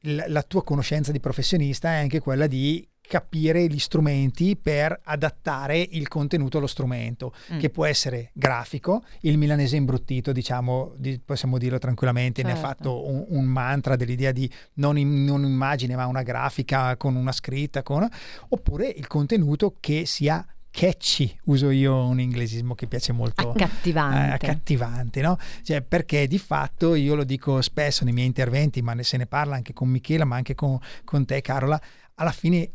la, 0.01 0.25
la 0.27 0.43
tua 0.43 0.63
conoscenza 0.63 1.11
di 1.11 1.19
professionista 1.19 1.89
è 1.89 1.99
anche 1.99 2.19
quella 2.19 2.47
di 2.47 2.85
capire 3.11 3.67
gli 3.67 3.77
strumenti 3.77 4.55
per 4.55 4.97
adattare 5.03 5.85
il 5.91 6.07
contenuto 6.07 6.59
allo 6.59 6.67
strumento, 6.67 7.33
Mm. 7.51 7.59
che 7.59 7.69
può 7.69 7.83
essere 7.83 8.29
grafico, 8.31 9.03
il 9.21 9.37
milanese 9.37 9.75
imbruttito, 9.75 10.31
diciamo, 10.31 10.93
di- 10.95 11.19
possiamo 11.19 11.57
dirlo 11.57 11.77
tranquillamente, 11.77 12.41
ne 12.41 12.51
ha 12.51 12.55
Certo. 12.55 12.67
fatto 12.69 13.07
un, 13.09 13.25
un 13.27 13.43
mantra 13.43 13.97
dell'idea 13.97 14.31
di 14.31 14.49
non, 14.75 14.97
im- 14.97 15.25
non 15.25 15.43
immagine, 15.43 15.97
ma 15.97 16.05
una 16.05 16.21
grafica 16.23 16.95
con 16.95 17.17
una 17.17 17.33
scritta, 17.33 17.83
con, 17.83 18.07
oppure 18.47 18.87
il 18.87 19.07
contenuto 19.07 19.75
che 19.81 20.05
sia 20.05 20.45
catchy, 20.69 21.37
uso 21.47 21.69
io 21.69 22.05
un 22.05 22.21
inglesismo 22.21 22.75
che 22.75 22.87
piace 22.87 23.11
molto 23.11 23.49
Accattivante. 23.51 24.17
eh, 24.17 24.31
accattivante, 24.31 25.19
no? 25.21 25.37
Cioè, 25.63 25.81
perché 25.81 26.27
di 26.27 26.39
fatto 26.39 26.95
io 26.95 27.15
lo 27.15 27.25
dico 27.25 27.59
spesso 27.61 28.05
nei 28.05 28.13
miei 28.13 28.27
interventi, 28.27 28.81
ma 28.81 28.93
ne, 28.93 29.03
se 29.03 29.17
ne 29.17 29.25
parla 29.25 29.55
anche 29.55 29.73
con 29.73 29.89
Michela, 29.89 30.23
ma 30.23 30.37
anche 30.37 30.55
con, 30.55 30.79
con 31.03 31.25
te, 31.25 31.41
Carola. 31.41 31.77
Alla 32.15 32.31
fine 32.31 32.69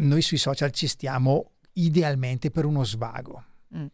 noi 0.00 0.22
sui 0.22 0.36
social 0.36 0.70
ci 0.70 0.86
stiamo 0.86 1.52
idealmente 1.74 2.50
per 2.50 2.64
uno 2.64 2.84
svago. 2.84 3.44
Mm. 3.76 3.86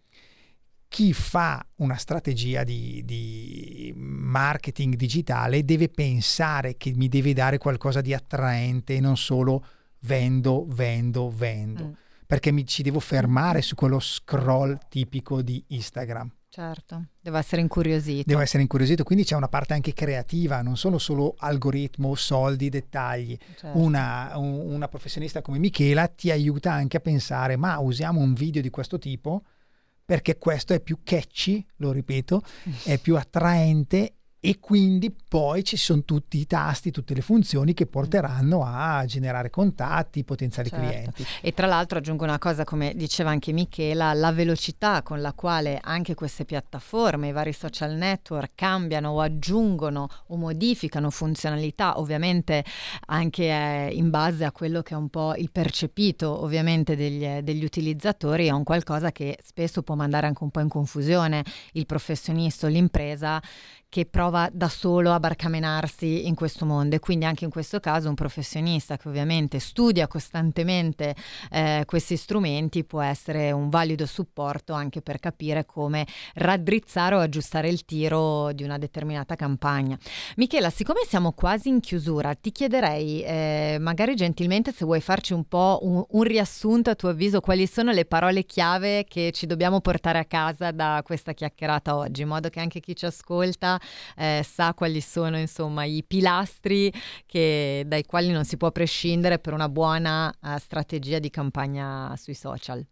Chi 0.88 1.12
fa 1.12 1.64
una 1.76 1.96
strategia 1.96 2.64
di, 2.64 3.02
di 3.04 3.92
marketing 3.96 4.94
digitale 4.94 5.64
deve 5.64 5.88
pensare 5.88 6.76
che 6.76 6.92
mi 6.94 7.08
deve 7.08 7.32
dare 7.32 7.58
qualcosa 7.58 8.00
di 8.00 8.14
attraente 8.14 8.94
e 8.94 9.00
non 9.00 9.16
solo 9.16 9.64
vendo, 10.00 10.64
vendo, 10.68 11.30
vendo. 11.30 11.84
Mm. 11.84 11.92
Perché 12.26 12.50
mi 12.50 12.66
ci 12.66 12.82
devo 12.82 13.00
fermare 13.00 13.62
su 13.62 13.74
quello 13.74 14.00
scroll 14.00 14.78
tipico 14.88 15.42
di 15.42 15.62
Instagram. 15.68 16.30
Certo, 16.56 17.08
devo 17.20 17.36
essere 17.36 17.60
incuriosito. 17.60 18.22
Devo 18.26 18.40
essere 18.40 18.62
incuriosito, 18.62 19.04
quindi 19.04 19.24
c'è 19.24 19.36
una 19.36 19.46
parte 19.46 19.74
anche 19.74 19.92
creativa, 19.92 20.62
non 20.62 20.78
sono 20.78 20.96
solo 20.96 21.34
algoritmo, 21.36 22.14
soldi, 22.14 22.70
dettagli. 22.70 23.36
Certo. 23.58 23.78
Una, 23.78 24.32
un- 24.38 24.72
una 24.72 24.88
professionista 24.88 25.42
come 25.42 25.58
Michela 25.58 26.08
ti 26.08 26.30
aiuta 26.30 26.72
anche 26.72 26.96
a 26.96 27.00
pensare, 27.00 27.56
ma 27.56 27.78
usiamo 27.78 28.20
un 28.20 28.32
video 28.32 28.62
di 28.62 28.70
questo 28.70 28.98
tipo 28.98 29.42
perché 30.02 30.38
questo 30.38 30.72
è 30.72 30.80
più 30.80 31.00
catchy, 31.04 31.62
lo 31.76 31.92
ripeto, 31.92 32.42
è 32.84 32.96
più 32.96 33.18
attraente 33.18 34.14
e 34.46 34.60
quindi 34.60 35.10
poi 35.10 35.64
ci 35.64 35.76
sono 35.76 36.04
tutti 36.04 36.38
i 36.38 36.46
tasti, 36.46 36.92
tutte 36.92 37.14
le 37.14 37.20
funzioni 37.20 37.74
che 37.74 37.86
porteranno 37.86 38.62
a 38.64 39.04
generare 39.04 39.50
contatti, 39.50 40.22
potenziali 40.22 40.68
Certo. 40.68 40.86
clienti. 40.86 41.26
E 41.42 41.52
tra 41.52 41.66
l'altro 41.66 41.98
aggiungo 41.98 42.22
una 42.22 42.38
cosa, 42.38 42.62
come 42.62 42.92
diceva 42.94 43.30
anche 43.30 43.50
Michela, 43.50 44.12
la 44.12 44.30
velocità 44.30 45.02
con 45.02 45.20
la 45.20 45.32
quale 45.32 45.80
anche 45.82 46.14
queste 46.14 46.44
piattaforme, 46.44 47.26
i 47.26 47.32
vari 47.32 47.52
social 47.52 47.94
network 47.94 48.52
cambiano 48.54 49.10
o 49.10 49.20
aggiungono 49.20 50.08
o 50.28 50.36
modificano 50.36 51.10
funzionalità, 51.10 51.98
ovviamente 51.98 52.64
anche 53.06 53.46
eh, 53.46 53.88
in 53.94 54.10
base 54.10 54.44
a 54.44 54.52
quello 54.52 54.82
che 54.82 54.94
è 54.94 54.96
un 54.96 55.08
po' 55.08 55.34
il 55.34 55.50
percepito 55.50 56.44
ovviamente 56.44 56.94
degli, 56.94 57.26
degli 57.42 57.64
utilizzatori, 57.64 58.46
è 58.46 58.50
un 58.50 58.62
qualcosa 58.62 59.10
che 59.10 59.38
spesso 59.42 59.82
può 59.82 59.96
mandare 59.96 60.28
anche 60.28 60.44
un 60.44 60.50
po' 60.52 60.60
in 60.60 60.68
confusione 60.68 61.42
il 61.72 61.84
professionista 61.84 62.66
o 62.66 62.70
l'impresa 62.70 63.42
che 63.88 64.04
prova 64.04 64.48
da 64.52 64.68
solo 64.68 65.12
a 65.12 65.20
barcamenarsi 65.20 66.26
in 66.26 66.34
questo 66.34 66.66
mondo 66.66 66.96
e 66.96 66.98
quindi 66.98 67.24
anche 67.24 67.44
in 67.44 67.50
questo 67.50 67.80
caso 67.80 68.08
un 68.08 68.14
professionista 68.14 68.96
che 68.96 69.08
ovviamente 69.08 69.58
studia 69.58 70.06
costantemente 70.08 71.14
eh, 71.50 71.84
questi 71.86 72.16
strumenti 72.16 72.84
può 72.84 73.00
essere 73.00 73.52
un 73.52 73.68
valido 73.68 74.04
supporto 74.04 74.72
anche 74.72 75.02
per 75.02 75.18
capire 75.20 75.64
come 75.64 76.06
raddrizzare 76.34 77.14
o 77.14 77.20
aggiustare 77.20 77.68
il 77.68 77.84
tiro 77.84 78.52
di 78.52 78.64
una 78.64 78.76
determinata 78.76 79.34
campagna. 79.34 79.96
Michela, 80.36 80.70
siccome 80.70 81.00
siamo 81.06 81.32
quasi 81.32 81.68
in 81.68 81.80
chiusura, 81.80 82.34
ti 82.34 82.50
chiederei 82.50 83.22
eh, 83.22 83.76
magari 83.80 84.14
gentilmente 84.14 84.72
se 84.72 84.84
vuoi 84.84 85.00
farci 85.00 85.32
un 85.32 85.44
po' 85.44 85.78
un, 85.82 86.04
un 86.06 86.22
riassunto 86.22 86.90
a 86.90 86.94
tuo 86.94 87.10
avviso 87.10 87.40
quali 87.40 87.66
sono 87.66 87.92
le 87.92 88.04
parole 88.04 88.44
chiave 88.44 89.04
che 89.04 89.30
ci 89.32 89.46
dobbiamo 89.46 89.80
portare 89.80 90.18
a 90.18 90.24
casa 90.24 90.70
da 90.70 91.00
questa 91.04 91.32
chiacchierata 91.32 91.96
oggi, 91.96 92.22
in 92.22 92.28
modo 92.28 92.48
che 92.48 92.60
anche 92.60 92.80
chi 92.80 92.94
ci 92.94 93.06
ascolta 93.06 93.75
eh, 94.16 94.42
sa 94.44 94.74
quali 94.74 95.00
sono 95.00 95.38
insomma 95.38 95.84
i 95.84 96.04
pilastri 96.06 96.92
che, 97.26 97.84
dai 97.86 98.04
quali 98.04 98.30
non 98.30 98.44
si 98.44 98.56
può 98.56 98.70
prescindere 98.70 99.38
per 99.38 99.52
una 99.52 99.68
buona 99.68 100.28
uh, 100.28 100.56
strategia 100.58 101.18
di 101.18 101.30
campagna 101.30 102.14
sui 102.16 102.34
social. 102.34 102.84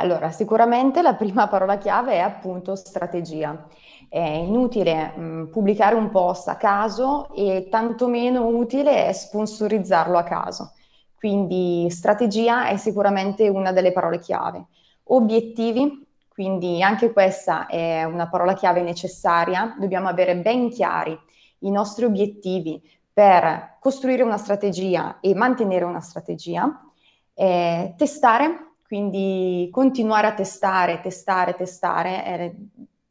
Allora, 0.00 0.30
sicuramente 0.30 1.02
la 1.02 1.14
prima 1.14 1.48
parola 1.48 1.76
chiave 1.76 2.12
è 2.12 2.18
appunto 2.18 2.76
strategia. 2.76 3.66
È 4.08 4.18
inutile 4.20 5.16
mh, 5.16 5.50
pubblicare 5.50 5.96
un 5.96 6.10
post 6.10 6.48
a 6.48 6.56
caso 6.56 7.34
e 7.34 7.66
tantomeno 7.68 8.46
utile 8.46 9.06
è 9.06 9.12
sponsorizzarlo 9.12 10.16
a 10.16 10.22
caso. 10.22 10.72
Quindi 11.14 11.90
strategia 11.90 12.68
è 12.68 12.76
sicuramente 12.76 13.48
una 13.48 13.72
delle 13.72 13.90
parole 13.90 14.20
chiave. 14.20 14.66
Obiettivi, 15.10 16.06
quindi 16.38 16.80
anche 16.84 17.12
questa 17.12 17.66
è 17.66 18.04
una 18.04 18.28
parola 18.28 18.54
chiave 18.54 18.80
necessaria. 18.80 19.74
Dobbiamo 19.76 20.06
avere 20.06 20.36
ben 20.36 20.70
chiari 20.70 21.18
i 21.62 21.70
nostri 21.72 22.04
obiettivi 22.04 22.80
per 23.12 23.78
costruire 23.80 24.22
una 24.22 24.36
strategia 24.36 25.18
e 25.18 25.34
mantenere 25.34 25.84
una 25.84 25.98
strategia. 25.98 26.80
Eh, 27.34 27.92
testare, 27.96 28.74
quindi 28.86 29.68
continuare 29.72 30.28
a 30.28 30.34
testare, 30.34 31.00
testare, 31.00 31.56
testare. 31.56 32.24
Eh, 32.24 32.56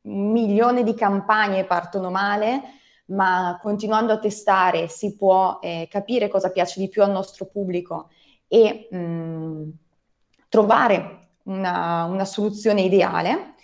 un 0.03 0.31
milione 0.31 0.83
di 0.83 0.93
campagne 0.93 1.65
partono 1.65 2.09
male, 2.09 2.61
ma 3.07 3.59
continuando 3.61 4.13
a 4.13 4.19
testare 4.19 4.87
si 4.87 5.17
può 5.17 5.59
eh, 5.61 5.89
capire 5.91 6.29
cosa 6.29 6.49
piace 6.49 6.79
di 6.79 6.87
più 6.87 7.03
al 7.03 7.11
nostro 7.11 7.43
pubblico 7.43 8.07
e 8.47 8.87
mh, 8.89 8.97
mm, 8.97 9.69
trovare 10.47 11.26
una, 11.47 12.05
una, 12.05 12.25
soluzione 12.25 12.81
ideale. 12.81 13.55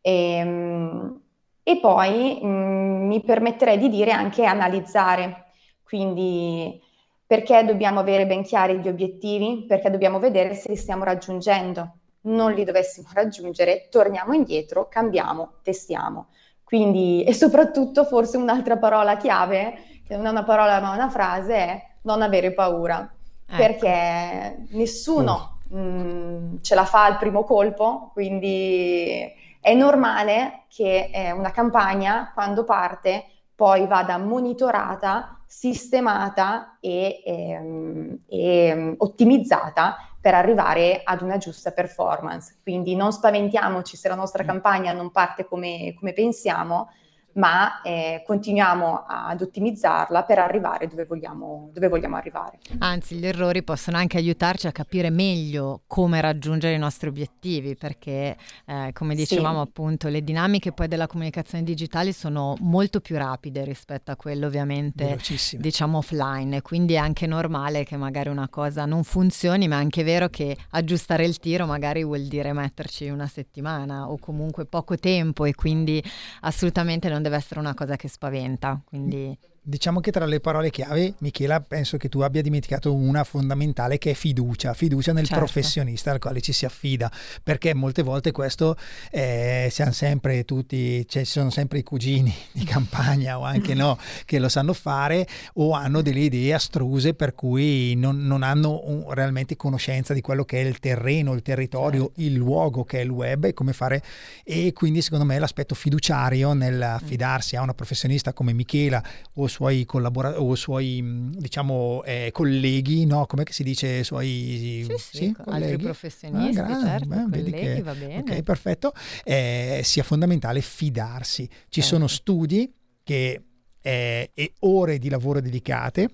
E, 0.00 0.12
ehm, 0.12 1.20
e 1.62 1.78
poi 1.80 2.38
mh, 2.42 2.46
mm, 2.46 3.06
mi 3.06 3.22
permetterei 3.22 3.78
di 3.78 3.88
dire 3.88 4.12
anche 4.12 4.44
analizzare, 4.44 5.46
quindi 5.82 6.80
perché 7.26 7.64
dobbiamo 7.64 8.00
avere 8.00 8.26
ben 8.26 8.42
chiari 8.44 8.78
gli 8.78 8.88
obiettivi, 8.88 9.64
perché 9.66 9.90
dobbiamo 9.90 10.18
vedere 10.18 10.54
se 10.54 10.68
li 10.68 10.76
stiamo 10.76 11.04
raggiungendo 11.04 11.98
non 12.26 12.52
li 12.52 12.64
dovessimo 12.64 13.08
raggiungere, 13.12 13.88
torniamo 13.90 14.32
indietro, 14.32 14.88
cambiamo, 14.88 15.54
testiamo. 15.62 16.28
Quindi, 16.62 17.22
e 17.24 17.32
soprattutto 17.32 18.04
forse 18.04 18.36
un'altra 18.36 18.76
parola 18.76 19.16
chiave, 19.16 19.74
che 20.06 20.16
non 20.16 20.26
è 20.26 20.30
una 20.30 20.44
parola 20.44 20.80
ma 20.80 20.92
una 20.92 21.08
frase, 21.08 21.54
è 21.54 21.86
non 22.02 22.22
avere 22.22 22.52
paura, 22.52 23.08
ecco. 23.46 23.56
perché 23.56 24.66
nessuno 24.70 25.55
mh, 25.68 25.78
mm, 25.78 26.56
ce 26.60 26.74
la 26.74 26.84
fa 26.84 27.04
al 27.04 27.18
primo 27.18 27.44
colpo, 27.44 28.10
quindi 28.12 29.32
è 29.60 29.74
normale 29.74 30.64
che 30.68 31.10
eh, 31.12 31.32
una 31.32 31.50
campagna, 31.50 32.30
quando 32.34 32.64
parte, 32.64 33.24
poi 33.54 33.86
vada 33.86 34.18
monitorata, 34.18 35.40
sistemata 35.46 36.76
e, 36.80 37.22
ehm, 37.24 38.18
e 38.28 38.94
ottimizzata 38.98 39.96
per 40.20 40.34
arrivare 40.34 41.00
ad 41.04 41.22
una 41.22 41.38
giusta 41.38 41.70
performance. 41.70 42.56
Quindi 42.62 42.94
non 42.96 43.12
spaventiamoci 43.12 43.96
se 43.96 44.08
la 44.08 44.14
nostra 44.14 44.42
mm. 44.42 44.46
campagna 44.46 44.92
non 44.92 45.10
parte 45.10 45.46
come, 45.46 45.94
come 45.98 46.12
pensiamo, 46.12 46.90
ma 47.36 47.82
eh, 47.82 48.22
continuiamo 48.24 49.04
ad 49.06 49.40
ottimizzarla 49.40 50.22
per 50.22 50.38
arrivare 50.38 50.86
dove 50.88 51.04
vogliamo, 51.04 51.70
dove 51.72 51.88
vogliamo, 51.88 52.16
arrivare. 52.16 52.58
Anzi, 52.78 53.16
gli 53.16 53.26
errori 53.26 53.62
possono 53.62 53.96
anche 53.98 54.16
aiutarci 54.16 54.66
a 54.66 54.72
capire 54.72 55.10
meglio 55.10 55.82
come 55.86 56.20
raggiungere 56.20 56.74
i 56.74 56.78
nostri 56.78 57.08
obiettivi, 57.08 57.76
perché 57.76 58.36
eh, 58.64 58.90
come 58.92 59.14
dicevamo 59.14 59.62
sì. 59.62 59.68
appunto, 59.68 60.08
le 60.08 60.22
dinamiche 60.22 60.72
poi 60.72 60.88
della 60.88 61.06
comunicazione 61.06 61.62
digitale 61.62 62.12
sono 62.12 62.56
molto 62.60 63.00
più 63.00 63.16
rapide 63.16 63.64
rispetto 63.64 64.10
a 64.10 64.16
quelle 64.16 64.46
ovviamente 64.46 65.18
diciamo 65.52 65.98
offline, 65.98 66.62
quindi 66.62 66.94
è 66.94 66.98
anche 66.98 67.26
normale 67.26 67.84
che 67.84 67.96
magari 67.96 68.30
una 68.30 68.48
cosa 68.48 68.86
non 68.86 69.04
funzioni, 69.04 69.68
ma 69.68 69.76
è 69.76 69.80
anche 69.80 70.02
vero 70.02 70.28
che 70.28 70.56
aggiustare 70.70 71.24
il 71.24 71.38
tiro 71.38 71.66
magari 71.66 72.02
vuol 72.02 72.22
dire 72.22 72.52
metterci 72.52 73.08
una 73.08 73.26
settimana 73.26 74.10
o 74.10 74.18
comunque 74.18 74.64
poco 74.64 74.96
tempo 74.96 75.44
e 75.44 75.54
quindi 75.54 76.02
assolutamente 76.40 77.08
non 77.08 77.24
deve 77.26 77.36
essere 77.36 77.60
una 77.60 77.74
cosa 77.74 77.96
che 77.96 78.08
spaventa. 78.08 78.80
Quindi 78.84 79.36
Diciamo 79.68 79.98
che 79.98 80.12
tra 80.12 80.26
le 80.26 80.38
parole 80.38 80.70
chiave, 80.70 81.14
Michela, 81.18 81.60
penso 81.60 81.96
che 81.96 82.08
tu 82.08 82.20
abbia 82.20 82.40
dimenticato 82.40 82.94
una 82.94 83.24
fondamentale 83.24 83.98
che 83.98 84.12
è 84.12 84.14
fiducia, 84.14 84.72
fiducia 84.74 85.12
nel 85.12 85.26
certo. 85.26 85.42
professionista 85.42 86.12
al 86.12 86.20
quale 86.20 86.40
ci 86.40 86.52
si 86.52 86.64
affida, 86.64 87.10
perché 87.42 87.74
molte 87.74 88.02
volte 88.02 88.30
questo 88.30 88.76
eh, 89.10 89.66
siamo 89.72 89.90
sempre 89.90 90.44
tutti, 90.44 91.04
cioè, 91.08 91.24
ci 91.24 91.32
sono 91.32 91.50
sempre 91.50 91.78
i 91.78 91.82
cugini 91.82 92.32
di 92.52 92.62
campagna 92.62 93.40
o 93.40 93.42
anche 93.42 93.74
no, 93.74 93.98
che 94.24 94.38
lo 94.38 94.48
sanno 94.48 94.72
fare 94.72 95.26
o 95.54 95.72
hanno 95.72 96.00
delle 96.00 96.20
idee 96.20 96.54
astruse 96.54 97.14
per 97.14 97.34
cui 97.34 97.96
non, 97.96 98.24
non 98.24 98.44
hanno 98.44 98.82
un, 98.84 99.12
realmente 99.14 99.56
conoscenza 99.56 100.14
di 100.14 100.20
quello 100.20 100.44
che 100.44 100.62
è 100.62 100.64
il 100.64 100.78
terreno, 100.78 101.32
il 101.32 101.42
territorio, 101.42 102.04
certo. 102.04 102.20
il 102.20 102.34
luogo 102.34 102.84
che 102.84 103.00
è 103.00 103.02
il 103.02 103.10
web 103.10 103.46
e 103.46 103.52
come 103.52 103.72
fare 103.72 104.00
e 104.44 104.72
quindi 104.72 105.02
secondo 105.02 105.24
me 105.24 105.36
l'aspetto 105.40 105.74
fiduciario 105.74 106.52
nel 106.52 106.76
mm. 106.78 106.82
affidarsi 106.82 107.56
a 107.56 107.62
una 107.62 107.74
professionista 107.74 108.32
come 108.32 108.52
Michela 108.52 109.02
o 109.34 109.54
suoi 109.56 109.86
collaboratori 109.86 110.44
o 110.44 110.54
suoi 110.54 111.30
diciamo 111.34 112.04
eh, 112.04 112.28
colleghi, 112.30 113.06
no? 113.06 113.24
Come 113.24 113.44
si 113.48 113.62
dice? 113.62 114.04
Suoi 114.04 114.84
sì, 114.86 114.94
sì, 114.98 115.16
sì, 115.16 115.36
altri 115.46 115.78
professionisti, 115.78 116.60
ah, 116.60 116.78
certo, 116.78 117.06
beh, 117.06 117.22
colleghi, 117.22 117.50
che, 117.52 117.82
va 117.82 117.94
bene. 117.94 118.18
Ok, 118.18 118.42
perfetto. 118.42 118.92
Eh, 119.24 119.80
sia 119.82 120.02
fondamentale 120.02 120.60
fidarsi. 120.60 121.46
Ci 121.46 121.80
certo. 121.80 121.88
sono 121.88 122.06
studi 122.06 122.70
che, 123.02 123.44
eh, 123.80 124.30
e 124.34 124.52
ore 124.58 124.98
di 124.98 125.08
lavoro 125.08 125.40
dedicate 125.40 126.10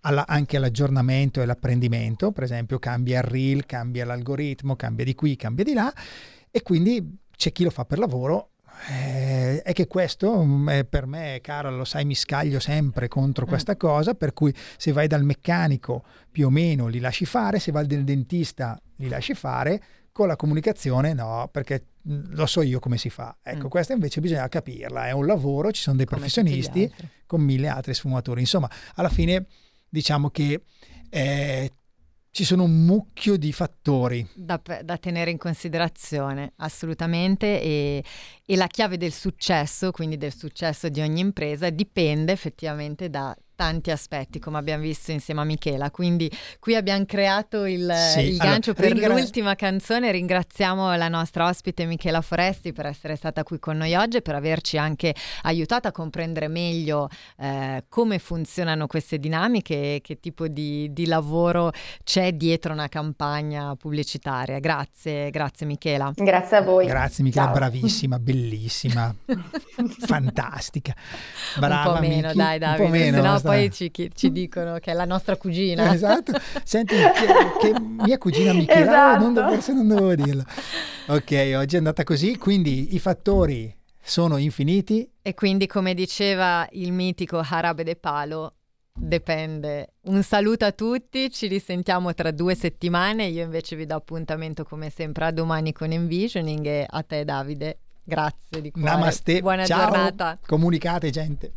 alla, 0.00 0.26
anche 0.26 0.56
all'aggiornamento 0.56 1.40
e 1.40 1.42
all'apprendimento, 1.42 2.32
per 2.32 2.44
esempio 2.44 2.78
cambia 2.78 3.18
il 3.18 3.24
reel, 3.24 3.66
cambia 3.66 4.06
l'algoritmo, 4.06 4.74
cambia 4.74 5.04
di 5.04 5.14
qui, 5.14 5.36
cambia 5.36 5.64
di 5.64 5.74
là 5.74 5.92
e 6.50 6.62
quindi 6.62 7.18
c'è 7.36 7.52
chi 7.52 7.62
lo 7.62 7.70
fa 7.70 7.84
per 7.84 7.98
lavoro 7.98 8.52
eh, 8.88 9.15
è 9.66 9.72
che 9.72 9.88
questo 9.88 10.44
mm, 10.44 10.68
è 10.68 10.84
per 10.84 11.06
me, 11.06 11.40
caro, 11.42 11.74
lo 11.74 11.84
sai, 11.84 12.04
mi 12.04 12.14
scaglio 12.14 12.60
sempre 12.60 13.08
contro 13.08 13.46
mm. 13.46 13.48
questa 13.48 13.76
cosa, 13.76 14.14
per 14.14 14.32
cui 14.32 14.54
se 14.76 14.92
vai 14.92 15.08
dal 15.08 15.24
meccanico 15.24 16.04
più 16.30 16.46
o 16.46 16.50
meno 16.50 16.86
li 16.86 17.00
lasci 17.00 17.24
fare, 17.24 17.58
se 17.58 17.72
vai 17.72 17.84
dal 17.84 18.04
dentista 18.04 18.80
li 18.98 19.08
lasci 19.08 19.34
fare, 19.34 19.82
con 20.12 20.28
la 20.28 20.36
comunicazione 20.36 21.14
no, 21.14 21.48
perché 21.50 21.86
mm, 22.08 22.34
lo 22.34 22.46
so 22.46 22.62
io 22.62 22.78
come 22.78 22.96
si 22.96 23.10
fa. 23.10 23.38
Ecco, 23.42 23.66
mm. 23.66 23.68
questa 23.68 23.92
invece 23.92 24.20
bisogna 24.20 24.48
capirla, 24.48 25.08
è 25.08 25.10
un 25.10 25.26
lavoro, 25.26 25.72
ci 25.72 25.82
sono 25.82 25.96
dei 25.96 26.06
come 26.06 26.18
professionisti 26.18 26.88
con 27.26 27.40
mille 27.40 27.66
altri 27.66 27.92
sfumatori. 27.92 28.38
Insomma, 28.42 28.70
alla 28.94 29.08
fine 29.08 29.46
diciamo 29.88 30.30
che 30.30 30.62
eh, 31.10 31.72
ci 32.36 32.44
sono 32.44 32.64
un 32.64 32.84
mucchio 32.84 33.38
di 33.38 33.50
fattori. 33.50 34.28
Da, 34.34 34.60
da 34.82 34.98
tenere 34.98 35.30
in 35.30 35.38
considerazione, 35.38 36.52
assolutamente, 36.56 37.62
e, 37.62 38.04
e, 38.44 38.56
la 38.56 38.66
chiave 38.66 38.98
del 38.98 39.12
successo, 39.12 39.90
quindi 39.90 40.18
del 40.18 40.34
successo 40.34 40.90
di 40.90 41.00
ogni 41.00 41.20
impresa, 41.20 41.70
dipende 41.70 42.32
effettivamente 42.32 43.08
da 43.08 43.34
tanti 43.56 43.90
aspetti, 43.90 44.38
come 44.38 44.58
abbiamo 44.58 44.82
visto 44.82 45.10
insieme 45.10 45.40
a 45.40 45.44
Michela. 45.44 45.90
Quindi 45.90 46.30
qui 46.60 46.76
abbiamo 46.76 47.04
creato 47.06 47.64
il, 47.64 47.90
sì, 48.12 48.20
il 48.20 48.36
gancio 48.36 48.70
allora, 48.70 48.88
per 48.88 48.92
ringra... 48.92 49.14
l'ultima 49.14 49.54
canzone. 49.56 50.12
Ringraziamo 50.12 50.94
la 50.94 51.08
nostra 51.08 51.48
ospite 51.48 51.86
Michela 51.86 52.20
Foresti 52.20 52.72
per 52.72 52.86
essere 52.86 53.16
stata 53.16 53.42
qui 53.42 53.58
con 53.58 53.78
noi 53.78 53.94
oggi 53.94 54.18
e 54.18 54.22
per 54.22 54.34
averci 54.34 54.76
anche 54.78 55.14
aiutato 55.42 55.88
a 55.88 55.92
comprendere 55.92 56.48
meglio 56.48 57.08
eh, 57.38 57.84
come 57.88 58.18
funzionano 58.18 58.86
queste 58.86 59.18
dinamiche 59.18 59.94
e 59.94 60.00
che 60.02 60.20
tipo 60.20 60.46
di, 60.46 60.92
di, 60.92 61.06
lavoro 61.06 61.72
c'è 62.04 62.32
dietro 62.32 62.74
una 62.74 62.88
campagna 62.88 63.74
pubblicitaria. 63.74 64.58
Grazie, 64.58 65.30
grazie 65.30 65.64
Michela. 65.66 66.12
Grazie 66.14 66.58
a 66.58 66.60
voi. 66.60 66.86
Grazie 66.86 67.24
Michela, 67.24 67.46
Ciao. 67.46 67.54
bravissima, 67.54 68.18
bellissima, 68.18 69.14
fantastica. 70.06 70.94
Brava, 71.58 71.90
un 71.90 71.94
po' 71.94 72.00
meno, 72.00 72.26
Michi, 72.26 72.36
dai 72.36 72.58
Davide, 72.58 72.82
un 72.82 72.90
po' 72.90 72.96
meno, 72.96 73.22
no 73.22 73.38
poi 73.46 73.70
ci, 73.70 73.90
ci, 74.14 74.32
dicono 74.32 74.78
che 74.78 74.90
è 74.90 74.94
la 74.94 75.04
nostra 75.04 75.36
cugina. 75.36 75.92
Esatto, 75.96 76.32
senti 76.62 76.94
che, 76.94 77.72
che 77.72 77.80
mia 77.80 78.18
cugina 78.18 78.52
Michela, 78.52 79.16
esatto. 79.16 79.30
non, 79.30 79.48
forse 79.48 79.72
non 79.72 79.88
dovevo 79.88 80.14
dirlo. 80.14 80.44
Ok, 81.06 81.52
oggi 81.56 81.74
è 81.74 81.78
andata 81.78 82.04
così, 82.04 82.36
quindi 82.36 82.94
i 82.94 82.98
fattori 82.98 83.74
sono 84.02 84.36
infiniti. 84.36 85.08
E 85.22 85.34
quindi, 85.34 85.66
come 85.66 85.94
diceva 85.94 86.66
il 86.72 86.92
mitico 86.92 87.42
Harabe 87.42 87.82
de 87.82 87.96
Palo, 87.96 88.54
dipende. 88.92 89.94
Un 90.02 90.22
saluto 90.22 90.64
a 90.64 90.72
tutti, 90.72 91.30
ci 91.30 91.46
risentiamo 91.46 92.14
tra 92.14 92.30
due 92.30 92.54
settimane. 92.54 93.26
Io 93.26 93.42
invece 93.42 93.76
vi 93.76 93.86
do 93.86 93.94
appuntamento 93.94 94.64
come 94.64 94.90
sempre 94.90 95.26
a 95.26 95.30
domani 95.30 95.72
con 95.72 95.92
Envisioning 95.92 96.66
e 96.66 96.86
a 96.88 97.02
te 97.02 97.24
Davide. 97.24 97.78
Grazie 98.02 98.60
di 98.60 98.70
cuore. 98.70 98.88
Namaste. 98.88 99.40
Buona 99.40 99.64
Ciao. 99.64 99.90
giornata. 99.90 100.38
Comunicate, 100.46 101.10
gente. 101.10 101.52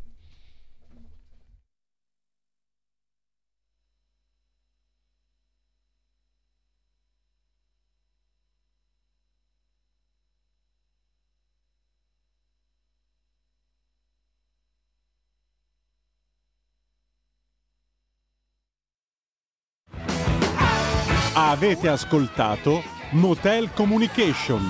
Avete 21.42 21.88
ascoltato 21.88 22.84
Motel 23.14 23.70
Communication. 23.72 24.62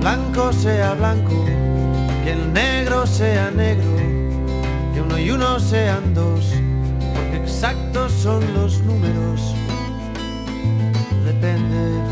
Blanco 0.00 0.52
sea 0.52 0.94
blanco, 0.94 1.44
que 2.24 2.32
el 2.32 2.52
negro 2.52 3.06
sea 3.06 3.52
negro, 3.52 3.84
que 4.92 5.00
uno 5.00 5.16
y 5.16 5.30
uno 5.30 5.60
sean 5.60 6.12
dos, 6.12 6.52
exactos 7.62 8.10
son 8.10 8.42
los 8.54 8.80
números. 8.80 9.54
Depende. 11.24 12.02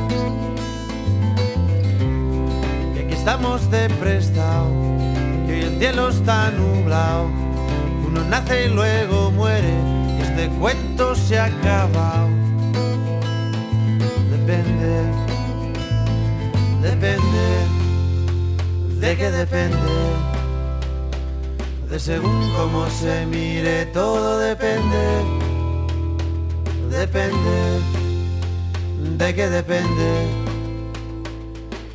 Que 2.94 3.00
aquí 3.00 3.14
estamos 3.14 3.68
de 3.68 3.90
prestado, 3.90 4.68
que 5.48 5.54
hoy 5.54 5.60
el 5.62 5.78
cielo 5.80 6.10
está 6.10 6.52
nublado, 6.52 7.26
uno 8.06 8.22
nace 8.28 8.66
y 8.66 8.68
luego 8.68 9.32
muere, 9.32 9.74
y 10.18 10.22
este 10.22 10.48
cuento 10.60 11.16
se 11.16 11.40
ha 11.40 11.46
acabado. 11.46 12.28
Depende 14.30 15.02
depende, 16.80 17.46
de 19.00 19.16
qué 19.16 19.30
depende, 19.32 19.76
de 21.90 21.98
según 21.98 22.52
cómo 22.56 22.88
se 22.88 23.26
mire, 23.26 23.86
todo 23.86 24.38
depende, 24.38 25.39
depende, 27.00 27.80
de 29.16 29.34
qué 29.34 29.48
depende, 29.48 30.26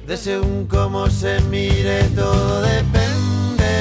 de 0.07 0.17
según 0.17 0.65
cómo 0.65 1.11
se 1.11 1.39
mire, 1.41 2.05
todo 2.15 2.63
depende. 2.63 3.73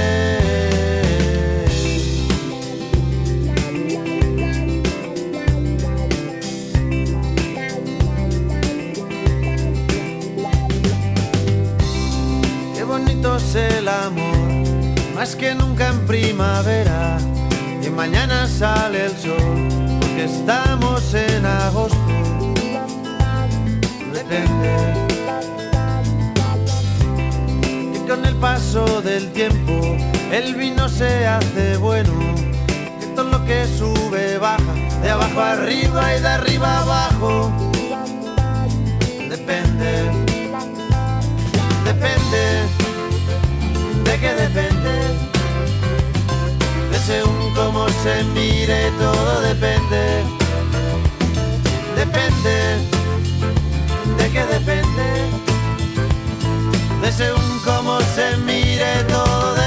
Qué 12.74 12.84
bonito 12.84 13.36
es 13.36 13.54
el 13.54 13.88
amor, 13.88 14.36
más 15.14 15.34
que 15.36 15.54
nunca 15.54 15.88
en 15.88 16.00
primavera. 16.06 17.16
Y 17.82 17.88
mañana 17.88 18.46
sale 18.46 19.06
el 19.06 19.16
sol, 19.16 19.73
estamos 20.24 21.14
en 21.14 21.46
agosto. 21.46 21.98
Depende. 24.12 24.70
Que 27.92 28.06
con 28.08 28.24
el 28.24 28.34
paso 28.36 29.02
del 29.02 29.32
tiempo 29.32 29.96
el 30.32 30.54
vino 30.54 30.88
se 30.88 31.26
hace 31.26 31.76
bueno. 31.76 32.12
Que 33.00 33.06
todo 33.14 33.30
lo 33.30 33.44
que 33.44 33.66
sube 33.66 34.38
baja, 34.38 34.74
de 35.02 35.10
abajo 35.10 35.40
arriba 35.40 36.16
y 36.16 36.20
de 36.20 36.28
arriba 36.28 36.80
abajo. 36.80 37.52
Depende 39.28 40.34
depende, 41.84 42.42
de 44.04 44.20
qué 44.20 44.34
depende, 44.34 44.90
de 44.90 44.93
según 47.06 47.52
cómo 47.54 47.86
se 48.02 48.24
mire, 48.34 48.90
todo 48.98 49.40
depende, 49.42 50.24
depende, 51.96 52.78
de 54.16 54.30
qué 54.30 54.46
depende, 54.46 55.06
de 57.02 57.12
según 57.12 57.60
cómo 57.64 58.00
se 58.14 58.36
mire, 58.38 59.04
todo 59.04 59.54
depende. 59.54 59.63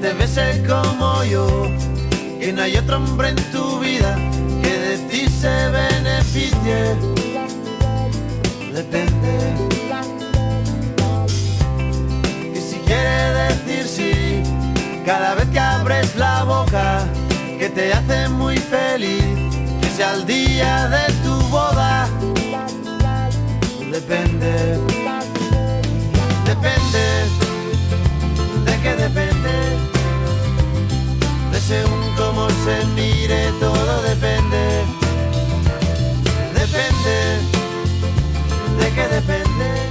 Te 0.00 0.12
bese 0.12 0.62
como 0.66 1.24
yo, 1.24 1.46
que 2.40 2.52
no 2.52 2.62
hay 2.62 2.76
otro 2.76 2.96
hombre 2.96 3.30
en 3.30 3.36
tu 3.52 3.80
vida 3.80 4.16
que 4.62 4.72
de 4.78 4.98
ti 5.08 5.28
se 5.28 5.54
beneficie. 5.70 6.96
Depende. 8.72 9.34
Y 12.54 12.60
si 12.60 12.76
quiere 12.86 13.48
decir 13.48 13.86
sí, 13.86 14.42
cada 15.04 15.34
vez 15.34 15.46
que 15.46 15.60
abres 15.60 16.16
la 16.16 16.44
boca, 16.44 17.04
que 17.58 17.70
te 17.70 17.92
hace 17.92 18.28
muy 18.28 18.58
feliz, 18.58 19.24
que 19.80 19.88
sea 19.96 20.14
el 20.14 20.26
día 20.26 20.88
de 20.88 21.12
tu 21.24 21.34
boda. 21.48 22.08
Depende 23.90 24.96
depende 29.08 29.35
según 31.66 32.14
cómo 32.16 32.48
se 32.64 32.86
mire, 32.94 33.50
todo 33.58 34.02
depende. 34.02 34.84
Depende. 36.54 37.40
¿De 38.78 38.90
qué 38.94 39.08
depende? 39.08 39.85